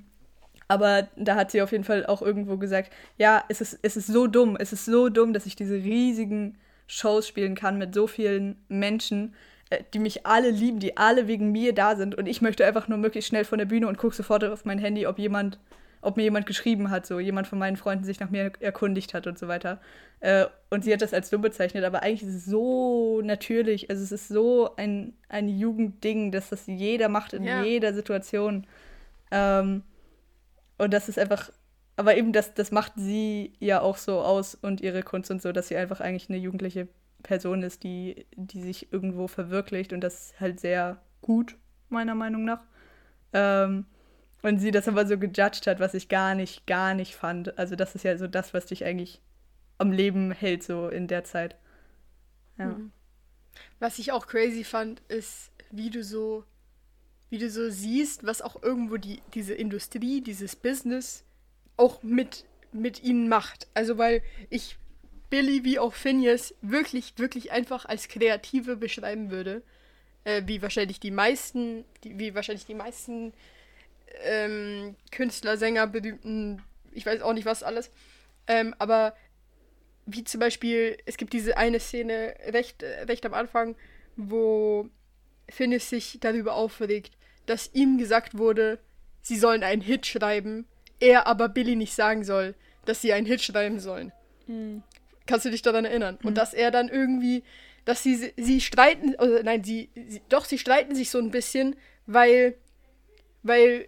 Aber 0.68 1.10
da 1.18 1.36
hat 1.36 1.52
sie 1.52 1.62
auf 1.62 1.72
jeden 1.72 1.84
Fall 1.84 2.06
auch 2.06 2.22
irgendwo 2.22 2.58
gesagt, 2.58 2.92
ja, 3.18 3.44
es 3.50 3.60
ist, 3.60 3.80
es 3.82 3.98
ist 3.98 4.08
so 4.08 4.28
dumm, 4.28 4.56
es 4.58 4.72
ist 4.72 4.86
so 4.86 5.10
dumm, 5.10 5.34
dass 5.34 5.46
ich 5.46 5.56
diese 5.56 5.76
riesigen 5.76 6.58
Shows 6.88 7.28
spielen 7.28 7.56
kann 7.56 7.78
mit 7.78 7.94
so 7.94 8.08
vielen 8.08 8.56
Menschen, 8.70 9.36
äh, 9.70 9.84
die 9.94 10.00
mich 10.00 10.26
alle 10.26 10.50
lieben, 10.50 10.80
die 10.80 10.96
alle 10.96 11.28
wegen 11.28 11.52
mir 11.52 11.74
da 11.74 11.96
sind 11.96 12.16
und 12.16 12.28
ich 12.28 12.42
möchte 12.42 12.66
einfach 12.66 12.88
nur 12.88 12.98
möglichst 12.98 13.28
schnell 13.28 13.46
von 13.46 13.60
der 13.60 13.66
Bühne 13.66 13.88
und 13.88 13.98
gucke 13.98 14.16
sofort 14.16 14.44
auf 14.46 14.66
mein 14.66 14.80
Handy, 14.80 15.06
ob 15.06 15.20
jemand 15.20 15.60
ob 16.04 16.18
mir 16.18 16.24
jemand 16.24 16.46
geschrieben 16.46 16.90
hat, 16.90 17.06
so 17.06 17.20
jemand 17.20 17.48
von 17.48 17.60
meinen 17.60 17.78
Freunden 17.78 18.04
sich 18.04 18.20
nach 18.20 18.30
mir 18.30 18.52
erkundigt 18.60 19.14
hat 19.14 19.28
und 19.28 19.40
so 19.40 19.48
weiter. 19.48 19.80
Äh, 20.20 20.46
und 20.70 20.84
sie 20.84 20.94
hat 20.94 21.02
das 21.02 21.14
als 21.14 21.30
dumm 21.30 21.42
bezeichnet, 21.42 21.84
aber 21.84 22.04
eigentlich 22.04 22.24
ist 22.24 22.36
es 22.36 22.46
so 22.46 23.22
natürlich, 23.24 23.90
also 23.90 24.04
es 24.04 24.12
ist 24.12 24.28
so 24.28 24.76
ein, 24.76 25.14
ein 25.30 25.50
Jugendding, 25.50 26.32
dass 26.32 26.50
das 26.50 26.68
jeder 26.68 27.10
macht 27.10 27.34
in 27.34 27.44
ja. 27.44 27.64
jeder 27.64 27.94
Situation. 27.94 28.68
Ähm, 29.32 29.84
und 30.78 30.94
das 30.94 31.10
ist 31.10 31.20
einfach, 31.20 31.52
aber 31.96 32.18
eben 32.18 32.34
das, 32.34 32.54
das 32.54 32.72
macht 32.72 32.94
sie 32.96 33.54
ja 33.60 33.82
auch 33.82 33.98
so 33.98 34.22
aus 34.22 34.56
und 34.56 34.82
ihre 34.82 35.04
Kunst 35.04 35.32
und 35.32 35.42
so, 35.42 35.52
dass 35.52 35.68
sie 35.68 35.78
einfach 35.78 36.02
eigentlich 36.02 36.30
eine 36.30 36.40
jugendliche 36.40 36.88
Person 37.22 37.64
ist, 37.64 37.84
die, 37.84 38.26
die 38.36 38.62
sich 38.62 38.92
irgendwo 38.92 39.28
verwirklicht 39.28 39.94
und 39.94 40.02
das 40.02 40.34
halt 40.40 40.60
sehr 40.60 41.02
gut, 41.22 41.56
meiner 41.90 42.16
Meinung 42.16 42.44
nach. 42.44 42.64
Ähm, 43.32 43.86
und 44.44 44.60
sie 44.60 44.72
das 44.72 44.88
aber 44.88 45.08
so 45.08 45.18
gejudged 45.18 45.66
hat, 45.68 45.80
was 45.80 45.94
ich 45.94 46.10
gar 46.10 46.36
nicht, 46.36 46.68
gar 46.68 46.94
nicht 46.94 47.16
fand. 47.16 47.58
Also 47.58 47.76
das 47.76 47.96
ist 47.96 48.04
ja 48.04 48.18
so 48.18 48.28
das, 48.28 48.54
was 48.54 48.68
dich 48.68 48.86
eigentlich 48.86 49.22
am 49.78 49.92
Leben 49.92 50.32
hält, 50.32 50.64
so 50.64 50.90
in 50.90 51.08
der 51.08 51.24
Zeit. 51.24 51.56
Ja. 52.58 52.68
Mhm. 52.68 52.92
Was 53.80 54.00
ich 54.00 54.12
auch 54.12 54.28
crazy 54.28 54.64
fand, 54.64 55.02
ist, 55.08 55.52
wie 55.72 55.90
du 55.90 56.04
so, 56.04 56.44
wie 57.30 57.38
du 57.38 57.50
so 57.50 57.70
siehst, 57.70 58.26
was 58.26 58.42
auch 58.42 58.62
irgendwo 58.62 58.98
die, 58.98 59.22
diese 59.34 59.54
Industrie, 59.54 60.22
dieses 60.22 60.56
Business 60.56 61.24
auch 61.78 62.04
mit, 62.04 62.46
mit 62.74 63.02
ihnen 63.02 63.30
macht. 63.30 63.68
Also 63.74 63.98
weil 63.98 64.22
ich 64.50 64.78
Billy 65.30 65.64
wie 65.64 65.80
auch 65.80 65.94
Phineas 65.94 66.54
wirklich, 66.62 67.14
wirklich 67.18 67.52
einfach 67.52 67.86
als 67.86 68.10
Kreative 68.10 68.76
beschreiben 68.76 69.32
würde. 69.32 69.64
Äh, 70.26 70.44
wie 70.46 70.62
wahrscheinlich 70.62 71.00
die 71.00 71.12
meisten, 71.12 71.86
die, 72.04 72.20
wie 72.20 72.36
wahrscheinlich 72.36 72.66
die 72.66 72.76
meisten 72.76 73.34
ähm, 74.24 74.96
Künstler, 75.12 75.58
Sänger, 75.58 75.88
berühmten, 75.88 76.62
ich 76.92 77.06
weiß 77.06 77.22
auch 77.22 77.34
nicht 77.34 77.46
was 77.46 77.64
alles. 77.64 77.92
Ähm, 78.48 78.76
aber 78.80 79.16
wie 80.06 80.24
zum 80.24 80.40
Beispiel, 80.40 80.98
es 81.06 81.18
gibt 81.18 81.34
diese 81.34 81.58
eine 81.58 81.80
Szene 81.80 82.36
recht, 82.48 82.84
recht 82.84 83.26
am 83.26 83.34
Anfang, 83.34 83.76
wo 84.16 84.90
Phineas 85.50 85.90
sich 85.90 86.18
darüber 86.20 86.56
aufregt, 86.56 87.18
dass 87.46 87.70
ihm 87.74 87.98
gesagt 87.98 88.38
wurde, 88.38 88.80
sie 89.22 89.38
sollen 89.38 89.64
einen 89.64 89.82
Hit 89.82 90.06
schreiben, 90.06 90.66
er 91.00 91.28
aber 91.28 91.50
Billy 91.50 91.76
nicht 91.76 91.94
sagen 91.94 92.24
soll, 92.24 92.56
dass 92.86 93.02
sie 93.02 93.14
einen 93.14 93.26
Hit 93.26 93.42
schreiben 93.42 93.80
sollen. 93.80 94.12
Mhm. 94.48 94.84
Kannst 95.26 95.46
du 95.46 95.50
dich 95.50 95.62
daran 95.62 95.86
erinnern? 95.86 96.18
Mhm. 96.22 96.28
Und 96.28 96.38
dass 96.38 96.54
er 96.54 96.72
dann 96.72 96.90
irgendwie, 96.90 97.44
dass 97.86 98.04
sie, 98.04 98.34
sie 98.36 98.62
streiten, 98.62 99.16
oder 99.16 99.44
nein, 99.44 99.64
sie, 99.64 99.90
sie, 100.08 100.22
doch, 100.30 100.46
sie 100.46 100.58
streiten 100.58 100.96
sich 100.96 101.10
so 101.10 101.18
ein 101.20 101.32
bisschen, 101.32 101.76
weil, 102.06 102.56
weil 103.42 103.88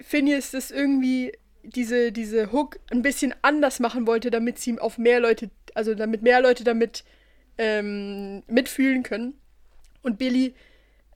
Phineas 0.00 0.50
das 0.50 0.70
irgendwie, 0.70 1.32
diese, 1.62 2.12
diese 2.12 2.52
Hook 2.52 2.78
ein 2.90 3.02
bisschen 3.02 3.34
anders 3.42 3.80
machen 3.80 4.06
wollte, 4.06 4.30
damit 4.30 4.58
sie 4.58 4.78
auf 4.78 4.98
mehr 4.98 5.20
Leute, 5.20 5.50
also 5.74 5.94
damit 5.94 6.22
mehr 6.22 6.40
Leute 6.40 6.64
damit 6.64 7.04
ähm, 7.58 8.42
mitfühlen 8.46 9.02
können. 9.02 9.34
Und 10.02 10.18
Billy 10.18 10.54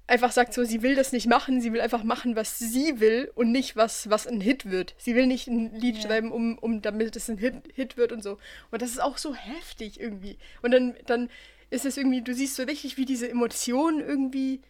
einfach 0.08 0.32
sagt 0.32 0.54
so, 0.54 0.64
sie 0.64 0.82
will 0.82 0.94
das 0.94 1.12
nicht 1.12 1.26
machen, 1.26 1.60
sie 1.60 1.72
will 1.72 1.82
einfach 1.82 2.02
machen, 2.02 2.34
was 2.34 2.58
sie 2.58 2.98
will 2.98 3.30
und 3.34 3.52
nicht 3.52 3.76
was, 3.76 4.08
was 4.08 4.26
ein 4.26 4.40
Hit 4.40 4.70
wird. 4.70 4.94
Sie 4.96 5.14
will 5.14 5.26
nicht 5.26 5.46
ein 5.46 5.74
Lied 5.74 5.96
ja. 5.96 6.02
schreiben, 6.02 6.32
um, 6.32 6.58
um 6.58 6.80
damit 6.80 7.14
es 7.14 7.28
ein 7.28 7.36
Hit, 7.36 7.54
Hit 7.74 7.96
wird 7.96 8.10
und 8.10 8.22
so. 8.22 8.38
Und 8.70 8.80
das 8.82 8.90
ist 8.90 9.02
auch 9.02 9.18
so 9.18 9.34
heftig 9.34 10.00
irgendwie. 10.00 10.38
Und 10.62 10.70
dann, 10.72 10.96
dann 11.06 11.28
ist 11.70 11.84
es 11.84 11.98
irgendwie, 11.98 12.22
du 12.22 12.34
siehst 12.34 12.56
so 12.56 12.62
richtig, 12.62 12.96
wie 12.96 13.04
diese 13.04 13.28
Emotionen 13.28 14.00
irgendwie 14.00 14.62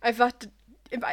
einfach, 0.00 0.32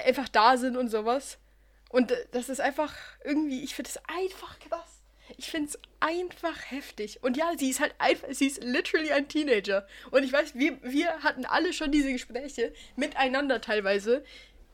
einfach 0.05 0.29
da 0.29 0.55
sind 0.57 0.77
und 0.77 0.89
sowas. 0.89 1.39
Und 1.89 2.13
das 2.31 2.49
ist 2.49 2.61
einfach 2.61 2.93
irgendwie, 3.25 3.63
ich 3.63 3.75
finde 3.75 3.89
es 3.89 3.99
einfach 4.07 4.59
krass. 4.59 5.01
Ich 5.37 5.49
finde 5.51 5.69
es 5.69 5.79
einfach 5.99 6.71
heftig. 6.71 7.19
Und 7.21 7.37
ja, 7.37 7.51
sie 7.57 7.69
ist 7.69 7.79
halt 7.79 7.93
einfach, 7.99 8.27
sie 8.31 8.47
ist 8.47 8.63
literally 8.63 9.11
ein 9.11 9.27
Teenager. 9.27 9.87
Und 10.11 10.23
ich 10.23 10.31
weiß, 10.31 10.55
wir, 10.55 10.81
wir 10.83 11.23
hatten 11.23 11.45
alle 11.45 11.73
schon 11.73 11.91
diese 11.91 12.11
Gespräche 12.11 12.73
miteinander 12.95 13.61
teilweise, 13.61 14.23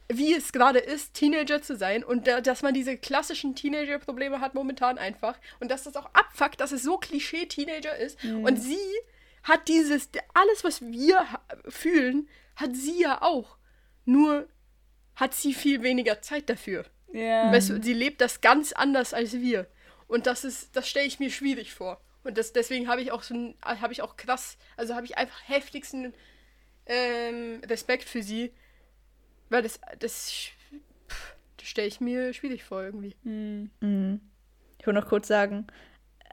wie 0.07 0.33
es 0.33 0.51
gerade 0.51 0.79
ist, 0.79 1.13
Teenager 1.13 1.61
zu 1.61 1.75
sein 1.75 2.03
und 2.03 2.27
da, 2.27 2.39
dass 2.39 2.61
man 2.61 2.73
diese 2.73 2.95
klassischen 2.95 3.55
Teenager-Probleme 3.55 4.39
hat 4.39 4.53
momentan 4.53 4.97
einfach. 4.97 5.37
Und 5.59 5.71
dass 5.71 5.83
das 5.83 5.95
auch 5.95 6.09
abfuckt, 6.13 6.61
dass 6.61 6.71
es 6.71 6.83
so 6.83 6.97
Klischee-Teenager 6.97 7.95
ist. 7.97 8.23
Mhm. 8.23 8.43
Und 8.43 8.57
sie 8.57 8.77
hat 9.43 9.67
dieses, 9.67 10.09
alles, 10.33 10.63
was 10.63 10.81
wir 10.81 11.25
fühlen, 11.67 12.29
hat 12.55 12.75
sie 12.75 13.01
ja 13.01 13.21
auch. 13.21 13.57
Nur 14.05 14.47
hat 15.15 15.33
sie 15.33 15.53
viel 15.53 15.81
weniger 15.81 16.21
Zeit 16.21 16.49
dafür. 16.49 16.85
Ja. 17.15 17.51
Weißt 17.51 17.69
du, 17.69 17.81
sie 17.81 17.93
lebt 17.93 18.19
das 18.19 18.41
ganz 18.41 18.73
anders 18.73 19.13
als 19.13 19.33
wir. 19.33 19.67
Und 20.07 20.27
das 20.27 20.43
ist, 20.43 20.75
das 20.75 20.87
stelle 20.87 21.07
ich 21.07 21.19
mir 21.19 21.31
schwierig 21.31 21.73
vor. 21.73 22.01
Und 22.23 22.37
das, 22.37 22.51
deswegen 22.51 22.87
habe 22.87 23.01
ich 23.01 23.11
auch 23.11 23.23
so 23.23 23.53
habe 23.61 23.93
ich 23.93 24.01
auch 24.01 24.17
krass, 24.17 24.57
also 24.77 24.95
habe 24.95 25.05
ich 25.05 25.17
einfach 25.17 25.39
heftigsten 25.45 26.13
ähm, 26.85 27.61
Respekt 27.65 28.03
für 28.03 28.21
sie. 28.21 28.51
Weil 29.49 29.63
das, 29.63 29.79
das, 29.99 30.49
das 31.57 31.67
stelle 31.67 31.87
ich 31.87 32.01
mir 32.01 32.33
schwierig 32.33 32.63
vor 32.63 32.83
irgendwie. 32.83 33.15
Mhm. 33.23 34.19
Ich 34.77 34.85
wollte 34.85 34.99
noch 34.99 35.07
kurz 35.07 35.27
sagen, 35.27 35.67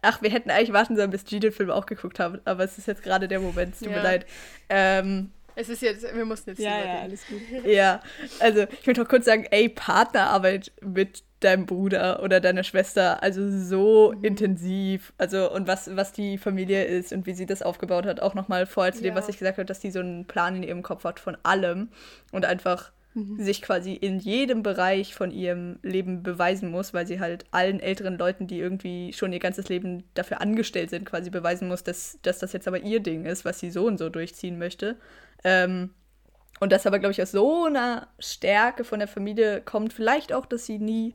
ach, 0.00 0.20
wir 0.20 0.30
hätten 0.30 0.50
eigentlich 0.50 0.72
warten 0.72 0.96
sollen, 0.96 1.10
bis 1.10 1.24
G 1.24 1.38
den 1.38 1.52
Film 1.52 1.70
auch 1.70 1.86
geguckt 1.86 2.18
haben, 2.18 2.40
aber 2.44 2.64
es 2.64 2.76
ist 2.76 2.86
jetzt 2.86 3.02
gerade 3.02 3.28
der 3.28 3.40
Moment, 3.40 3.78
tut 3.78 3.88
ja. 3.88 3.96
mir 3.96 4.02
leid. 4.02 4.26
Ähm, 4.68 5.30
es 5.54 5.68
ist 5.68 5.82
jetzt, 5.82 6.02
wir 6.14 6.24
mussten 6.24 6.50
jetzt 6.50 6.60
Ja, 6.60 6.78
ja, 6.78 7.00
alles 7.00 7.22
gut. 7.26 7.40
Ja, 7.64 8.02
also 8.40 8.62
ich 8.62 8.86
möchte 8.86 9.02
noch 9.02 9.08
kurz 9.08 9.24
sagen, 9.24 9.46
ey, 9.50 9.68
Partnerarbeit 9.68 10.72
mit 10.80 11.22
deinem 11.40 11.66
Bruder 11.66 12.22
oder 12.22 12.40
deiner 12.40 12.62
Schwester, 12.62 13.22
also 13.22 13.48
so 13.50 14.12
mhm. 14.12 14.24
intensiv, 14.24 15.12
also 15.18 15.50
und 15.52 15.66
was, 15.66 15.94
was 15.96 16.12
die 16.12 16.38
Familie 16.38 16.84
ist 16.84 17.12
und 17.12 17.26
wie 17.26 17.34
sie 17.34 17.46
das 17.46 17.62
aufgebaut 17.62 18.06
hat, 18.06 18.20
auch 18.20 18.34
nochmal 18.34 18.66
vorher 18.66 18.92
zu 18.92 19.02
ja. 19.02 19.10
dem, 19.10 19.16
was 19.16 19.28
ich 19.28 19.38
gesagt 19.38 19.58
habe, 19.58 19.66
dass 19.66 19.80
die 19.80 19.90
so 19.90 20.00
einen 20.00 20.26
Plan 20.26 20.56
in 20.56 20.62
ihrem 20.62 20.82
Kopf 20.82 21.04
hat 21.04 21.20
von 21.20 21.36
allem 21.42 21.88
und 22.30 22.44
einfach 22.44 22.92
mhm. 23.14 23.42
sich 23.42 23.62
quasi 23.62 23.94
in 23.94 24.18
jedem 24.18 24.62
Bereich 24.62 25.14
von 25.14 25.30
ihrem 25.30 25.78
Leben 25.82 26.22
beweisen 26.22 26.70
muss, 26.70 26.94
weil 26.94 27.06
sie 27.06 27.20
halt 27.20 27.44
allen 27.50 27.80
älteren 27.80 28.18
Leuten, 28.18 28.46
die 28.46 28.58
irgendwie 28.58 29.12
schon 29.12 29.32
ihr 29.32 29.38
ganzes 29.38 29.68
Leben 29.68 30.04
dafür 30.14 30.40
angestellt 30.40 30.90
sind, 30.90 31.04
quasi 31.04 31.30
beweisen 31.30 31.68
muss, 31.68 31.82
dass, 31.82 32.18
dass 32.22 32.38
das 32.38 32.52
jetzt 32.52 32.68
aber 32.68 32.80
ihr 32.80 33.00
Ding 33.00 33.24
ist, 33.24 33.44
was 33.44 33.60
sie 33.60 33.70
so 33.70 33.86
und 33.86 33.98
so 33.98 34.08
durchziehen 34.08 34.58
möchte. 34.58 34.96
Ähm, 35.44 35.90
und 36.60 36.70
das 36.70 36.86
aber, 36.86 36.98
glaube 36.98 37.12
ich, 37.12 37.20
aus 37.20 37.32
so 37.32 37.64
einer 37.64 38.08
Stärke 38.18 38.84
von 38.84 39.00
der 39.00 39.08
Familie 39.08 39.60
kommt. 39.60 39.92
Vielleicht 39.92 40.32
auch, 40.32 40.46
dass 40.46 40.66
sie 40.66 40.78
nie 40.78 41.14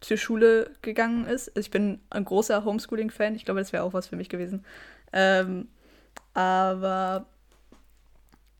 zur 0.00 0.16
Schule 0.16 0.70
gegangen 0.82 1.26
ist. 1.26 1.50
Ich 1.58 1.70
bin 1.70 2.00
ein 2.10 2.24
großer 2.24 2.64
Homeschooling-Fan. 2.64 3.34
Ich 3.34 3.44
glaube, 3.44 3.60
das 3.60 3.72
wäre 3.72 3.82
auch 3.82 3.92
was 3.92 4.06
für 4.06 4.16
mich 4.16 4.28
gewesen. 4.28 4.64
Ähm, 5.12 5.68
aber 6.34 7.26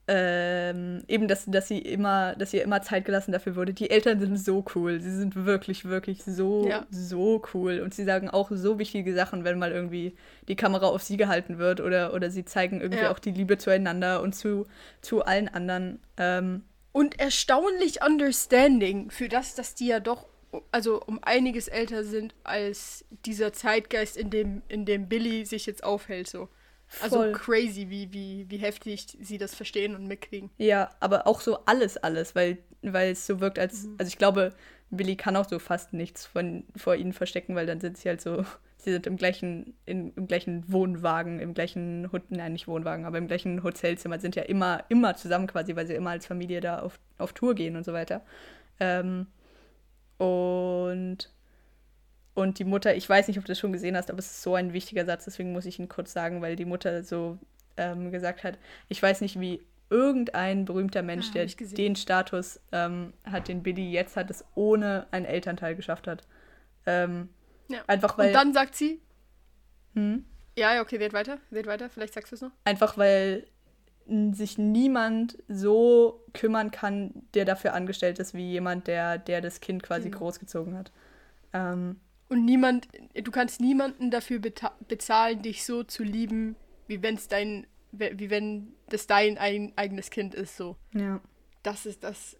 ähm, 0.07 1.03
eben, 1.07 1.27
dass, 1.27 1.45
dass 1.45 1.67
sie 1.67 1.79
immer, 1.79 2.35
dass 2.35 2.53
ihr 2.53 2.63
immer 2.63 2.81
Zeit 2.81 3.05
gelassen 3.05 3.31
dafür 3.31 3.55
wurde. 3.55 3.73
Die 3.73 3.89
Eltern 3.89 4.19
sind 4.19 4.37
so 4.37 4.63
cool. 4.75 5.01
Sie 5.01 5.15
sind 5.15 5.35
wirklich, 5.45 5.85
wirklich 5.85 6.23
so, 6.23 6.67
ja. 6.67 6.85
so 6.91 7.41
cool. 7.53 7.79
Und 7.79 7.93
sie 7.93 8.03
sagen 8.03 8.29
auch 8.29 8.51
so 8.51 8.77
wichtige 8.77 9.15
Sachen, 9.15 9.43
wenn 9.43 9.57
mal 9.57 9.71
irgendwie 9.71 10.15
die 10.47 10.55
Kamera 10.55 10.87
auf 10.87 11.01
sie 11.01 11.17
gehalten 11.17 11.57
wird 11.57 11.81
oder, 11.81 12.13
oder 12.13 12.29
sie 12.29 12.45
zeigen 12.45 12.81
irgendwie 12.81 13.03
ja. 13.03 13.11
auch 13.11 13.19
die 13.19 13.31
Liebe 13.31 13.57
zueinander 13.57 14.21
und 14.21 14.35
zu, 14.35 14.67
zu 15.01 15.25
allen 15.25 15.47
anderen. 15.47 15.99
Ähm, 16.17 16.63
und 16.91 17.19
erstaunlich 17.19 18.03
understanding 18.05 19.09
für 19.09 19.27
das, 19.27 19.55
dass 19.55 19.73
die 19.73 19.87
ja 19.87 19.99
doch 19.99 20.27
also 20.71 21.01
um 21.01 21.19
einiges 21.21 21.67
älter 21.67 22.03
sind 22.03 22.33
als 22.43 23.05
dieser 23.25 23.51
Zeitgeist, 23.53 24.15
in 24.15 24.29
dem, 24.29 24.61
in 24.69 24.85
dem 24.85 25.09
Billy 25.09 25.45
sich 25.45 25.65
jetzt 25.65 25.83
aufhält. 25.83 26.27
So. 26.27 26.47
Also 27.01 27.17
Voll. 27.17 27.31
crazy, 27.33 27.89
wie, 27.89 28.11
wie, 28.13 28.45
wie 28.49 28.57
heftig 28.57 29.17
sie 29.19 29.37
das 29.37 29.55
verstehen 29.55 29.95
und 29.95 30.07
mitkriegen. 30.07 30.49
Ja, 30.57 30.91
aber 30.99 31.27
auch 31.27 31.41
so 31.41 31.65
alles, 31.65 31.97
alles, 31.97 32.35
weil, 32.35 32.59
weil 32.81 33.11
es 33.11 33.25
so 33.25 33.39
wirkt, 33.39 33.59
als. 33.59 33.83
Mhm. 33.83 33.95
Also 33.97 34.09
ich 34.09 34.17
glaube, 34.17 34.53
Billy 34.89 35.15
kann 35.15 35.35
auch 35.35 35.47
so 35.47 35.59
fast 35.59 35.93
nichts 35.93 36.25
von, 36.25 36.63
vor 36.75 36.95
ihnen 36.95 37.13
verstecken, 37.13 37.55
weil 37.55 37.65
dann 37.65 37.79
sind 37.79 37.97
sie 37.97 38.09
halt 38.09 38.21
so. 38.21 38.45
Sie 38.77 38.91
sind 38.91 39.07
im 39.07 39.17
gleichen, 39.17 39.73
in, 39.87 40.13
im 40.13 40.27
gleichen 40.27 40.71
Wohnwagen, 40.71 41.39
im 41.39 41.55
gleichen, 41.55 42.07
nein, 42.29 42.53
nicht 42.53 42.67
Wohnwagen, 42.67 43.05
aber 43.05 43.17
im 43.17 43.25
gleichen 43.25 43.63
Hotelzimmer, 43.63 44.19
sind 44.19 44.35
ja 44.35 44.43
immer, 44.43 44.83
immer 44.89 45.15
zusammen 45.15 45.47
quasi, 45.47 45.75
weil 45.75 45.87
sie 45.87 45.95
immer 45.95 46.11
als 46.11 46.27
Familie 46.27 46.61
da 46.61 46.81
auf, 46.81 46.99
auf 47.17 47.33
Tour 47.33 47.55
gehen 47.55 47.77
und 47.77 47.83
so 47.83 47.93
weiter. 47.93 48.23
Ähm, 48.79 49.25
und 50.19 51.31
und 52.35 52.59
die 52.59 52.65
Mutter, 52.65 52.95
ich 52.95 53.09
weiß 53.09 53.27
nicht, 53.27 53.39
ob 53.39 53.45
du 53.45 53.51
das 53.51 53.59
schon 53.59 53.71
gesehen 53.73 53.97
hast, 53.97 54.09
aber 54.09 54.19
es 54.19 54.29
ist 54.29 54.43
so 54.43 54.53
ein 54.55 54.73
wichtiger 54.73 55.05
Satz, 55.05 55.25
deswegen 55.25 55.53
muss 55.53 55.65
ich 55.65 55.79
ihn 55.79 55.89
kurz 55.89 56.13
sagen, 56.13 56.41
weil 56.41 56.55
die 56.55 56.65
Mutter 56.65 57.03
so 57.03 57.39
ähm, 57.77 58.11
gesagt 58.11 58.43
hat, 58.43 58.59
ich 58.89 59.01
weiß 59.01 59.21
nicht, 59.21 59.39
wie 59.39 59.65
irgendein 59.89 60.65
berühmter 60.65 61.01
Mensch, 61.01 61.27
ah, 61.29 61.33
der 61.33 61.45
den 61.45 61.95
Status 61.95 62.59
ähm, 62.71 63.13
hat, 63.23 63.47
den 63.47 63.63
Billy 63.63 63.89
jetzt 63.91 64.17
hat, 64.17 64.29
es 64.29 64.43
ohne 64.53 65.07
einen 65.11 65.25
Elternteil 65.25 65.75
geschafft 65.75 66.07
hat. 66.07 66.23
Ähm, 66.85 67.29
ja. 67.69 67.79
Einfach 67.87 68.17
weil. 68.17 68.27
Und 68.27 68.33
dann 68.33 68.53
sagt 68.53 68.75
sie. 68.75 69.01
Hm? 69.93 70.25
Ja, 70.57 70.81
okay, 70.81 70.97
red 70.97 71.13
weiter, 71.13 71.37
red 71.51 71.67
weiter, 71.67 71.89
vielleicht 71.89 72.13
sagst 72.13 72.31
du 72.31 72.35
es 72.35 72.41
noch. 72.41 72.51
Einfach 72.63 72.97
weil 72.97 73.47
sich 74.07 74.57
niemand 74.57 75.37
so 75.47 76.23
kümmern 76.33 76.69
kann, 76.69 77.11
der 77.33 77.43
dafür 77.45 77.73
angestellt 77.73 78.19
ist, 78.19 78.33
wie 78.33 78.51
jemand, 78.51 78.87
der, 78.87 79.17
der 79.17 79.41
das 79.41 79.61
Kind 79.61 79.81
quasi 79.81 80.09
mhm. 80.09 80.13
großgezogen 80.13 80.77
hat. 80.77 80.91
Ähm, 81.53 81.99
und 82.29 82.45
niemand, 82.45 82.87
du 83.13 83.31
kannst 83.31 83.61
niemanden 83.61 84.09
dafür 84.11 84.39
bezahlen, 84.39 85.41
dich 85.41 85.63
so 85.63 85.83
zu 85.83 86.03
lieben, 86.03 86.55
wie 86.87 87.01
wenn 87.01 87.15
es 87.15 87.27
dein, 87.27 87.67
wie 87.91 88.29
wenn 88.29 88.73
das 88.89 89.07
dein 89.07 89.37
ein 89.37 89.73
eigenes 89.75 90.09
Kind 90.09 90.33
ist, 90.33 90.57
so. 90.57 90.75
Ja. 90.93 91.21
Das 91.63 91.85
ist 91.85 92.03
das. 92.03 92.37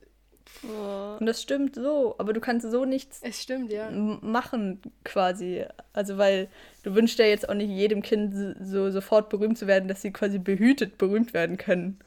Oh. 0.64 1.18
Und 1.20 1.26
das 1.26 1.42
stimmt 1.42 1.76
so, 1.76 2.16
aber 2.20 2.32
du 2.34 2.40
kannst 2.40 2.70
so 2.70 2.86
nichts 2.86 3.20
es 3.24 3.42
stimmt, 3.42 3.72
ja. 3.72 3.90
machen, 3.90 4.82
quasi. 5.04 5.66
Also, 5.94 6.18
weil 6.18 6.50
du 6.84 6.94
wünschst 6.94 7.18
ja 7.18 7.26
jetzt 7.26 7.50
auch 7.50 7.56
nicht 7.56 7.70
jedem 7.70 8.02
Kind 8.02 8.56
so 8.62 8.92
sofort 8.92 9.30
berühmt 9.30 9.58
zu 9.58 9.66
werden, 9.66 9.88
dass 9.88 10.02
sie 10.02 10.12
quasi 10.12 10.38
behütet 10.38 10.98
berühmt 10.98 11.34
werden 11.34 11.58
können. 11.58 12.00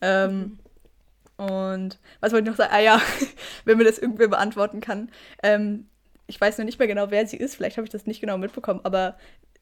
Ähm, 0.00 0.38
mhm. 0.38 0.58
Und 1.44 1.98
was 2.20 2.32
wollte 2.32 2.44
ich 2.44 2.50
noch 2.50 2.56
sagen? 2.56 2.72
Ah 2.72 2.80
ja, 2.80 3.00
wenn 3.64 3.78
mir 3.78 3.84
das 3.84 3.98
irgendwer 3.98 4.28
beantworten 4.28 4.80
kann. 4.80 5.10
Ähm, 5.42 5.88
ich 6.32 6.40
weiß 6.40 6.56
noch 6.56 6.64
nicht 6.64 6.78
mehr 6.78 6.88
genau, 6.88 7.10
wer 7.10 7.26
sie 7.26 7.36
ist, 7.36 7.56
vielleicht 7.56 7.76
habe 7.76 7.84
ich 7.84 7.92
das 7.92 8.06
nicht 8.06 8.22
genau 8.22 8.38
mitbekommen, 8.38 8.80
aber 8.84 9.16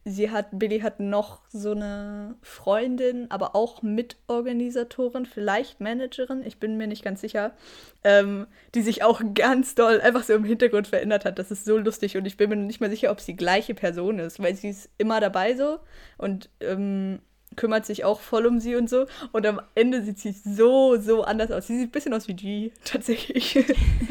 sie 0.04 0.30
hat, 0.30 0.46
Billy 0.52 0.78
hat 0.80 1.00
noch 1.00 1.40
so 1.48 1.72
eine 1.72 2.36
Freundin, 2.42 3.28
aber 3.28 3.56
auch 3.56 3.82
Mitorganisatorin, 3.82 5.26
vielleicht 5.26 5.80
Managerin, 5.80 6.44
ich 6.46 6.60
bin 6.60 6.76
mir 6.76 6.86
nicht 6.86 7.02
ganz 7.02 7.22
sicher, 7.22 7.56
ähm, 8.04 8.46
die 8.76 8.82
sich 8.82 9.02
auch 9.02 9.20
ganz 9.34 9.74
doll 9.74 10.00
einfach 10.00 10.22
so 10.22 10.32
im 10.32 10.44
Hintergrund 10.44 10.86
verändert 10.86 11.24
hat. 11.24 11.40
Das 11.40 11.50
ist 11.50 11.64
so 11.64 11.76
lustig 11.76 12.16
und 12.16 12.24
ich 12.24 12.36
bin 12.36 12.48
mir 12.48 12.56
nicht 12.56 12.80
mehr 12.80 12.88
sicher, 12.88 13.10
ob 13.10 13.18
es 13.18 13.26
die 13.26 13.36
gleiche 13.36 13.74
Person 13.74 14.20
ist, 14.20 14.40
weil 14.40 14.54
sie 14.54 14.68
ist 14.68 14.90
immer 14.96 15.18
dabei 15.18 15.56
so 15.56 15.80
und 16.18 16.50
ähm, 16.60 17.18
kümmert 17.56 17.84
sich 17.84 18.04
auch 18.04 18.20
voll 18.20 18.46
um 18.46 18.60
sie 18.60 18.76
und 18.76 18.88
so. 18.88 19.06
Und 19.32 19.46
am 19.46 19.60
Ende 19.74 20.02
sieht 20.02 20.18
sie 20.18 20.32
so, 20.32 20.96
so 21.00 21.24
anders 21.24 21.50
aus. 21.50 21.66
Sie 21.66 21.78
sieht 21.78 21.88
ein 21.88 21.92
bisschen 21.92 22.14
aus 22.14 22.28
wie 22.28 22.34
G, 22.34 22.72
tatsächlich. 22.84 23.58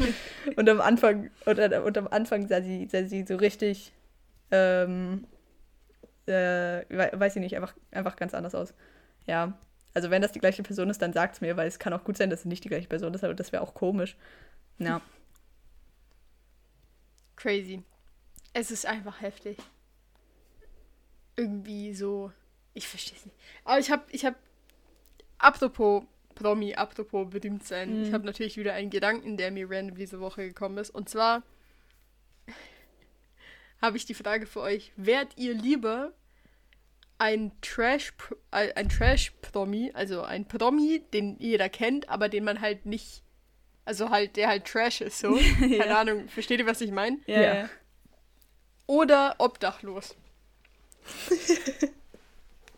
und 0.56 0.68
am 0.68 0.80
Anfang, 0.80 1.30
und, 1.46 1.58
und 1.58 1.98
am 1.98 2.08
Anfang 2.08 2.46
sah 2.48 2.62
sie, 2.62 2.88
sah 2.90 3.04
sie 3.04 3.24
so 3.26 3.36
richtig, 3.36 3.92
ähm, 4.50 5.26
äh, 6.26 6.32
weiß 6.88 7.36
ich 7.36 7.40
nicht, 7.40 7.56
einfach, 7.56 7.74
einfach 7.90 8.16
ganz 8.16 8.34
anders 8.34 8.54
aus. 8.54 8.74
Ja. 9.26 9.58
Also 9.92 10.10
wenn 10.10 10.22
das 10.22 10.32
die 10.32 10.38
gleiche 10.38 10.62
Person 10.62 10.88
ist, 10.88 11.02
dann 11.02 11.12
sagt 11.12 11.34
es 11.34 11.40
mir, 11.40 11.56
weil 11.56 11.66
es 11.66 11.80
kann 11.80 11.92
auch 11.92 12.04
gut 12.04 12.16
sein, 12.16 12.30
dass 12.30 12.40
es 12.40 12.44
nicht 12.46 12.62
die 12.62 12.68
gleiche 12.68 12.88
Person 12.88 13.12
ist, 13.12 13.24
aber 13.24 13.34
das 13.34 13.50
wäre 13.50 13.62
auch 13.62 13.74
komisch. 13.74 14.16
Ja. 14.78 15.00
Crazy. 17.34 17.82
Es 18.52 18.70
ist 18.70 18.86
einfach 18.86 19.20
heftig. 19.20 19.56
Irgendwie 21.36 21.94
so 21.94 22.32
ich 22.74 22.88
verstehe 22.88 23.16
es 23.16 23.24
nicht. 23.24 23.36
Aber 23.64 23.78
ich 23.78 23.90
habe, 23.90 24.04
ich 24.10 24.24
habe, 24.24 24.36
apropos 25.38 26.04
Promi, 26.34 26.74
apropos 26.74 27.28
berühmt 27.28 27.64
sein, 27.64 27.98
mhm. 27.98 28.04
ich 28.04 28.12
habe 28.12 28.24
natürlich 28.24 28.56
wieder 28.56 28.72
einen 28.72 28.90
Gedanken, 28.90 29.36
der 29.36 29.50
mir 29.50 29.70
random 29.70 29.96
diese 29.96 30.20
Woche 30.20 30.48
gekommen 30.48 30.78
ist. 30.78 30.90
Und 30.90 31.08
zwar 31.08 31.42
habe 33.82 33.96
ich 33.96 34.06
die 34.06 34.14
Frage 34.14 34.46
für 34.46 34.60
euch: 34.60 34.92
Wärt 34.96 35.36
ihr 35.36 35.54
lieber 35.54 36.12
ein 37.20 37.52
Trash, 37.60 38.14
äh, 38.50 38.72
ein 38.72 38.88
Trash-Promi, 38.88 39.92
also 39.92 40.22
ein 40.22 40.46
Promi, 40.46 41.04
den 41.12 41.36
jeder 41.38 41.68
kennt, 41.68 42.08
aber 42.08 42.30
den 42.30 42.44
man 42.44 42.62
halt 42.62 42.86
nicht, 42.86 43.22
also 43.84 44.08
halt, 44.08 44.36
der 44.36 44.48
halt 44.48 44.64
Trash 44.64 45.02
ist, 45.02 45.18
so. 45.18 45.36
ja. 45.60 45.82
Keine 45.82 45.96
Ahnung, 45.98 46.28
versteht 46.28 46.60
ihr, 46.60 46.66
was 46.66 46.80
ich 46.80 46.90
meine? 46.90 47.18
Ja. 47.26 47.40
ja. 47.42 47.68
Oder 48.86 49.34
obdachlos. 49.38 50.16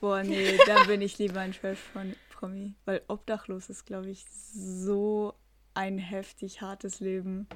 Boah, 0.03 0.25
nee, 0.25 0.59
dann 0.67 0.89
bin 0.89 1.01
ich 1.01 1.17
lieber 1.19 1.39
ein 1.39 1.53
Trash-Promi. 1.53 2.75
Weil 2.87 3.03
obdachlos 3.07 3.71
ist, 3.71 3.87
glaube 3.87 4.11
ich, 4.11 4.27
so 4.53 5.33
ein 5.75 5.97
heftig 5.97 6.61
hartes 6.61 6.99
Leben. 6.99 7.47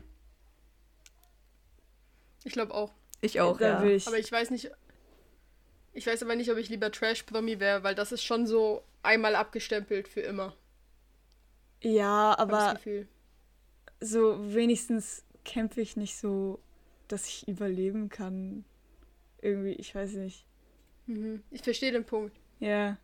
Ich 2.44 2.52
glaube 2.52 2.72
auch. 2.72 2.92
Ich 3.20 3.40
auch, 3.40 3.58
ja. 3.58 3.82
Ich. 3.82 4.06
Aber 4.06 4.20
ich 4.20 4.30
weiß 4.30 4.50
nicht. 4.50 4.70
Ich 5.92 6.06
weiß 6.06 6.22
aber 6.22 6.36
nicht, 6.36 6.48
ob 6.52 6.56
ich 6.58 6.68
lieber 6.68 6.92
Trash-Promi 6.92 7.58
wäre, 7.58 7.82
weil 7.82 7.96
das 7.96 8.12
ist 8.12 8.22
schon 8.22 8.46
so 8.46 8.84
einmal 9.02 9.34
abgestempelt 9.34 10.06
für 10.06 10.20
immer. 10.20 10.54
Ja, 11.82 12.38
aber 12.38 12.78
so 13.98 14.54
wenigstens 14.54 15.24
kämpfe 15.44 15.80
ich 15.80 15.96
nicht 15.96 16.16
so, 16.16 16.60
dass 17.08 17.26
ich 17.26 17.48
überleben 17.48 18.08
kann. 18.08 18.64
Irgendwie, 19.42 19.72
ich 19.72 19.92
weiß 19.92 20.12
nicht. 20.12 20.46
Mhm. 21.06 21.42
Ich 21.50 21.62
verstehe 21.62 21.92
den 21.92 22.04
Punkt. 22.04 22.36
Ja. 22.60 22.96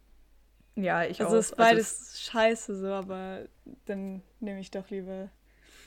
Ja, 0.75 1.05
ich 1.05 1.21
also 1.21 1.25
auch. 1.25 1.37
Also 1.37 1.39
ist 1.39 1.57
beides 1.57 2.01
also 2.01 2.31
scheiße 2.31 2.81
so, 2.81 2.89
aber 2.89 3.47
dann 3.87 4.23
nehme 4.41 4.61
ich 4.61 4.71
doch 4.71 4.89
lieber. 4.91 5.29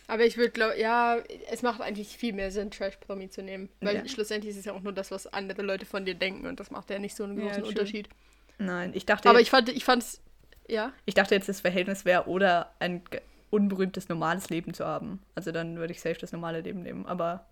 Aber 0.07 0.23
ich 0.23 0.37
würde 0.37 0.51
glaube, 0.51 0.79
ja, 0.79 1.17
es 1.49 1.63
macht 1.63 1.81
eigentlich 1.81 2.17
viel 2.17 2.33
mehr 2.33 2.51
Sinn, 2.51 2.69
Trash-Promi 2.69 3.29
zu 3.29 3.41
nehmen. 3.41 3.69
Weil 3.81 3.95
ja. 3.95 4.07
schlussendlich 4.07 4.51
ist 4.51 4.59
es 4.59 4.65
ja 4.65 4.73
auch 4.73 4.81
nur 4.81 4.93
das, 4.93 5.09
was 5.09 5.25
andere 5.27 5.63
Leute 5.63 5.85
von 5.85 6.05
dir 6.05 6.13
denken 6.13 6.45
und 6.45 6.59
das 6.59 6.69
macht 6.69 6.91
ja 6.91 6.99
nicht 6.99 7.15
so 7.15 7.23
einen 7.23 7.39
großen 7.39 7.63
ja, 7.63 7.67
Unterschied. 7.69 8.07
Nein, 8.59 8.91
ich 8.93 9.05
dachte. 9.05 9.29
Aber 9.29 9.41
ich 9.41 9.49
fand, 9.49 9.69
ich 9.69 9.83
fand's, 9.83 10.21
ja. 10.67 10.93
Ich 11.05 11.15
dachte 11.15 11.33
jetzt, 11.33 11.49
das 11.49 11.61
Verhältnis 11.61 12.05
wäre 12.05 12.27
oder 12.27 12.71
ein 12.79 13.01
unberühmtes 13.49 14.07
normales 14.07 14.49
Leben 14.49 14.73
zu 14.73 14.85
haben. 14.85 15.21
Also 15.33 15.51
dann 15.51 15.77
würde 15.77 15.93
ich 15.93 16.01
safe 16.01 16.19
das 16.19 16.31
normale 16.31 16.61
Leben 16.61 16.83
nehmen, 16.83 17.05
aber. 17.07 17.47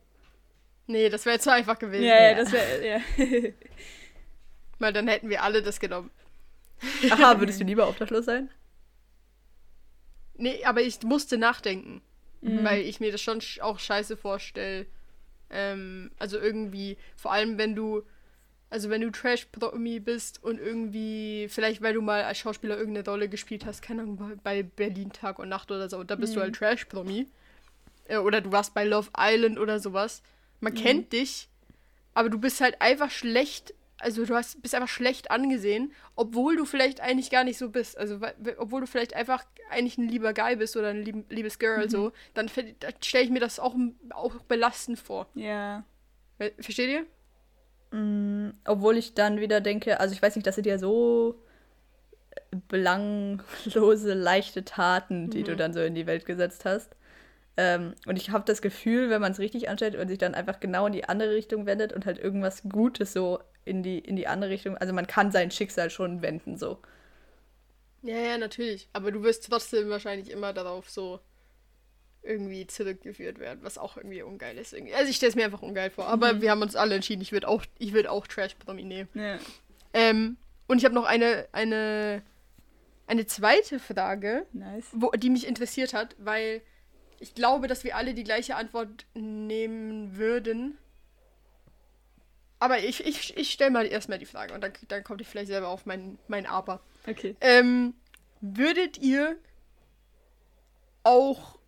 Nee, 0.86 1.09
das 1.09 1.26
wäre 1.26 1.39
zu 1.39 1.51
einfach 1.51 1.80
gewesen. 1.80 2.03
Ja, 2.03 2.22
ja, 2.22 2.36
das 2.36 2.51
wäre, 2.51 2.88
ja. 2.88 2.99
Weil 4.84 4.92
dann 4.92 5.08
hätten 5.08 5.30
wir 5.30 5.44
alle 5.44 5.64
das 5.64 5.80
genommen. 5.80 6.12
Aha, 7.10 7.40
würdest 7.40 7.62
du 7.62 7.64
lieber 7.64 7.88
obdachlos 7.88 8.26
sein? 8.26 8.50
Nee, 10.36 10.62
aber 10.66 10.82
ich 10.82 11.02
musste 11.04 11.38
nachdenken. 11.38 12.02
Mhm. 12.42 12.66
Weil 12.66 12.82
ich 12.82 13.00
mir 13.00 13.10
das 13.10 13.22
schon 13.22 13.40
auch 13.62 13.80
scheiße 13.80 14.18
vorstelle. 14.18 14.86
Ähm, 15.50 16.12
also 16.20 16.38
irgendwie, 16.38 16.98
vor 17.16 17.32
allem 17.32 17.58
wenn 17.58 17.76
du, 17.76 18.04
also 18.70 18.90
wenn 18.90 19.00
du 19.00 19.10
Trash-Promi 19.10 20.02
bist 20.02 20.44
und 20.44 20.60
irgendwie, 20.60 21.48
vielleicht 21.48 21.82
weil 21.82 21.94
du 21.94 22.02
mal 22.02 22.24
als 22.24 22.40
Schauspieler 22.40 22.78
irgendeine 22.78 23.08
Rolle 23.08 23.30
gespielt 23.30 23.66
hast, 23.66 23.82
keine 23.82 24.02
Ahnung, 24.02 24.42
bei 24.44 24.64
Berlin 24.64 25.14
Tag 25.14 25.40
und 25.40 25.48
Nacht 25.48 25.72
oder 25.72 25.88
so, 25.88 25.98
und 25.98 26.12
da 26.12 26.18
bist 26.18 26.34
mhm. 26.34 26.36
du 26.36 26.42
halt 26.42 26.56
Trash-Promi. 26.58 27.28
Äh, 28.10 28.18
oder 28.18 28.42
du 28.42 28.52
warst 28.52 28.74
bei 28.74 28.84
Love 28.84 29.12
Island 29.18 29.60
oder 29.60 29.80
sowas. 29.80 30.22
Man 30.60 30.74
mhm. 30.74 30.78
kennt 30.78 31.14
dich, 31.14 31.48
aber 32.14 32.30
du 32.30 32.38
bist 32.38 32.60
halt 32.60 32.82
einfach 32.82 33.12
schlecht 33.12 33.74
also 34.04 34.26
du 34.26 34.36
hast, 34.36 34.62
bist 34.62 34.76
einfach 34.76 34.89
schlecht 34.89 35.32
angesehen, 35.32 35.91
obwohl 36.16 36.56
du 36.56 36.66
vielleicht 36.66 37.01
eigentlich 37.01 37.30
gar 37.30 37.43
nicht 37.43 37.58
so 37.58 37.70
bist. 37.70 37.97
Also 37.97 38.20
obwohl 38.58 38.82
du 38.82 38.88
vielleicht 38.88 39.16
einfach 39.16 39.43
eigentlich 39.70 39.97
ein 39.97 40.08
lieber 40.08 40.34
Guy 40.34 40.56
bist 40.56 40.76
oder 40.78 40.89
ein 40.89 41.04
lieb, 41.04 41.26
liebes 41.30 41.60
Girl 41.60 41.86
mhm. 41.86 41.89
so, 41.89 42.12
dann, 42.34 42.49
dann 42.80 42.93
stelle 43.01 43.24
ich 43.24 43.30
mir 43.32 43.39
das 43.39 43.60
auch, 43.60 43.76
auch 44.12 44.36
belastend 44.43 44.99
vor. 44.99 45.28
Ja. 45.36 45.84
Versteht 46.60 46.89
ihr? 46.89 47.97
Mm, 47.97 48.51
obwohl 48.66 48.97
ich 48.97 49.14
dann 49.14 49.39
wieder 49.39 49.62
denke, 49.62 49.99
also 49.99 50.14
ich 50.14 50.22
weiß 50.22 50.36
nicht, 50.36 50.45
das 50.45 50.56
sind 50.56 50.68
ja 50.68 50.78
so 50.78 51.41
belanglose, 52.68 54.14
leichte 54.14 54.66
Taten, 54.66 55.30
die 55.30 55.39
mhm. 55.39 55.45
du 55.45 55.56
dann 55.56 55.74
so 55.74 55.80
in 55.82 55.95
die 55.95 56.08
Welt 56.08 56.26
gesetzt 56.26 56.66
hast. 56.66 56.95
Ähm, 57.56 57.93
und 58.08 58.18
ich 58.18 58.32
habe 58.32 58.43
das 58.45 58.62
Gefühl, 58.62 59.10
wenn 59.10 59.22
man 59.22 59.32
es 59.32 59.39
richtig 59.39 59.70
anstellt 59.70 59.95
und 59.95 60.08
sich 60.08 60.18
dann 60.18 60.34
einfach 60.34 60.60
genau 60.60 60.88
in 60.88 60.93
die 60.93 61.06
andere 61.06 61.36
Richtung 61.36 61.66
wendet 61.66 61.93
und 61.93 62.06
halt 62.06 62.18
irgendwas 62.18 62.64
Gutes 62.64 63.14
so 63.14 63.39
in 63.66 63.84
die, 63.84 63.99
in 63.99 64.16
die 64.16 64.28
andere 64.28 64.51
Richtung. 64.51 64.78
Also 64.78 64.93
man 64.93 65.07
kann 65.07 65.32
sein 65.32 65.51
Schicksal 65.51 65.89
schon 65.89 66.22
wenden, 66.22 66.57
so. 66.57 66.80
Ja, 68.01 68.18
ja, 68.18 68.38
natürlich. 68.38 68.89
Aber 68.93 69.11
du 69.11 69.24
wirst 69.24 69.49
trotzdem 69.49 69.89
wahrscheinlich 69.89 70.30
immer 70.30 70.53
darauf 70.53 70.89
so 70.89 71.20
irgendwie 72.22 72.68
zurückgeführt 72.68 73.39
werden, 73.39 73.59
was 73.64 73.78
auch 73.78 73.97
irgendwie 73.97 74.22
ungeil 74.22 74.57
ist. 74.57 74.74
Irgendwie. 74.74 74.93
Also 74.93 75.09
ich 75.09 75.18
stelle 75.18 75.30
es 75.30 75.36
mir 75.36 75.45
einfach 75.45 75.61
ungeil 75.61 75.89
vor. 75.89 76.07
Aber 76.07 76.34
mhm. 76.34 76.41
wir 76.41 76.51
haben 76.51 76.61
uns 76.61 76.76
alle 76.76 76.95
entschieden, 76.95 77.22
ich 77.22 77.32
würde 77.32 77.47
auch, 77.47 77.64
ich 77.80 77.93
würd 77.93 78.07
auch 78.07 78.28
Trash-Promi 78.28 78.84
nehmen. 78.84 79.09
Ja. 79.14 79.39
Ähm, 79.93 80.38
und 80.68 80.78
ich 80.78 80.86
habe 80.86 80.95
noch 80.95 81.05
eine, 81.05 81.47
eine, 81.51 82.22
eine 83.07 83.26
zweite 83.26 83.80
Frage, 83.80 84.45
nice. 84.53 84.88
wo, 84.93 85.11
die 85.11 85.30
mich 85.30 85.45
interessiert 85.47 85.93
hat, 85.93 86.16
weil 86.18 86.61
ich 87.20 87.36
glaube, 87.36 87.68
dass 87.68 87.84
wir 87.84 87.95
alle 87.95 88.14
die 88.14 88.24
gleiche 88.24 88.55
Antwort 88.55 89.05
nehmen 89.14 90.18
würden. 90.18 90.78
Aber 92.64 92.80
ich, 92.80 93.05
ich, 93.05 93.36
ich 93.36 93.51
stelle 93.51 93.72
mal 93.72 93.86
erstmal 93.86 94.20
die 94.20 94.26
Frage 94.26 94.53
und 94.53 94.61
dann, 94.61 94.72
dann 94.88 95.03
kommt 95.03 95.20
ich 95.20 95.28
vielleicht 95.28 95.49
selber 95.49 95.68
auf 95.68 95.86
mein, 95.86 96.18
mein 96.30 96.45
Aber. 96.45 96.80
Okay. 97.05 97.36
Ähm, 97.41 97.93
würdet 98.39 98.97
ihr 98.99 99.36
auch 101.03 101.59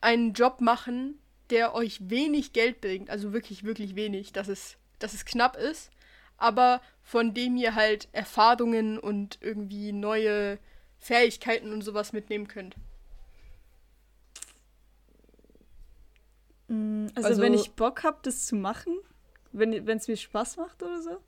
einen 0.00 0.32
Job 0.32 0.60
machen, 0.60 1.20
der 1.50 1.72
euch 1.72 2.10
wenig 2.10 2.52
Geld 2.52 2.80
bringt, 2.80 3.10
also 3.10 3.32
wirklich, 3.32 3.62
wirklich 3.62 3.94
wenig, 3.94 4.32
dass 4.32 4.48
es, 4.48 4.76
dass 4.98 5.14
es 5.14 5.24
knapp 5.24 5.56
ist, 5.56 5.92
aber 6.36 6.82
von 7.04 7.32
dem 7.32 7.56
ihr 7.56 7.76
halt 7.76 8.08
Erfahrungen 8.10 8.98
und 8.98 9.38
irgendwie 9.40 9.92
neue 9.92 10.58
Fähigkeiten 10.98 11.72
und 11.72 11.82
sowas 11.82 12.12
mitnehmen 12.12 12.48
könnt? 12.48 12.74
Mm, 16.66 17.06
also, 17.14 17.28
also 17.28 17.40
wenn 17.40 17.54
ich 17.54 17.70
Bock 17.76 18.02
habe, 18.02 18.18
das 18.22 18.46
zu 18.46 18.56
machen, 18.56 18.98
wenn 19.52 19.88
es 19.88 20.08
mir 20.08 20.16
Spaß 20.16 20.56
macht 20.56 20.82
oder 20.82 21.00
so, 21.02 21.18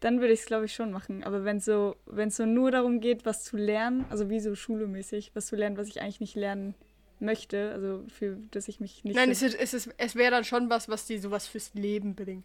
dann 0.00 0.20
würde 0.20 0.34
ich 0.34 0.40
es, 0.40 0.46
glaube 0.46 0.66
ich, 0.66 0.74
schon 0.74 0.90
machen. 0.90 1.24
Aber 1.24 1.44
wenn 1.44 1.60
so, 1.60 1.96
es 2.14 2.36
so 2.36 2.44
nur 2.44 2.70
darum 2.70 3.00
geht, 3.00 3.24
was 3.24 3.44
zu 3.44 3.56
lernen, 3.56 4.04
also 4.10 4.28
wie 4.28 4.40
so 4.40 4.54
schulemäßig, 4.54 5.30
was 5.34 5.46
zu 5.46 5.56
lernen, 5.56 5.78
was 5.78 5.88
ich 5.88 6.02
eigentlich 6.02 6.20
nicht 6.20 6.34
lernen 6.34 6.74
möchte, 7.20 7.72
also 7.72 8.04
für 8.08 8.36
das 8.50 8.68
ich 8.68 8.80
mich 8.80 9.02
nicht. 9.04 9.16
Nein, 9.16 9.30
es, 9.30 9.40
ist, 9.40 9.58
es, 9.58 9.72
ist, 9.72 9.94
es 9.96 10.14
wäre 10.14 10.30
dann 10.30 10.44
schon 10.44 10.68
was, 10.68 10.88
was 10.88 11.06
dir 11.06 11.20
sowas 11.20 11.46
fürs 11.46 11.72
Leben 11.72 12.14
bringt. 12.14 12.44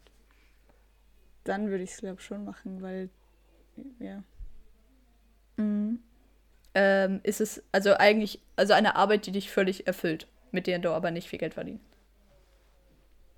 Dann 1.43 1.69
würde 1.69 1.83
ich 1.83 1.91
es, 1.91 1.97
glaube 1.97 2.17
ich, 2.19 2.25
schon 2.25 2.45
machen, 2.45 2.81
weil, 2.81 3.09
ja. 3.99 4.23
Mhm. 5.57 5.99
Ähm, 6.75 7.19
ist 7.23 7.41
es 7.41 7.63
also 7.71 7.95
eigentlich, 7.95 8.39
also 8.55 8.73
eine 8.73 8.95
Arbeit, 8.95 9.25
die 9.25 9.31
dich 9.31 9.51
völlig 9.51 9.87
erfüllt, 9.87 10.27
mit 10.51 10.67
der 10.67 10.79
du 10.79 10.91
aber 10.91 11.11
nicht 11.11 11.27
viel 11.27 11.39
Geld 11.39 11.55
verdienst? 11.55 11.88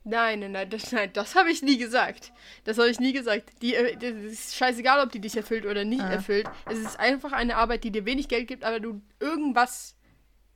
Nein, 0.04 0.40
nein, 0.40 0.52
nein, 0.54 0.70
das, 0.70 0.92
nein, 0.92 1.12
das 1.14 1.36
habe 1.36 1.52
ich 1.52 1.62
nie 1.62 1.78
gesagt. 1.78 2.32
Das 2.64 2.78
habe 2.80 2.90
ich 2.90 3.00
nie 3.00 3.14
gesagt. 3.14 3.62
Die, 3.62 3.76
äh, 3.76 3.96
das 3.98 4.34
ist 4.34 4.56
scheißegal, 4.56 5.04
ob 5.04 5.12
die 5.12 5.20
dich 5.20 5.38
erfüllt 5.38 5.66
oder 5.66 5.86
nicht 5.86 6.02
ah. 6.02 6.14
erfüllt. 6.14 6.50
Es 6.70 6.80
ist 6.80 7.00
einfach 7.00 7.32
eine 7.32 7.56
Arbeit, 7.58 7.84
die 7.84 7.92
dir 7.92 8.06
wenig 8.06 8.28
Geld 8.28 8.48
gibt, 8.48 8.64
aber 8.64 8.80
du 8.80 9.02
irgendwas, 9.20 9.96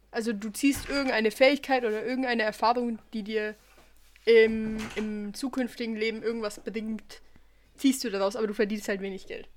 also 0.10 0.34
du 0.34 0.50
ziehst 0.50 0.90
irgendeine 0.90 1.30
Fähigkeit 1.30 1.86
oder 1.86 2.04
irgendeine 2.04 2.42
Erfahrung, 2.42 2.98
die 3.14 3.22
dir 3.22 3.56
im, 4.26 4.78
im 4.96 5.34
zukünftigen 5.36 5.96
Leben 5.96 6.24
irgendwas 6.24 6.60
bringt, 6.60 7.22
ziehst 7.76 8.04
du 8.04 8.10
daraus, 8.10 8.36
aber 8.36 8.48
du 8.48 8.54
verdienst 8.56 8.88
halt 8.88 9.02
wenig 9.02 9.28
Geld. 9.28 9.48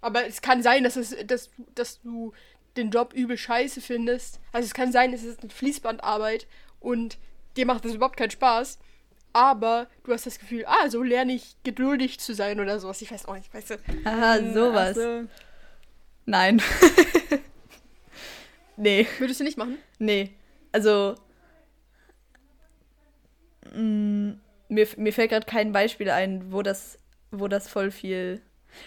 Aber 0.00 0.26
es 0.26 0.40
kann 0.40 0.62
sein, 0.62 0.84
dass, 0.84 0.96
es, 0.96 1.14
dass, 1.26 1.50
dass 1.74 2.00
du 2.00 2.32
den 2.76 2.90
Job 2.90 3.12
übel 3.12 3.36
scheiße 3.36 3.82
findest. 3.82 4.40
Also 4.52 4.64
es 4.64 4.74
kann 4.74 4.92
sein, 4.92 5.12
es 5.12 5.24
ist 5.24 5.40
eine 5.40 5.50
Fließbandarbeit 5.50 6.46
und 6.80 7.18
dir 7.56 7.66
macht 7.66 7.84
das 7.84 7.94
überhaupt 7.94 8.16
keinen 8.16 8.30
Spaß. 8.30 8.78
Aber 9.32 9.86
du 10.04 10.12
hast 10.12 10.26
das 10.26 10.38
Gefühl, 10.38 10.64
ah, 10.66 10.88
so 10.88 11.02
lerne 11.02 11.32
ich 11.34 11.56
geduldig 11.62 12.18
zu 12.18 12.34
sein 12.34 12.60
oder 12.60 12.78
sowas. 12.80 13.02
Ich 13.02 13.10
weiß 13.10 13.26
auch 13.26 13.34
nicht, 13.34 13.52
weißt 13.52 13.70
du. 13.70 13.74
Ah, 14.04 14.38
sowas. 14.38 14.96
Ach 14.98 15.02
so. 15.02 15.28
Nein. 16.26 16.62
nee. 18.76 19.06
Würdest 19.18 19.40
du 19.40 19.44
nicht 19.44 19.58
machen? 19.58 19.78
Nee. 19.98 20.34
Also. 20.72 21.14
mm, 23.72 24.32
mir, 24.68 24.88
mir 24.96 25.12
fällt 25.12 25.30
gerade 25.30 25.46
kein 25.46 25.72
Beispiel 25.72 26.10
ein, 26.10 26.52
wo 26.52 26.62
das, 26.62 26.98
wo 27.30 27.48
das 27.48 27.68
voll 27.68 27.90
viel. 27.90 28.42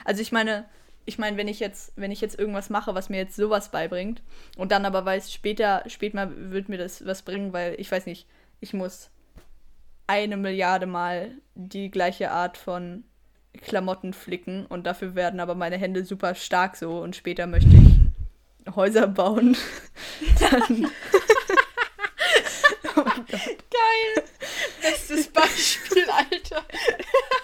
Also 0.06 0.22
ich 0.22 0.32
meine, 0.32 0.66
ich 1.06 1.18
meine, 1.18 1.38
wenn 1.38 1.48
ich 1.48 1.60
jetzt, 1.60 1.94
wenn 1.96 2.12
ich 2.12 2.22
jetzt 2.22 2.38
irgendwas 2.38 2.70
mache, 2.70 2.94
was 2.94 3.10
mir 3.10 3.18
jetzt 3.18 3.36
sowas 3.36 3.72
beibringt 3.72 4.22
und 4.58 4.72
dann 4.72 4.86
aber 4.86 5.06
weiß, 5.06 5.32
später, 5.34 5.84
später 5.88 6.16
mal 6.16 6.52
wird 6.52 6.70
mir 6.70 6.78
das 6.78 7.06
was 7.06 7.24
bringen, 7.24 7.54
weil 7.54 7.76
ich 7.80 7.92
weiß 7.92 8.06
nicht, 8.06 8.28
ich 8.60 8.74
muss 8.74 9.10
eine 10.12 10.36
Milliarde 10.36 10.88
Mal 10.88 11.32
die 11.56 11.90
gleiche 11.90 12.32
Art 12.32 12.58
von 12.58 13.06
Klamotten 13.62 14.12
flicken 14.12 14.66
und 14.66 14.86
dafür 14.86 15.16
werden 15.16 15.40
aber 15.40 15.56
meine 15.56 15.78
Hände 15.78 16.04
super 16.04 16.36
stark 16.36 16.76
so 16.76 17.00
und 17.00 17.16
später 17.16 17.48
möchte 17.48 17.70
ich 17.70 18.76
Häuser 18.76 19.08
bauen. 19.08 19.56
dann, 20.40 20.66
Geil! 23.32 24.24
Bestes 24.82 25.28
Beispiel, 25.28 26.04
Alter. 26.10 26.66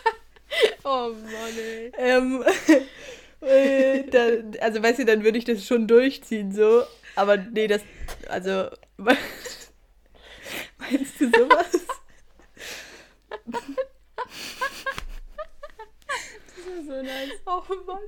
oh 0.84 1.13
Mann, 1.13 1.57
ey. 1.57 1.91
ähm, 1.97 2.43
äh, 3.41 4.03
dann, 4.09 4.57
also 4.59 4.84
weißt 4.84 4.99
du, 4.99 5.05
dann 5.05 5.24
würde 5.24 5.38
ich 5.38 5.45
das 5.45 5.65
schon 5.65 5.88
durchziehen 5.88 6.51
so, 6.51 6.84
aber 7.15 7.38
nee, 7.38 7.68
das, 7.68 7.82
also 8.28 8.68
meinst 10.78 11.22
du 11.22 11.30
sowas? 11.30 11.87
So 16.86 17.02
nice. 17.02 17.32
Oh 17.45 17.62
Mann. 17.86 18.00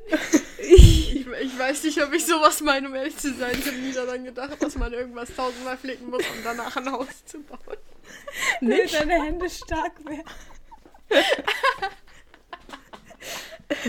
Ich, 0.62 1.16
ich 1.26 1.60
weiß 1.60 1.84
nicht, 1.86 2.02
ob 2.04 2.14
ich 2.14 2.26
sowas 2.26 2.62
meine, 2.62 2.88
um 2.88 2.96
ehrlich 2.96 3.16
zu 3.18 3.34
sein. 3.34 3.56
Ich 3.58 3.66
habe 3.66 3.78
nie 3.78 3.94
daran 3.94 4.24
gedacht, 4.24 4.62
dass 4.62 4.76
man 4.76 4.92
irgendwas 4.94 5.34
tausendmal 5.36 5.78
flicken 5.78 6.10
muss, 6.10 6.24
um 6.24 6.44
danach 6.44 6.76
ein 6.76 6.92
Haus 6.92 7.26
zu 7.26 7.42
bauen. 7.42 7.60
Damit 8.62 8.94
deine 8.94 9.24
Hände 9.24 9.50
stark 9.50 9.94
werden. 10.06 10.24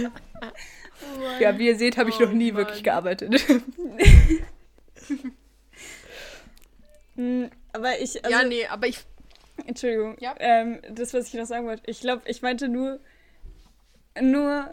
oh. 0.00 1.40
Ja, 1.40 1.58
wie 1.58 1.66
ihr 1.66 1.76
seht, 1.76 1.96
habe 1.96 2.10
ich 2.10 2.16
Oh 2.16 2.22
noch 2.24 2.32
nie 2.32 2.52
Mann. 2.52 2.58
wirklich 2.64 2.82
gearbeitet. 2.82 3.34
Hm, 7.16 7.50
Aber 7.72 7.98
ich, 7.98 8.24
also, 8.24 8.36
ja, 8.36 8.44
nee, 8.44 8.66
aber 8.66 8.86
ich. 8.86 9.04
Entschuldigung. 9.66 10.16
Ja. 10.20 10.34
Ähm, 10.38 10.80
das, 10.90 11.14
was 11.14 11.28
ich 11.28 11.34
noch 11.34 11.46
sagen 11.46 11.66
wollte. 11.66 11.82
Ich 11.86 12.00
glaube, 12.00 12.22
ich 12.26 12.42
meinte 12.42 12.68
nur, 12.68 13.00
nur, 14.20 14.70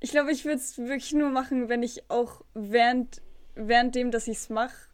ich 0.00 0.10
glaube, 0.10 0.32
ich 0.32 0.44
würde 0.44 0.58
es 0.58 0.78
wirklich 0.78 1.12
nur 1.12 1.30
machen, 1.30 1.68
wenn 1.68 1.82
ich 1.82 2.10
auch 2.10 2.42
während, 2.54 3.22
während 3.54 3.94
dem, 3.94 4.10
dass 4.10 4.28
ich 4.28 4.38
es 4.38 4.48
mache, 4.48 4.88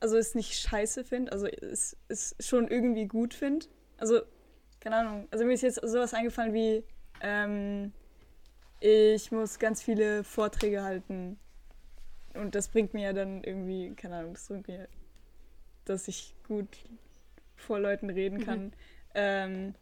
also 0.00 0.16
es 0.16 0.34
nicht 0.34 0.54
scheiße 0.54 1.04
finde, 1.04 1.32
also 1.32 1.46
es, 1.46 1.96
es 2.08 2.34
schon 2.40 2.68
irgendwie 2.68 3.06
gut 3.06 3.34
finde. 3.34 3.66
Also, 3.98 4.22
keine 4.80 4.96
Ahnung. 4.96 5.28
Also 5.30 5.44
mir 5.44 5.52
ist 5.52 5.62
jetzt 5.62 5.80
sowas 5.80 6.12
eingefallen 6.12 6.52
wie, 6.52 6.84
ähm, 7.20 7.92
ich 8.80 9.30
muss 9.30 9.60
ganz 9.60 9.80
viele 9.80 10.24
Vorträge 10.24 10.82
halten. 10.82 11.38
Und 12.34 12.54
das 12.56 12.68
bringt 12.68 12.94
mir 12.94 13.04
ja 13.04 13.12
dann 13.12 13.44
irgendwie, 13.44 13.94
keine 13.94 14.16
Ahnung, 14.16 14.32
das 14.34 14.48
bringt 14.48 14.66
mir, 14.66 14.88
dass 15.84 16.08
ich 16.08 16.34
gut 16.48 16.68
vor 17.62 17.78
Leuten 17.78 18.10
reden 18.10 18.44
kann. 18.44 18.72
Ähm, 19.14 19.74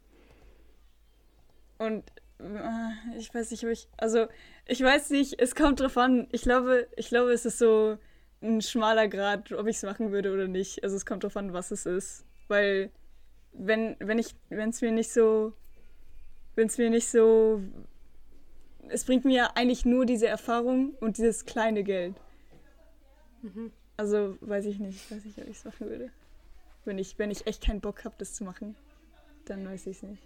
und 1.78 2.04
äh, 2.40 3.18
ich 3.18 3.32
weiß 3.34 3.50
nicht, 3.50 3.64
ob 3.64 3.70
ich, 3.70 3.88
also 3.96 4.26
ich 4.66 4.82
weiß 4.82 5.10
nicht, 5.10 5.40
es 5.40 5.54
kommt 5.54 5.80
drauf 5.80 5.96
an. 5.96 6.28
Ich 6.32 6.42
glaube, 6.42 6.88
ich 6.96 7.08
glaube, 7.08 7.32
es 7.32 7.44
ist 7.44 7.58
so 7.58 7.98
ein 8.42 8.62
schmaler 8.62 9.08
Grad, 9.08 9.52
ob 9.52 9.66
ich 9.66 9.76
es 9.76 9.82
machen 9.82 10.12
würde 10.12 10.32
oder 10.32 10.48
nicht. 10.48 10.82
Also 10.82 10.96
es 10.96 11.06
kommt 11.06 11.24
drauf 11.24 11.36
an, 11.36 11.52
was 11.52 11.70
es 11.70 11.86
ist. 11.86 12.24
Weil 12.48 12.90
wenn, 13.52 13.96
wenn 13.98 14.18
ich, 14.18 14.34
wenn 14.48 14.70
es 14.70 14.80
mir 14.80 14.92
nicht 14.92 15.12
so, 15.12 15.52
wenn 16.54 16.66
es 16.66 16.78
mir 16.78 16.90
nicht 16.90 17.08
so, 17.08 17.62
es 18.88 19.04
bringt 19.04 19.24
mir 19.24 19.36
ja 19.36 19.50
eigentlich 19.54 19.84
nur 19.84 20.06
diese 20.06 20.26
Erfahrung 20.26 20.94
und 21.00 21.18
dieses 21.18 21.44
kleine 21.44 21.84
Geld. 21.84 22.16
Also 23.96 24.36
weiß 24.40 24.66
ich 24.66 24.78
nicht, 24.78 25.10
weiß 25.10 25.24
ich, 25.24 25.38
ob 25.38 25.48
ich 25.48 25.56
es 25.56 25.64
machen 25.64 25.88
würde. 25.88 26.10
Wenn 26.84 26.98
ich, 26.98 27.18
wenn 27.18 27.30
ich 27.30 27.46
echt 27.46 27.64
keinen 27.64 27.80
Bock 27.80 28.04
habe, 28.04 28.14
das 28.18 28.34
zu 28.34 28.44
machen, 28.44 28.74
dann 29.44 29.66
weiß 29.66 29.86
ich 29.86 29.96
es 29.96 30.02
nicht. 30.02 30.22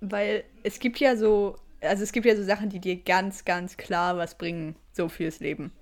Weil 0.00 0.44
es 0.62 0.78
gibt 0.78 0.98
ja 0.98 1.16
so, 1.16 1.56
also 1.80 2.02
es 2.02 2.12
gibt 2.12 2.26
ja 2.26 2.36
so 2.36 2.42
Sachen, 2.42 2.70
die 2.70 2.80
dir 2.80 2.96
ganz, 2.96 3.44
ganz 3.44 3.76
klar 3.76 4.16
was 4.16 4.36
bringen, 4.36 4.76
so 4.92 5.08
fürs 5.08 5.40
Leben. 5.40 5.72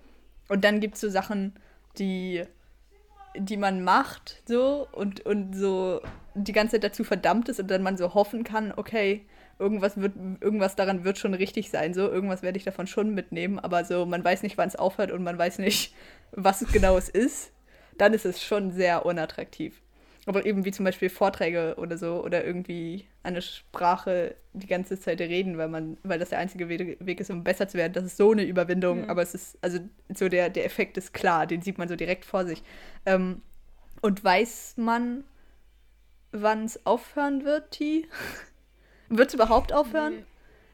Und 0.48 0.64
dann 0.64 0.80
gibt 0.80 0.94
es 0.94 1.00
so 1.00 1.08
Sachen, 1.08 1.54
die, 1.98 2.44
die 3.36 3.56
man 3.56 3.84
macht, 3.84 4.42
so 4.46 4.88
und, 4.92 5.24
und 5.26 5.54
so 5.54 6.00
die 6.34 6.52
ganze 6.52 6.72
Zeit 6.72 6.84
dazu 6.84 7.04
verdammt 7.04 7.48
ist 7.48 7.60
und 7.60 7.70
dann 7.70 7.82
man 7.82 7.96
so 7.96 8.14
hoffen 8.14 8.44
kann, 8.44 8.72
okay, 8.76 9.26
irgendwas 9.58 9.96
wird, 9.96 10.14
irgendwas 10.40 10.76
daran 10.76 11.04
wird 11.04 11.18
schon 11.18 11.34
richtig 11.34 11.70
sein, 11.70 11.94
so, 11.94 12.02
irgendwas 12.02 12.42
werde 12.42 12.58
ich 12.58 12.64
davon 12.64 12.86
schon 12.86 13.14
mitnehmen, 13.14 13.58
aber 13.58 13.84
so, 13.84 14.06
man 14.06 14.24
weiß 14.24 14.42
nicht, 14.42 14.56
wann 14.56 14.68
es 14.68 14.76
aufhört 14.76 15.10
und 15.10 15.22
man 15.22 15.36
weiß 15.36 15.58
nicht, 15.58 15.94
was 16.32 16.64
genau 16.72 16.96
es 16.96 17.08
ist, 17.08 17.52
dann 17.98 18.14
ist 18.14 18.24
es 18.24 18.42
schon 18.42 18.72
sehr 18.72 19.04
unattraktiv. 19.06 19.80
Aber 20.26 20.44
eben 20.44 20.64
wie 20.66 20.72
zum 20.72 20.84
Beispiel 20.84 21.08
Vorträge 21.08 21.76
oder 21.78 21.96
so 21.96 22.22
oder 22.22 22.44
irgendwie 22.44 23.06
eine 23.22 23.40
Sprache 23.40 24.34
die 24.52 24.66
ganze 24.66 25.00
Zeit 25.00 25.20
reden, 25.20 25.56
weil 25.56 25.68
man, 25.68 25.96
weil 26.02 26.18
das 26.18 26.28
der 26.30 26.38
einzige 26.38 26.68
We- 26.68 26.96
Weg 27.00 27.20
ist, 27.20 27.30
um 27.30 27.44
besser 27.44 27.66
zu 27.66 27.78
werden. 27.78 27.94
Das 27.94 28.04
ist 28.04 28.18
so 28.18 28.32
eine 28.32 28.44
Überwindung, 28.44 29.04
Mhm. 29.04 29.10
aber 29.10 29.22
es 29.22 29.34
ist, 29.34 29.56
also 29.62 29.78
so 30.14 30.28
der, 30.28 30.50
der 30.50 30.66
Effekt 30.66 30.98
ist 30.98 31.14
klar, 31.14 31.46
den 31.46 31.62
sieht 31.62 31.78
man 31.78 31.88
so 31.88 31.96
direkt 31.96 32.26
vor 32.26 32.44
sich. 32.44 32.62
Ähm, 33.06 33.40
und 34.02 34.22
weiß 34.22 34.74
man, 34.76 35.24
wann 36.32 36.64
es 36.64 36.84
aufhören 36.86 37.44
wird, 37.44 37.70
T? 37.70 38.06
wird 39.08 39.28
es 39.28 39.34
überhaupt 39.34 39.72
aufhören? 39.72 40.16
Nee. 40.16 40.24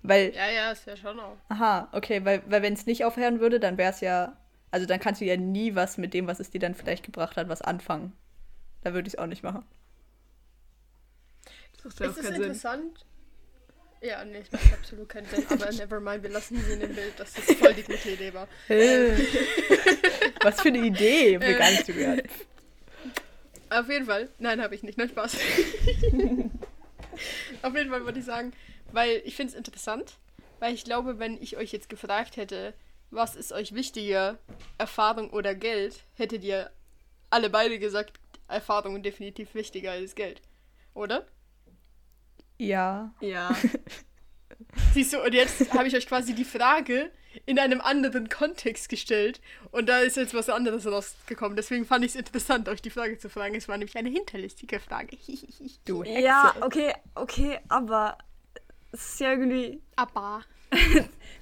Weil, 0.02 0.34
Ja, 0.34 0.50
ja, 0.50 0.70
ist 0.72 0.86
ja 0.86 0.96
schon 0.96 1.18
auch. 1.20 1.36
aha, 1.48 1.88
okay, 1.92 2.24
weil, 2.24 2.42
weil 2.48 2.62
wenn 2.62 2.74
es 2.74 2.86
nicht 2.86 3.04
aufhören 3.04 3.40
würde, 3.40 3.58
dann 3.60 3.78
wäre 3.78 3.90
es 3.90 4.00
ja, 4.00 4.36
also 4.74 4.86
dann 4.86 4.98
kannst 4.98 5.20
du 5.20 5.24
ja 5.24 5.36
nie 5.36 5.76
was 5.76 5.98
mit 5.98 6.14
dem, 6.14 6.26
was 6.26 6.40
es 6.40 6.50
dir 6.50 6.58
dann 6.58 6.74
vielleicht 6.74 7.04
gebracht 7.04 7.36
hat, 7.36 7.48
was 7.48 7.62
anfangen. 7.62 8.12
Da 8.82 8.92
würde 8.92 9.06
ich 9.06 9.14
es 9.14 9.18
auch 9.20 9.28
nicht 9.28 9.44
machen. 9.44 9.64
Das 11.80 12.00
Es 12.00 12.16
ist 12.16 12.30
interessant. 12.30 13.06
Ja, 14.00 14.24
nee, 14.24 14.38
es 14.38 14.50
macht 14.50 14.72
absolut 14.72 15.08
keinen 15.08 15.26
Sinn, 15.28 15.46
aber 15.48 15.70
never 15.78 16.00
mind, 16.00 16.24
wir 16.24 16.30
lassen 16.30 16.60
sie 16.60 16.72
in 16.72 16.80
dem 16.80 16.92
Bild, 16.92 17.12
dass 17.20 17.34
das 17.34 17.44
voll 17.54 17.72
die 17.72 17.84
gute 17.84 18.10
Idee 18.10 18.34
war. 18.34 18.48
Was 20.42 20.60
für 20.60 20.68
eine 20.68 20.84
Idee, 20.84 21.36
hab 21.36 21.42
mir 21.42 21.56
gar 21.56 21.70
nicht. 21.70 21.88
Auf 23.70 23.88
jeden 23.88 24.06
Fall. 24.06 24.28
Nein, 24.40 24.60
habe 24.60 24.74
ich 24.74 24.82
nicht. 24.82 24.98
Nein, 24.98 25.08
Spaß. 25.08 25.36
Auf 27.62 27.76
jeden 27.76 27.90
Fall 27.90 28.04
wollte 28.04 28.18
ich 28.18 28.24
sagen, 28.24 28.52
weil 28.90 29.22
ich 29.24 29.36
finde 29.36 29.52
es 29.52 29.56
interessant, 29.56 30.18
weil 30.58 30.74
ich 30.74 30.82
glaube, 30.82 31.20
wenn 31.20 31.40
ich 31.40 31.56
euch 31.56 31.70
jetzt 31.70 31.88
gefragt 31.88 32.36
hätte, 32.36 32.74
was 33.10 33.36
ist 33.36 33.52
euch 33.52 33.74
wichtiger, 33.74 34.38
Erfahrung 34.78 35.30
oder 35.30 35.54
Geld, 35.54 36.04
hättet 36.14 36.44
ihr 36.44 36.70
alle 37.30 37.50
beide 37.50 37.78
gesagt, 37.78 38.18
Erfahrung 38.48 39.02
definitiv 39.02 39.54
wichtiger 39.54 39.92
als 39.92 40.14
Geld. 40.14 40.42
Oder? 40.94 41.26
Ja. 42.58 43.12
Ja. 43.20 43.54
Siehst 44.92 45.12
du, 45.12 45.22
und 45.22 45.34
jetzt 45.34 45.72
habe 45.72 45.88
ich 45.88 45.96
euch 45.96 46.06
quasi 46.06 46.34
die 46.34 46.44
Frage 46.44 47.10
in 47.46 47.58
einem 47.58 47.80
anderen 47.80 48.28
Kontext 48.28 48.88
gestellt 48.88 49.40
und 49.72 49.88
da 49.88 49.98
ist 49.98 50.16
jetzt 50.16 50.34
was 50.34 50.48
anderes 50.48 50.86
rausgekommen. 50.86 51.56
Deswegen 51.56 51.84
fand 51.84 52.04
ich 52.04 52.12
es 52.12 52.16
interessant, 52.16 52.68
euch 52.68 52.80
die 52.80 52.90
Frage 52.90 53.18
zu 53.18 53.28
fragen. 53.28 53.56
Es 53.56 53.66
war 53.68 53.76
nämlich 53.76 53.96
eine 53.96 54.10
hinterlistige 54.10 54.78
Frage. 54.80 55.16
Du 55.84 56.04
Hexe. 56.04 56.22
ja, 56.22 56.54
okay, 56.60 56.94
okay, 57.14 57.58
aber 57.68 58.16
es 58.92 59.14
ist 59.14 59.20
ja 59.20 59.30
irgendwie, 59.30 59.82
Aber. 59.96 60.42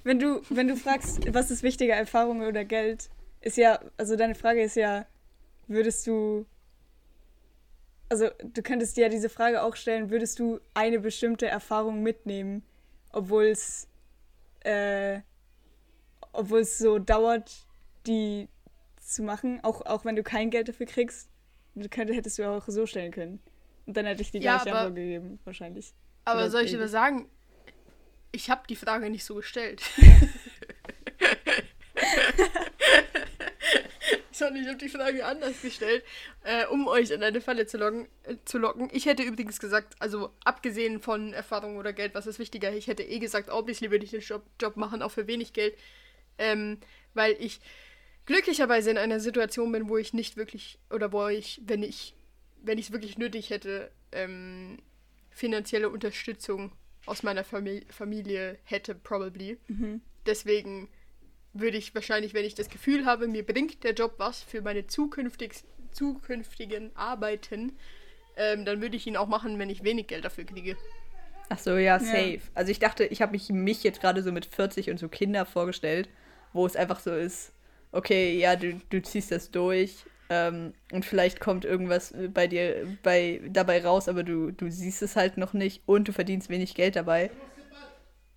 wenn 0.03 0.19
du, 0.19 0.41
wenn 0.49 0.67
du 0.67 0.75
fragst, 0.75 1.21
was 1.33 1.51
ist 1.51 1.63
wichtiger, 1.63 1.95
Erfahrung 1.95 2.41
oder 2.41 2.65
Geld, 2.65 3.09
ist 3.41 3.57
ja, 3.57 3.79
also 3.97 4.15
deine 4.15 4.35
Frage 4.35 4.61
ist 4.63 4.75
ja, 4.75 5.05
würdest 5.67 6.07
du, 6.07 6.45
also 8.09 8.29
du 8.43 8.61
könntest 8.61 8.97
dir 8.97 9.03
ja 9.03 9.09
diese 9.09 9.29
Frage 9.29 9.63
auch 9.63 9.75
stellen, 9.75 10.09
würdest 10.09 10.39
du 10.39 10.59
eine 10.73 10.99
bestimmte 10.99 11.47
Erfahrung 11.47 12.03
mitnehmen, 12.03 12.63
obwohl 13.11 13.45
es, 13.45 13.87
äh, 14.61 15.21
obwohl 16.31 16.59
es 16.61 16.77
so 16.77 16.99
dauert, 16.99 17.51
die 18.07 18.49
zu 18.99 19.23
machen, 19.23 19.59
auch, 19.63 19.85
auch 19.85 20.05
wenn 20.05 20.15
du 20.15 20.23
kein 20.23 20.49
Geld 20.49 20.69
dafür 20.69 20.85
kriegst, 20.85 21.29
du 21.75 21.89
könntest, 21.89 22.17
hättest 22.17 22.39
du 22.39 22.49
auch 22.49 22.63
so 22.67 22.85
stellen 22.85 23.11
können. 23.11 23.39
Und 23.85 23.97
dann 23.97 24.05
hätte 24.05 24.21
ich 24.21 24.31
die 24.31 24.39
Ja, 24.39 24.63
gleiche 24.63 24.71
Antwort 24.71 24.95
gegeben, 24.95 25.39
wahrscheinlich. 25.43 25.93
Aber 26.25 26.39
Oder 26.41 26.49
soll 26.51 26.61
ich 26.63 26.71
dir 26.71 26.79
was 26.79 26.91
sagen? 26.91 27.29
Ich 28.35 28.49
habe 28.49 28.63
die 28.67 28.75
Frage 28.75 29.11
nicht 29.11 29.23
so 29.23 29.35
gestellt. 29.35 29.83
Sondern 34.31 34.63
ich 34.63 34.67
habe 34.67 34.79
die 34.79 34.89
Frage 34.89 35.23
anders 35.23 35.61
gestellt, 35.61 36.03
äh, 36.43 36.65
um 36.65 36.87
euch 36.87 37.11
in 37.11 37.21
eine 37.21 37.41
Falle 37.41 37.67
zu 37.67 37.77
locken, 37.77 38.07
äh, 38.23 38.37
zu 38.43 38.57
locken. 38.57 38.89
Ich 38.91 39.05
hätte 39.05 39.21
übrigens 39.21 39.59
gesagt, 39.59 39.93
also 39.99 40.33
abgesehen 40.43 40.99
von 40.99 41.31
Erfahrung 41.33 41.77
oder 41.77 41.93
Geld, 41.93 42.15
was 42.15 42.25
ist 42.25 42.39
wichtiger? 42.39 42.73
Ich 42.73 42.87
hätte 42.87 43.03
eh 43.03 43.19
gesagt, 43.19 43.51
obviously 43.51 43.91
würde 43.91 44.03
ich 44.03 44.11
den 44.11 44.21
Job, 44.21 44.41
Job 44.59 44.77
machen, 44.77 45.03
auch 45.03 45.11
für 45.11 45.27
wenig 45.27 45.53
Geld. 45.53 45.77
Ähm, 46.39 46.79
weil 47.13 47.35
ich 47.39 47.61
glücklicherweise 48.25 48.89
in 48.89 48.97
einer 48.97 49.19
Situation 49.19 49.71
bin, 49.71 49.89
wo 49.89 49.97
ich 49.97 50.13
nicht 50.13 50.37
wirklich, 50.37 50.79
oder 50.89 51.11
wo 51.11 51.27
ich, 51.27 51.61
wenn 51.65 51.83
ich, 51.83 52.15
wenn 52.63 52.79
es 52.79 52.91
wirklich 52.91 53.19
nötig 53.19 53.51
hätte, 53.51 53.91
ähm, 54.11 54.79
finanzielle 55.29 55.89
Unterstützung 55.89 56.71
aus 57.05 57.23
meiner 57.23 57.43
Famili 57.43 57.85
Familie 57.89 58.57
hätte, 58.63 58.95
probably. 58.95 59.57
Deswegen 60.25 60.89
würde 61.53 61.77
ich 61.77 61.93
wahrscheinlich, 61.93 62.33
wenn 62.33 62.45
ich 62.45 62.55
das 62.55 62.69
Gefühl 62.69 63.05
habe, 63.05 63.27
mir 63.27 63.45
bringt 63.45 63.83
der 63.83 63.93
Job 63.93 64.15
was 64.17 64.41
für 64.41 64.61
meine 64.61 64.87
zukünftig, 64.87 65.63
zukünftigen 65.91 66.95
Arbeiten, 66.95 67.77
ähm, 68.35 68.65
dann 68.65 68.81
würde 68.81 68.95
ich 68.95 69.05
ihn 69.05 69.17
auch 69.17 69.27
machen, 69.27 69.59
wenn 69.59 69.69
ich 69.69 69.83
wenig 69.83 70.07
Geld 70.07 70.25
dafür 70.25 70.45
kriege. 70.45 70.75
Ach 71.49 71.59
so, 71.59 71.77
ja, 71.77 71.99
safe. 71.99 72.41
Also 72.55 72.71
ich 72.71 72.79
dachte, 72.79 73.05
ich 73.05 73.21
habe 73.21 73.33
mich, 73.33 73.49
mich 73.49 73.83
jetzt 73.83 74.01
gerade 74.01 74.23
so 74.23 74.31
mit 74.31 74.45
40 74.45 74.89
und 74.89 74.97
so 74.97 75.07
Kinder 75.07 75.45
vorgestellt, 75.45 76.09
wo 76.51 76.65
es 76.65 76.75
einfach 76.75 76.99
so 76.99 77.13
ist, 77.13 77.53
okay, 77.91 78.39
ja, 78.39 78.55
du, 78.55 78.81
du 78.89 79.01
ziehst 79.01 79.31
das 79.31 79.51
durch 79.51 80.05
ähm, 80.29 80.73
und 80.91 81.05
vielleicht 81.05 81.39
kommt 81.39 81.65
irgendwas 81.65 82.13
bei 82.33 82.47
dir 82.47 82.87
bei, 83.03 83.41
dabei 83.49 83.83
raus, 83.83 84.07
aber 84.07 84.23
du, 84.23 84.51
du 84.51 84.69
siehst 84.71 85.01
es 85.01 85.15
halt 85.15 85.37
noch 85.37 85.53
nicht 85.53 85.81
und 85.85 86.07
du 86.07 86.13
verdienst 86.13 86.49
wenig 86.49 86.75
Geld 86.75 86.95
dabei. 86.95 87.29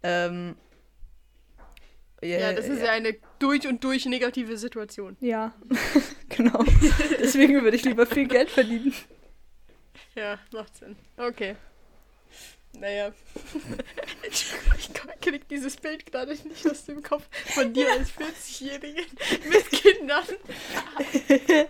Ähm, 0.02 0.56
Ja, 2.22 2.52
das 2.52 2.68
ist 2.68 2.82
ja 2.82 2.92
eine 2.92 3.14
durch 3.38 3.66
und 3.66 3.84
durch 3.84 4.06
negative 4.06 4.56
Situation. 4.56 5.16
Ja, 5.20 5.54
genau. 6.28 6.64
Deswegen 7.20 7.62
würde 7.62 7.76
ich 7.76 7.84
lieber 7.84 8.06
viel 8.06 8.26
Geld 8.26 8.50
verdienen. 8.50 8.92
Ja, 10.14 10.38
macht 10.52 10.76
Sinn. 10.76 10.96
Okay. 11.16 11.56
Naja. 12.80 13.12
Ich, 14.28 14.52
krieg 15.20 15.48
dieses 15.48 15.76
Bild 15.76 16.06
gerade 16.06 16.32
nicht 16.32 16.68
aus 16.70 16.84
dem 16.84 17.02
Kopf 17.02 17.24
von 17.54 17.72
dir 17.72 17.90
als 17.92 18.10
40-Jährigen 18.12 19.06
mit 19.48 19.70
Kindern. 19.70 20.24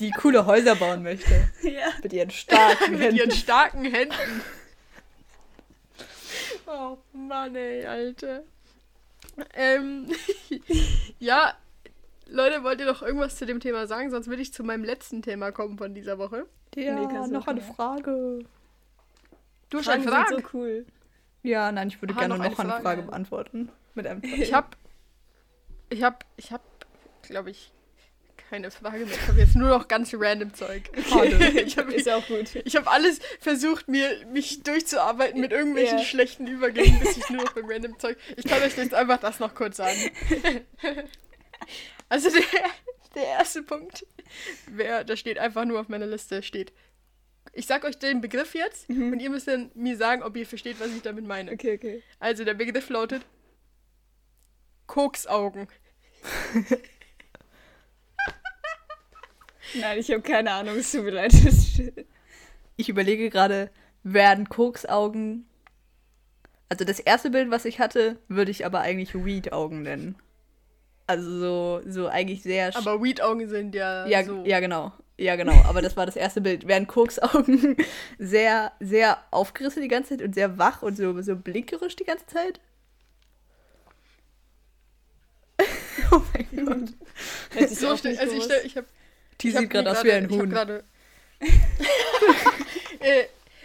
Die 0.00 0.10
coole 0.10 0.44
Häuser 0.46 0.74
bauen 0.74 1.02
möchte. 1.02 1.50
Ja. 1.62 1.92
Mit 2.02 2.12
ihren 2.12 2.30
starken 2.30 2.92
Mit 2.92 3.00
ihren 3.02 3.16
Händen. 3.16 3.30
starken 3.36 3.84
Händen. 3.84 4.42
Oh 6.66 6.96
Mann, 7.12 7.54
ey, 7.56 7.84
Alter. 7.86 8.42
Ähm, 9.54 10.10
ja, 11.18 11.54
Leute, 12.26 12.62
wollt 12.64 12.80
ihr 12.80 12.86
noch 12.86 13.02
irgendwas 13.02 13.36
zu 13.36 13.46
dem 13.46 13.60
Thema 13.60 13.86
sagen? 13.86 14.10
Sonst 14.10 14.26
würde 14.28 14.42
ich 14.42 14.52
zu 14.52 14.64
meinem 14.64 14.84
letzten 14.84 15.22
Thema 15.22 15.52
kommen 15.52 15.78
von 15.78 15.94
dieser 15.94 16.18
Woche. 16.18 16.46
Ja, 16.74 16.94
Nee, 16.94 17.28
noch 17.28 17.46
eine. 17.46 17.60
Frage. 17.60 18.40
Du 19.70 19.78
hast 19.78 19.88
eine 19.88 20.02
Frage. 20.04 20.36
so 20.36 20.42
cool. 20.52 20.86
Ja, 21.42 21.70
nein, 21.72 21.88
ich 21.88 22.00
würde 22.02 22.14
Aha, 22.14 22.20
gerne 22.20 22.34
noch 22.38 22.44
noch 22.44 22.58
eine 22.58 22.68
Frage. 22.70 22.82
Frage 22.82 23.02
beantworten. 23.02 23.70
Mit 23.94 24.06
einem 24.06 24.22
Ich 24.24 24.52
hab, 24.52 24.76
ich 25.90 26.02
hab, 26.02 26.24
ich 26.36 26.52
hab, 26.52 26.62
glaube 27.22 27.50
ich, 27.50 27.72
keine 28.50 28.70
Frage 28.70 29.06
mehr. 29.06 29.14
Ich 29.14 29.28
habe 29.28 29.40
jetzt 29.40 29.56
nur 29.56 29.68
noch 29.70 29.88
ganz 29.88 30.12
random 30.14 30.54
Zeug. 30.54 30.82
ich 30.96 31.78
habe 31.78 31.92
Ist 31.94 32.08
auch 32.08 32.24
gut. 32.26 32.54
ich 32.64 32.76
hab 32.76 32.92
alles 32.92 33.20
versucht, 33.40 33.88
mir 33.88 34.24
mich 34.32 34.62
durchzuarbeiten 34.62 35.40
mit 35.40 35.50
irgendwelchen 35.52 35.98
Ja. 35.98 36.04
schlechten 36.04 36.46
Übergängen, 36.46 37.00
bis 37.00 37.16
ich 37.16 37.28
nur 37.30 37.42
noch 37.44 37.52
beim 37.54 37.64
random 37.68 37.98
Zeug. 37.98 38.16
Ich 38.36 38.44
kann 38.44 38.62
euch 38.62 38.76
jetzt 38.76 38.94
einfach 38.94 39.18
das 39.18 39.40
noch 39.40 39.54
kurz 39.54 39.76
sagen. 39.78 39.98
Also 42.08 42.30
der, 42.30 42.42
der 43.16 43.24
erste 43.24 43.62
Punkt, 43.64 44.06
wer, 44.68 45.02
da 45.02 45.16
steht 45.16 45.38
einfach 45.38 45.64
nur 45.64 45.80
auf 45.80 45.88
meiner 45.88 46.06
Liste, 46.06 46.40
steht. 46.42 46.72
Ich 47.56 47.66
sag 47.66 47.84
euch 47.84 47.98
den 47.98 48.20
Begriff 48.20 48.54
jetzt 48.54 48.90
und 48.90 49.18
ihr 49.18 49.30
müsst 49.30 49.48
dann 49.48 49.70
mir 49.74 49.96
sagen, 49.96 50.22
ob 50.22 50.36
ihr 50.36 50.46
versteht, 50.46 50.78
was 50.78 50.88
ich 50.88 51.00
damit 51.00 51.26
meine. 51.26 51.52
Okay, 51.52 51.76
okay. 51.76 52.02
Also 52.20 52.44
der 52.44 52.52
Begriff 52.52 52.90
lautet 52.90 53.22
Koksaugen. 54.86 55.66
Nein, 59.80 59.98
ich 59.98 60.10
habe 60.10 60.20
keine 60.20 60.52
Ahnung, 60.52 60.76
es 60.76 60.92
tut 60.92 61.04
mir 61.04 61.12
leid. 61.12 61.32
Ich 62.76 62.90
überlege 62.90 63.30
gerade, 63.30 63.70
werden 64.02 64.50
Koksaugen. 64.50 65.46
Also 66.68 66.84
das 66.84 67.00
erste 67.00 67.30
Bild, 67.30 67.50
was 67.50 67.64
ich 67.64 67.78
hatte, 67.78 68.18
würde 68.28 68.50
ich 68.50 68.66
aber 68.66 68.80
eigentlich 68.80 69.14
Weed-Augen 69.14 69.80
nennen. 69.80 70.16
Also 71.06 71.38
so, 71.38 71.80
so 71.86 72.08
eigentlich 72.08 72.42
sehr. 72.42 72.76
Aber 72.76 73.02
Weed-Augen 73.02 73.48
sind 73.48 73.74
ja, 73.74 74.06
ja, 74.06 74.24
so. 74.24 74.44
ja, 74.44 74.60
genau. 74.60 74.92
Ja, 75.18 75.36
genau. 75.36 75.54
Aber 75.66 75.80
das 75.80 75.96
war 75.96 76.04
das 76.04 76.16
erste 76.16 76.40
Bild. 76.40 76.68
Wären 76.68 76.86
Koksaugen 76.86 77.76
sehr, 78.18 78.72
sehr 78.80 79.18
aufgerissen 79.30 79.82
die 79.82 79.88
ganze 79.88 80.10
Zeit 80.10 80.22
und 80.22 80.34
sehr 80.34 80.58
wach 80.58 80.82
und 80.82 80.96
so, 80.96 81.20
so 81.22 81.36
blinkerisch 81.36 81.96
die 81.96 82.04
ganze 82.04 82.26
Zeit? 82.26 82.60
oh 86.10 86.20
mein 86.34 86.66
Gott. 86.66 86.90
Ich 87.54 87.78
So 87.78 87.94
nicht 87.94 88.20
also 88.20 88.36
ich, 88.36 88.44
stell, 88.44 88.66
ich 88.66 88.76
hab, 88.76 88.84
Die 89.40 89.48
ich 89.48 89.56
sieht 89.56 89.70
gerade 89.70 89.90
mir 89.90 89.96
aus 89.96 90.04
wie 90.04 90.12
ein 90.12 90.28
ich 90.28 90.38
Huhn. 90.38 90.52
äh, 93.00 93.24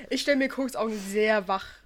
ich 0.10 0.22
stelle 0.22 0.38
mir 0.38 0.47
Koksaugen 0.47 0.97
sehr 1.10 1.49
wach 1.49 1.81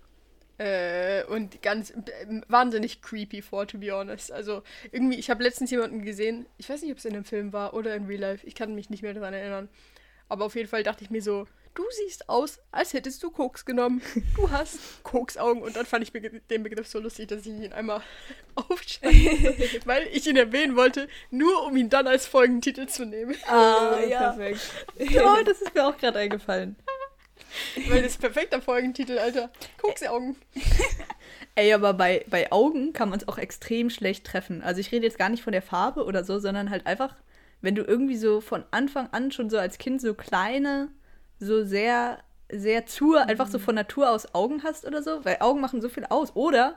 äh, 0.58 1.24
und 1.26 1.62
ganz 1.62 1.92
äh, 1.92 2.42
wahnsinnig 2.48 3.02
creepy 3.02 3.42
vor, 3.42 3.68
to 3.68 3.78
be 3.78 3.92
honest. 3.92 4.32
Also 4.32 4.64
irgendwie, 4.92 5.18
ich 5.18 5.30
habe 5.30 5.44
letztens 5.44 5.72
jemanden 5.72 6.04
gesehen, 6.04 6.46
ich 6.58 6.70
weiß 6.70 6.82
nicht, 6.82 6.92
ob 6.92 6.98
es 6.98 7.06
in 7.06 7.14
einem 7.14 7.26
Film 7.26 7.54
war 7.54 7.74
oder 7.74 7.96
in 7.96 8.06
Real 8.06 8.22
Life, 8.22 8.46
ich 8.48 8.56
kann 8.56 8.76
mich 8.76 8.90
nicht 8.90 9.04
mehr 9.04 9.14
daran 9.14 9.34
erinnern. 9.34 9.70
Aber 10.28 10.46
auf 10.46 10.56
jeden 10.56 10.70
Fall 10.70 10.84
dachte 10.84 11.04
ich 11.04 11.12
mir 11.12 11.22
so, 11.22 11.46
du 11.76 11.84
siehst 11.92 12.30
aus, 12.30 12.60
als 12.72 12.94
hättest 12.94 13.22
du 13.22 13.30
Koks 13.30 13.66
genommen. 13.66 14.02
Du 14.36 14.50
hast 14.50 14.80
Koksaugen. 15.04 15.62
Und 15.62 15.76
dann 15.76 15.86
fand 15.86 16.04
ich 16.04 16.12
den 16.50 16.64
Begriff 16.64 16.88
so 16.88 17.00
lustig, 17.00 17.28
dass 17.28 17.42
ich 17.42 17.48
ihn 17.48 17.74
einmal 17.74 18.02
aufschreibe, 18.56 19.56
weil 19.86 20.08
ich 20.12 20.26
ihn 20.26 20.38
erwähnen 20.38 20.76
wollte, 20.76 21.08
nur 21.30 21.66
um 21.66 21.76
ihn 21.78 21.90
dann 21.90 22.08
als 22.08 22.26
Folgentitel 22.26 22.88
zu 22.88 23.06
nehmen. 23.06 23.36
Ah, 23.48 24.00
ja. 24.08 24.32
Perfekt. 24.32 24.62
Oh, 25.00 25.44
das 25.46 25.62
ist 25.62 25.76
mir 25.76 25.86
auch 25.86 25.98
gerade 25.98 26.20
eingefallen. 26.20 26.76
Weil 27.90 28.02
das 28.02 28.14
ist 28.14 28.22
perfekter 28.22 28.62
Folgentitel, 28.62 29.18
Alter. 29.18 29.50
Koksaugen. 29.82 30.36
Ey, 31.56 31.74
aber 31.74 31.94
bei, 31.94 32.26
bei 32.30 32.52
Augen 32.52 32.92
kann 32.94 33.10
man 33.10 33.20
es 33.20 33.28
auch 33.28 33.38
extrem 33.38 33.90
schlecht 33.90 34.26
treffen. 34.26 34.62
Also 34.62 34.82
ich 34.82 34.92
rede 34.92 35.06
jetzt 35.06 35.18
gar 35.18 35.30
nicht 35.30 35.44
von 35.44 35.54
der 35.54 35.62
Farbe 35.62 36.04
oder 36.06 36.24
so, 36.24 36.40
sondern 36.40 36.70
halt 36.70 36.86
einfach, 36.86 37.16
wenn 37.62 37.76
du 37.76 37.84
irgendwie 37.84 38.18
so 38.18 38.42
von 38.42 38.64
Anfang 38.72 39.08
an 39.12 39.32
schon 39.32 39.50
so 39.50 39.58
als 39.58 39.78
Kind 39.78 40.02
so 40.02 40.14
kleine, 40.14 40.90
so 41.40 41.64
sehr, 41.64 42.20
sehr 42.52 42.86
zu, 42.86 43.16
einfach 43.16 43.48
so 43.48 43.58
von 43.60 43.76
Natur 43.76 44.10
aus 44.12 44.36
Augen 44.36 44.64
hast 44.64 44.86
oder 44.86 45.02
so, 45.02 45.24
weil 45.24 45.38
Augen 45.40 45.62
machen 45.62 45.82
so 45.82 45.90
viel 45.90 46.06
aus. 46.10 46.36
Oder, 46.36 46.76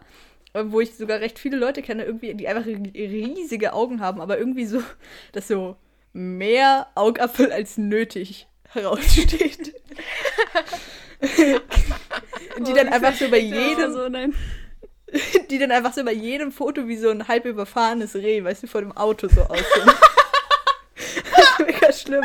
äh, 0.52 0.62
wo 0.66 0.80
ich 0.80 0.94
sogar 0.94 1.20
recht 1.20 1.38
viele 1.38 1.56
Leute 1.56 1.82
kenne, 1.82 2.04
irgendwie, 2.04 2.34
die 2.34 2.46
einfach 2.48 2.64
ri- 2.66 2.94
riesige 2.94 3.72
Augen 3.72 4.00
haben, 4.00 4.20
aber 4.20 4.38
irgendwie 4.38 4.66
so, 4.66 4.82
dass 5.32 5.48
so 5.48 5.76
mehr 6.12 6.86
Augapfel 6.94 7.52
als 7.52 7.78
nötig 7.78 8.46
heraussteht. 8.68 9.74
die 12.58 12.72
dann 12.72 12.88
einfach 12.88 13.14
so 13.14 13.28
bei 13.28 13.38
jedem 13.38 13.92
so, 13.92 14.08
die 15.50 15.58
dann 15.58 15.70
einfach 15.70 15.92
so 15.92 16.04
bei 16.04 16.12
jedem 16.12 16.52
Foto 16.52 16.86
wie 16.86 16.96
so 16.96 17.10
ein 17.10 17.28
halb 17.28 17.44
überfahrenes 17.46 18.14
Reh, 18.14 18.44
weißt 18.44 18.64
du, 18.64 18.66
vor 18.66 18.82
dem 18.82 18.96
Auto 18.96 19.28
so 19.28 19.42
aussehen. 19.42 19.66
das 20.94 21.44
ist 21.44 21.58
mega 21.60 21.92
schlimm. 21.92 22.24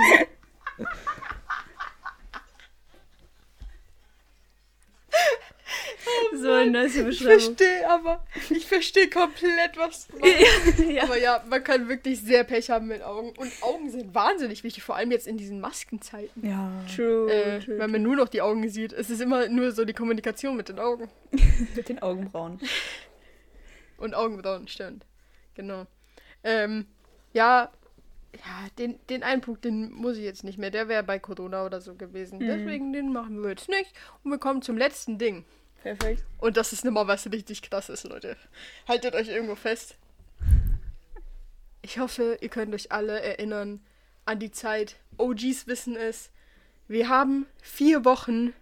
So 6.36 6.52
eine 6.52 6.72
nice 6.72 6.96
Ich 6.96 7.06
Beschreibung. 7.06 7.40
verstehe 7.40 7.90
aber, 7.90 8.26
ich 8.50 8.66
verstehe 8.66 9.10
komplett, 9.10 9.78
was 9.78 10.08
du 10.08 10.18
meinst. 10.20 10.80
ja. 10.90 11.04
Aber 11.04 11.18
ja, 11.18 11.44
man 11.50 11.64
kann 11.64 11.88
wirklich 11.90 12.22
sehr 12.22 12.44
Pech 12.44 12.70
haben 12.70 12.88
mit 12.88 13.02
Augen. 13.04 13.34
Und 13.38 13.52
Augen 13.62 13.90
sind 13.90 14.14
wahnsinnig 14.16 14.64
wichtig, 14.64 14.84
vor 14.84 14.96
allem 14.96 15.12
jetzt 15.12 15.28
in 15.28 15.38
diesen 15.38 15.60
Maskenzeiten. 15.60 16.46
Ja. 16.48 16.72
True, 16.96 17.32
Äh, 17.32 17.60
true, 17.60 17.78
weil 17.80 17.88
man 17.88 18.02
nur 18.02 18.16
noch 18.16 18.30
die 18.30 18.42
Augen 18.42 18.68
sieht. 18.70 18.94
Es 18.94 19.10
ist 19.10 19.22
immer 19.22 19.48
nur 19.50 19.72
so 19.72 19.86
die 19.86 19.94
Kommunikation 19.94 20.56
mit 20.58 20.70
den 20.70 20.80
Augen. 20.80 21.10
Mit 21.76 21.90
den 21.90 22.02
Augenbrauen. 22.02 22.60
Und 23.98 24.14
Augenbrauen, 24.16 24.68
stimmt. 24.68 25.06
Genau. 25.56 25.86
Ähm, 26.44 26.86
ja, 27.34 27.72
ja, 28.34 28.68
den, 28.80 29.00
den 29.10 29.24
einen 29.24 29.42
Punkt, 29.42 29.64
den 29.64 29.92
muss 29.92 30.18
ich 30.18 30.24
jetzt 30.24 30.44
nicht 30.44 30.58
mehr. 30.58 30.72
Der 30.72 30.88
wäre 30.88 31.04
bei 31.04 31.20
Corona 31.20 31.66
oder 31.66 31.80
so 31.82 31.96
gewesen. 31.96 32.40
Deswegen 32.40 32.92
den 32.92 33.14
machen 33.14 33.42
wir 33.42 33.52
jetzt 33.52 33.70
nicht. 33.70 33.94
Und 34.24 34.32
wir 34.32 34.40
kommen 34.40 34.62
zum 34.62 34.78
letzten 34.78 35.18
Ding. 35.20 35.46
Perfekt. 35.84 36.24
Und 36.40 36.58
das 36.58 36.74
ist 36.74 36.86
nochmal 36.86 37.08
was 37.08 37.30
richtig 37.32 37.62
krasses, 37.62 38.04
Leute. 38.06 38.38
Haltet 38.88 39.16
euch 39.16 39.28
irgendwo 39.28 39.56
fest. 39.56 39.98
Ich 41.82 42.00
hoffe, 42.00 42.38
ihr 42.40 42.50
könnt 42.50 42.74
euch 42.74 42.92
alle 42.92 43.22
erinnern 43.22 43.82
an 44.26 44.40
die 44.40 44.52
Zeit. 44.52 44.96
OGs 45.18 45.68
wissen 45.68 45.98
es. 45.98 46.32
Wir 46.88 47.10
haben 47.10 47.46
vier 47.62 48.06
Wochen 48.06 48.54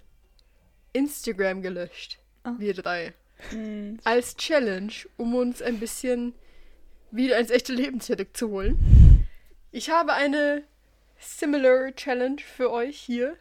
Instagram 0.94 1.62
gelöscht. 1.62 2.20
Ah. 2.44 2.56
Wir 2.58 2.74
drei. 2.74 3.14
Mhm. 3.52 4.00
als 4.04 4.36
Challenge, 4.36 4.94
um 5.18 5.34
uns 5.34 5.64
ein 5.64 5.80
bisschen 5.80 6.36
wieder 7.10 7.40
ins 7.40 7.50
echte 7.50 7.74
Leben 7.74 8.00
zurückzuholen. 8.00 9.28
Ich 9.72 9.90
habe 9.90 10.14
eine 10.14 10.64
similar 11.20 11.96
Challenge 11.96 12.40
für 12.40 12.72
euch 12.72 13.00
hier. 13.00 13.38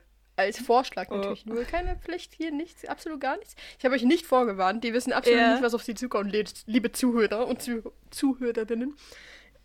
Als 0.47 0.59
Vorschlag 0.59 1.09
Oh. 1.11 1.17
natürlich 1.17 1.47
nur. 1.47 1.65
Keine 1.65 1.97
Pflicht 1.97 2.35
hier, 2.35 2.51
nichts, 2.51 2.85
absolut 2.87 3.21
gar 3.21 3.37
nichts. 3.39 3.55
Ich 3.79 3.85
habe 3.85 3.95
euch 3.95 4.03
nicht 4.03 4.27
vorgewarnt. 4.27 4.83
Die 4.85 4.93
wissen 4.93 5.13
absolut 5.13 5.39
Ja. 5.41 5.53
nicht, 5.53 5.63
was 5.63 5.75
auf 5.75 5.83
sie 5.83 5.95
zukommt, 5.95 6.33
liebe 6.67 6.93
Zuhörer 6.93 7.47
und 7.47 7.63
Zuh 7.63 7.83
Zuhörerinnen. 8.11 8.95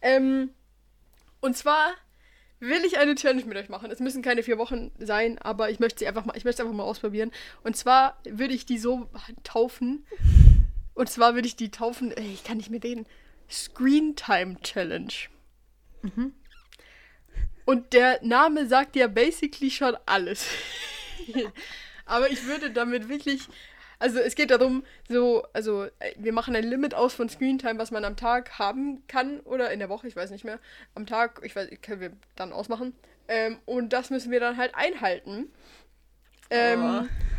Ähm, 0.02 0.52
und 1.42 1.56
zwar 1.58 1.94
will 2.60 2.84
ich 2.86 2.98
eine 2.98 3.16
Challenge 3.16 3.46
mit 3.46 3.58
euch 3.58 3.70
machen. 3.70 3.92
Es 3.92 4.00
müssen 4.00 4.22
keine 4.22 4.42
vier 4.44 4.58
Wochen 4.58 4.92
sein, 4.98 5.38
aber 5.40 5.70
ich 5.70 5.80
möchte 5.80 6.00
sie 6.00 6.08
einfach 6.08 6.26
mal, 6.26 6.36
ich 6.38 6.46
möchte 6.46 6.64
einfach 6.64 6.76
mal 6.76 6.84
ausprobieren. 6.84 7.32
Und 7.64 7.76
zwar 7.76 8.18
würde 8.24 8.54
ich 8.54 8.66
die 8.66 8.78
so 8.78 9.10
taufen. 9.44 10.06
Und 10.94 11.10
zwar 11.10 11.36
würde 11.36 11.48
ich 11.48 11.56
die 11.58 11.72
taufen, 11.72 12.12
ey, 12.12 12.32
ich 12.34 12.44
kann 12.44 12.58
nicht 12.58 12.70
mehr 12.70 12.82
reden. 12.84 13.06
Screen 13.50 14.16
Time 14.16 14.60
Challenge. 14.62 15.14
Und 17.66 17.94
der 17.94 18.20
Name 18.24 18.68
sagt 18.68 18.96
ja 18.96 19.08
basically 19.08 19.72
schon 19.72 19.98
alles. 20.06 20.46
Aber 22.06 22.30
ich 22.30 22.46
würde 22.46 22.72
damit 22.72 23.10
wirklich. 23.10 23.48
Also 23.98 24.20
es 24.20 24.36
geht 24.36 24.52
darum, 24.52 24.84
so, 25.08 25.44
also 25.54 25.86
äh, 25.86 26.14
wir 26.18 26.34
machen 26.34 26.56
ein 26.56 26.66
Limit 26.66 26.94
aus 26.94 27.14
von 27.14 27.30
Screentime, 27.30 27.80
was 27.80 27.92
man 27.92 28.04
am 28.04 28.18
Tag 28.18 28.60
haben 28.60 29.02
kann 29.08 29.40
oder 29.40 29.72
in 29.72 29.80
der 29.80 29.88
Woche, 29.88 30.08
ich 30.08 30.16
weiß 30.18 30.32
nicht 30.32 30.44
mehr. 30.44 30.60
Am 30.96 31.06
Tag, 31.06 31.40
ich 31.44 31.56
weiß, 31.56 31.70
können 31.82 32.02
wir 32.02 32.12
dann 32.36 32.52
ausmachen. 32.52 32.94
Ähm, 33.30 33.58
und 33.66 33.94
das 33.94 34.10
müssen 34.10 34.32
wir 34.32 34.42
dann 34.42 34.58
halt 34.58 34.76
einhalten. 34.76 35.48
Ähm, 36.50 37.08
Oh. 37.10 37.35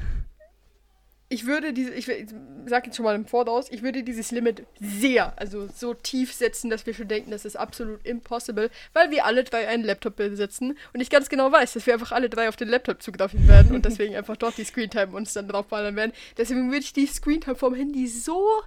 Ich 1.28 1.44
würde 1.44 1.72
diese, 1.72 1.92
ich, 1.92 2.08
ich 2.08 2.28
sag 2.66 2.86
jetzt 2.86 2.96
schon 2.96 3.04
mal 3.04 3.16
im 3.16 3.26
Voraus, 3.26 3.66
ich 3.70 3.82
würde 3.82 4.04
dieses 4.04 4.30
Limit 4.30 4.64
sehr, 4.78 5.36
also 5.38 5.68
so 5.74 5.92
tief 5.92 6.32
setzen, 6.32 6.70
dass 6.70 6.86
wir 6.86 6.94
schon 6.94 7.08
denken, 7.08 7.32
das 7.32 7.44
ist 7.44 7.56
absolut 7.56 8.06
impossible, 8.06 8.70
weil 8.92 9.10
wir 9.10 9.24
alle 9.24 9.42
drei 9.42 9.66
einen 9.66 9.82
Laptop 9.82 10.14
besitzen 10.14 10.78
und 10.92 11.00
ich 11.00 11.10
ganz 11.10 11.28
genau 11.28 11.50
weiß, 11.50 11.72
dass 11.72 11.84
wir 11.84 11.94
einfach 11.94 12.12
alle 12.12 12.30
drei 12.30 12.48
auf 12.48 12.54
den 12.54 12.68
Laptop 12.68 13.02
zugreifen 13.02 13.48
werden 13.48 13.74
und 13.74 13.84
deswegen 13.84 14.14
einfach 14.16 14.36
dort 14.36 14.56
die 14.56 14.64
Screentime 14.64 15.16
uns 15.16 15.32
dann 15.32 15.48
draufballern 15.48 15.96
werden. 15.96 16.12
Deswegen 16.36 16.70
würde 16.70 16.84
ich 16.84 16.92
die 16.92 17.06
Screentime 17.06 17.56
vom 17.56 17.74
Handy 17.74 18.06
so, 18.06 18.62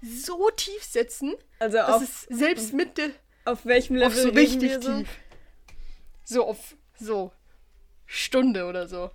so 0.00 0.48
tief 0.56 0.82
setzen, 0.82 1.34
Also 1.58 1.76
dass 1.76 1.90
auf, 1.90 2.02
es 2.02 2.22
selbst 2.30 2.72
mit 2.72 2.96
der, 2.96 3.10
auf 3.44 3.66
welchem 3.66 3.96
Level 3.96 4.08
auf 4.08 4.14
so 4.14 4.30
richtig 4.30 4.72
so? 4.80 4.98
tief. 4.98 5.08
So 6.24 6.46
auf, 6.46 6.76
so, 6.98 7.32
Stunde 8.06 8.64
oder 8.64 8.88
so. 8.88 9.10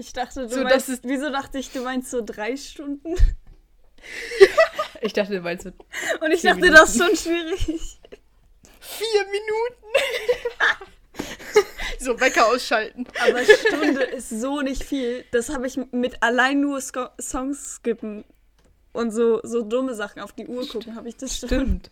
Ich 0.00 0.12
dachte, 0.14 0.42
du 0.42 0.48
So, 0.48 0.62
meinst, 0.62 0.76
das 0.76 0.88
ist- 0.88 1.04
wieso 1.04 1.30
dachte 1.30 1.58
ich, 1.58 1.70
du 1.72 1.82
meinst 1.82 2.10
so 2.10 2.22
drei 2.24 2.56
Stunden? 2.56 3.14
Ich 5.02 5.12
dachte, 5.12 5.34
du 5.34 5.40
meinst 5.42 5.64
so. 5.64 5.70
Und 6.24 6.30
ich 6.32 6.40
dachte, 6.42 6.70
das 6.70 6.94
ist 6.96 7.02
schon 7.04 7.16
schwierig. 7.16 7.98
Vier 8.80 9.24
Minuten. 9.26 9.86
so, 11.98 12.18
Wecker 12.20 12.46
ausschalten. 12.46 13.06
Aber 13.22 13.40
Stunde 13.44 14.02
ist 14.04 14.30
so 14.30 14.60
nicht 14.62 14.82
viel. 14.84 15.24
Das 15.32 15.50
habe 15.50 15.66
ich 15.66 15.78
mit 15.92 16.22
allein 16.22 16.60
nur 16.60 16.80
Sko 16.80 17.08
Songs 17.20 17.74
skippen 17.76 18.24
und 18.92 19.10
so, 19.10 19.40
so 19.42 19.62
dumme 19.62 19.94
Sachen 19.94 20.20
auf 20.22 20.32
die 20.32 20.46
Uhr 20.46 20.66
gucken, 20.66 20.96
habe 20.96 21.08
ich 21.08 21.16
das 21.16 21.36
schon. 21.38 21.48
Stimmt. 21.48 21.90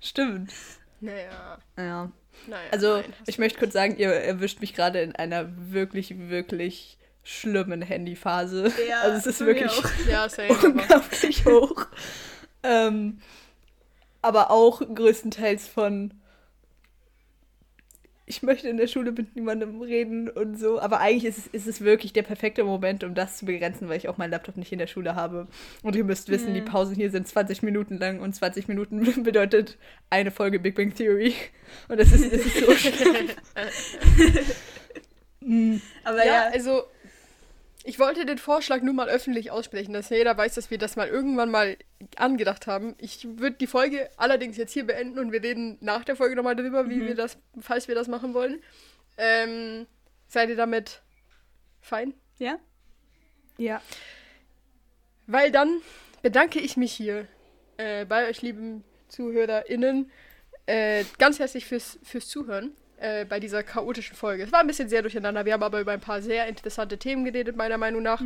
Stimmt. 0.00 0.52
Naja, 1.00 1.58
Ja. 1.76 2.12
naja. 2.46 2.70
Also, 2.70 2.96
nein, 2.98 3.12
ich 3.26 3.38
möchte 3.38 3.58
kurz 3.58 3.72
sagen, 3.72 3.96
ihr 3.96 4.10
erwischt 4.12 4.60
mich 4.60 4.74
gerade 4.74 5.00
in 5.02 5.14
einer 5.16 5.48
wirklich, 5.72 6.16
wirklich 6.28 6.96
schlimmen 7.22 7.82
Handyphase. 7.82 8.72
Ja, 8.88 9.00
also, 9.02 9.18
es 9.18 9.26
ist 9.26 9.40
wirklich. 9.46 9.72
Ja, 10.08 10.26
unglaublich 10.62 11.44
hoch. 11.44 11.86
ähm, 12.62 13.18
aber 14.22 14.50
auch 14.50 14.80
größtenteils 14.80 15.66
von. 15.66 16.14
Ich 18.26 18.44
möchte 18.44 18.68
in 18.68 18.76
der 18.76 18.86
Schule 18.86 19.10
mit 19.10 19.34
niemandem 19.34 19.82
reden 19.82 20.28
und 20.28 20.56
so. 20.56 20.80
Aber 20.80 21.00
eigentlich 21.00 21.24
ist 21.24 21.38
es, 21.38 21.46
ist 21.48 21.66
es 21.66 21.80
wirklich 21.80 22.12
der 22.12 22.22
perfekte 22.22 22.62
Moment, 22.62 23.02
um 23.02 23.12
das 23.12 23.38
zu 23.38 23.44
begrenzen, 23.44 23.88
weil 23.88 23.96
ich 23.96 24.08
auch 24.08 24.18
meinen 24.18 24.30
Laptop 24.30 24.56
nicht 24.56 24.70
in 24.70 24.78
der 24.78 24.86
Schule 24.86 25.16
habe. 25.16 25.48
Und 25.82 25.96
ihr 25.96 26.04
müsst 26.04 26.28
wissen, 26.28 26.54
die 26.54 26.60
Pausen 26.60 26.94
hier 26.94 27.10
sind 27.10 27.26
20 27.26 27.64
Minuten 27.64 27.98
lang 27.98 28.20
und 28.20 28.32
20 28.32 28.68
Minuten 28.68 29.02
bedeutet 29.24 29.78
eine 30.10 30.30
Folge 30.30 30.60
Big 30.60 30.76
Bang 30.76 30.94
Theory. 30.94 31.34
Und 31.88 31.98
das 31.98 32.12
ist, 32.12 32.32
das 32.32 32.46
ist 32.46 32.56
so 32.56 32.72
schlimm. 32.72 33.30
Mm. 35.40 35.80
Aber 36.04 36.18
ja, 36.18 36.24
ja, 36.24 36.50
also 36.52 36.84
ich 37.84 37.98
wollte 37.98 38.26
den 38.26 38.38
Vorschlag 38.38 38.82
nur 38.82 38.94
mal 38.94 39.08
öffentlich 39.08 39.50
aussprechen, 39.50 39.92
dass 39.92 40.10
jeder 40.10 40.36
weiß, 40.36 40.54
dass 40.54 40.70
wir 40.70 40.78
das 40.78 40.96
mal 40.96 41.08
irgendwann 41.08 41.50
mal 41.50 41.76
angedacht 42.16 42.66
haben. 42.66 42.94
Ich 42.98 43.26
würde 43.38 43.56
die 43.56 43.66
Folge 43.66 44.10
allerdings 44.16 44.56
jetzt 44.56 44.72
hier 44.72 44.86
beenden 44.86 45.18
und 45.18 45.32
wir 45.32 45.42
reden 45.42 45.78
nach 45.80 46.04
der 46.04 46.16
Folge 46.16 46.36
nochmal 46.36 46.56
drüber, 46.56 46.88
wie 46.90 47.06
wir 47.06 47.14
das, 47.14 47.38
falls 47.60 47.88
wir 47.88 47.94
das 47.94 48.08
machen 48.08 48.34
wollen. 48.34 48.62
Ähm, 49.16 49.86
seid 50.28 50.48
ihr 50.50 50.56
damit 50.56 51.02
fein? 51.80 52.14
ja. 52.38 52.58
Ja. 53.56 53.82
Weil 55.26 55.52
dann 55.52 55.82
bedanke 56.22 56.60
ich 56.60 56.76
mich 56.76 56.92
hier 56.92 57.28
äh, 57.76 58.04
bei 58.04 58.28
euch 58.28 58.42
lieben 58.42 58.84
ZuhörerInnen 59.08 60.10
äh, 60.66 61.04
ganz 61.18 61.38
herzlich 61.38 61.66
fürs, 61.66 61.98
fürs 62.02 62.28
Zuhören 62.28 62.74
äh, 63.00 63.24
bei 63.24 63.40
dieser 63.40 63.62
chaotischen 63.62 64.14
Folge. 64.14 64.42
Es 64.42 64.52
war 64.52 64.60
ein 64.60 64.66
bisschen 64.66 64.88
sehr 64.90 65.00
durcheinander, 65.02 65.46
wir 65.46 65.54
haben 65.54 65.62
aber 65.62 65.80
über 65.80 65.92
ein 65.92 66.00
paar 66.00 66.20
sehr 66.20 66.46
interessante 66.46 66.98
Themen 66.98 67.24
geredet, 67.24 67.56
meiner 67.56 67.78
Meinung 67.78 68.02
nach. 68.02 68.22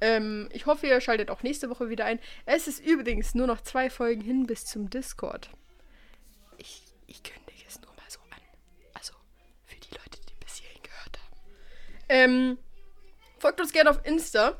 Ähm, 0.00 0.48
ich 0.52 0.64
hoffe, 0.66 0.86
ihr 0.86 1.00
schaltet 1.00 1.30
auch 1.30 1.42
nächste 1.42 1.68
Woche 1.68 1.90
wieder 1.90 2.06
ein. 2.06 2.18
Es 2.46 2.66
ist 2.66 2.84
übrigens 2.84 3.34
nur 3.34 3.46
noch 3.46 3.60
zwei 3.60 3.90
Folgen 3.90 4.22
hin 4.22 4.46
bis 4.46 4.64
zum 4.64 4.88
Discord. 4.88 5.50
Ich, 6.56 6.82
ich 7.06 7.22
kündige 7.22 7.64
es 7.68 7.80
nur 7.82 7.90
mal 7.92 8.08
so 8.08 8.18
an. 8.30 8.40
Also 8.94 9.12
für 9.66 9.76
die 9.76 9.90
Leute, 9.90 10.18
die 10.28 10.44
bis 10.44 10.56
hierhin 10.56 10.82
gehört 10.82 11.18
haben. 11.18 11.42
Ähm, 12.08 12.58
folgt 13.38 13.60
uns 13.60 13.72
gerne 13.72 13.90
auf 13.90 14.00
Insta. 14.06 14.58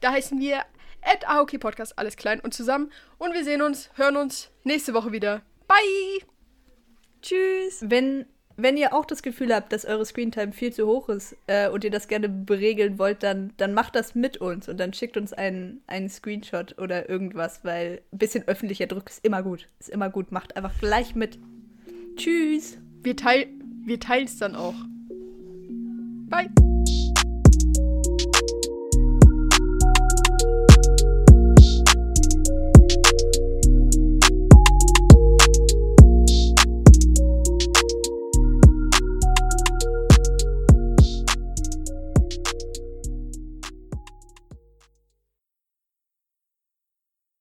Da 0.00 0.12
heißen 0.12 0.38
wir 0.38 0.64
at 1.00 1.26
AOK 1.26 1.58
Podcast, 1.60 1.98
alles 1.98 2.16
klein 2.16 2.40
und 2.40 2.52
zusammen. 2.52 2.92
Und 3.16 3.32
wir 3.32 3.44
sehen 3.44 3.62
uns, 3.62 3.90
hören 3.94 4.16
uns 4.16 4.50
nächste 4.64 4.92
Woche 4.92 5.12
wieder. 5.12 5.42
Bye! 5.66 6.28
Tschüss. 7.22 7.78
Wenn, 7.80 8.26
wenn 8.58 8.76
ihr 8.76 8.92
auch 8.92 9.04
das 9.04 9.22
Gefühl 9.22 9.54
habt, 9.54 9.72
dass 9.72 9.84
eure 9.84 10.04
Screentime 10.04 10.52
viel 10.52 10.72
zu 10.72 10.86
hoch 10.86 11.08
ist 11.08 11.36
äh, 11.46 11.68
und 11.68 11.84
ihr 11.84 11.90
das 11.90 12.08
gerne 12.08 12.28
beregeln 12.28 12.98
wollt, 12.98 13.22
dann, 13.22 13.52
dann 13.56 13.72
macht 13.72 13.94
das 13.94 14.16
mit 14.16 14.36
uns 14.38 14.68
und 14.68 14.78
dann 14.78 14.92
schickt 14.92 15.16
uns 15.16 15.32
einen, 15.32 15.80
einen 15.86 16.08
Screenshot 16.08 16.76
oder 16.78 17.08
irgendwas, 17.08 17.60
weil 17.64 18.02
ein 18.12 18.18
bisschen 18.18 18.46
öffentlicher 18.48 18.88
Druck 18.88 19.08
ist 19.08 19.24
immer 19.24 19.44
gut. 19.44 19.68
Ist 19.78 19.90
immer 19.90 20.10
gut. 20.10 20.32
Macht 20.32 20.56
einfach 20.56 20.76
gleich 20.80 21.14
mit. 21.14 21.38
Tschüss. 22.16 22.78
Wir, 23.02 23.16
teil 23.16 23.46
wir 23.84 24.00
teilen 24.00 24.24
es 24.24 24.38
dann 24.38 24.56
auch. 24.56 24.74
Bye! 26.28 26.67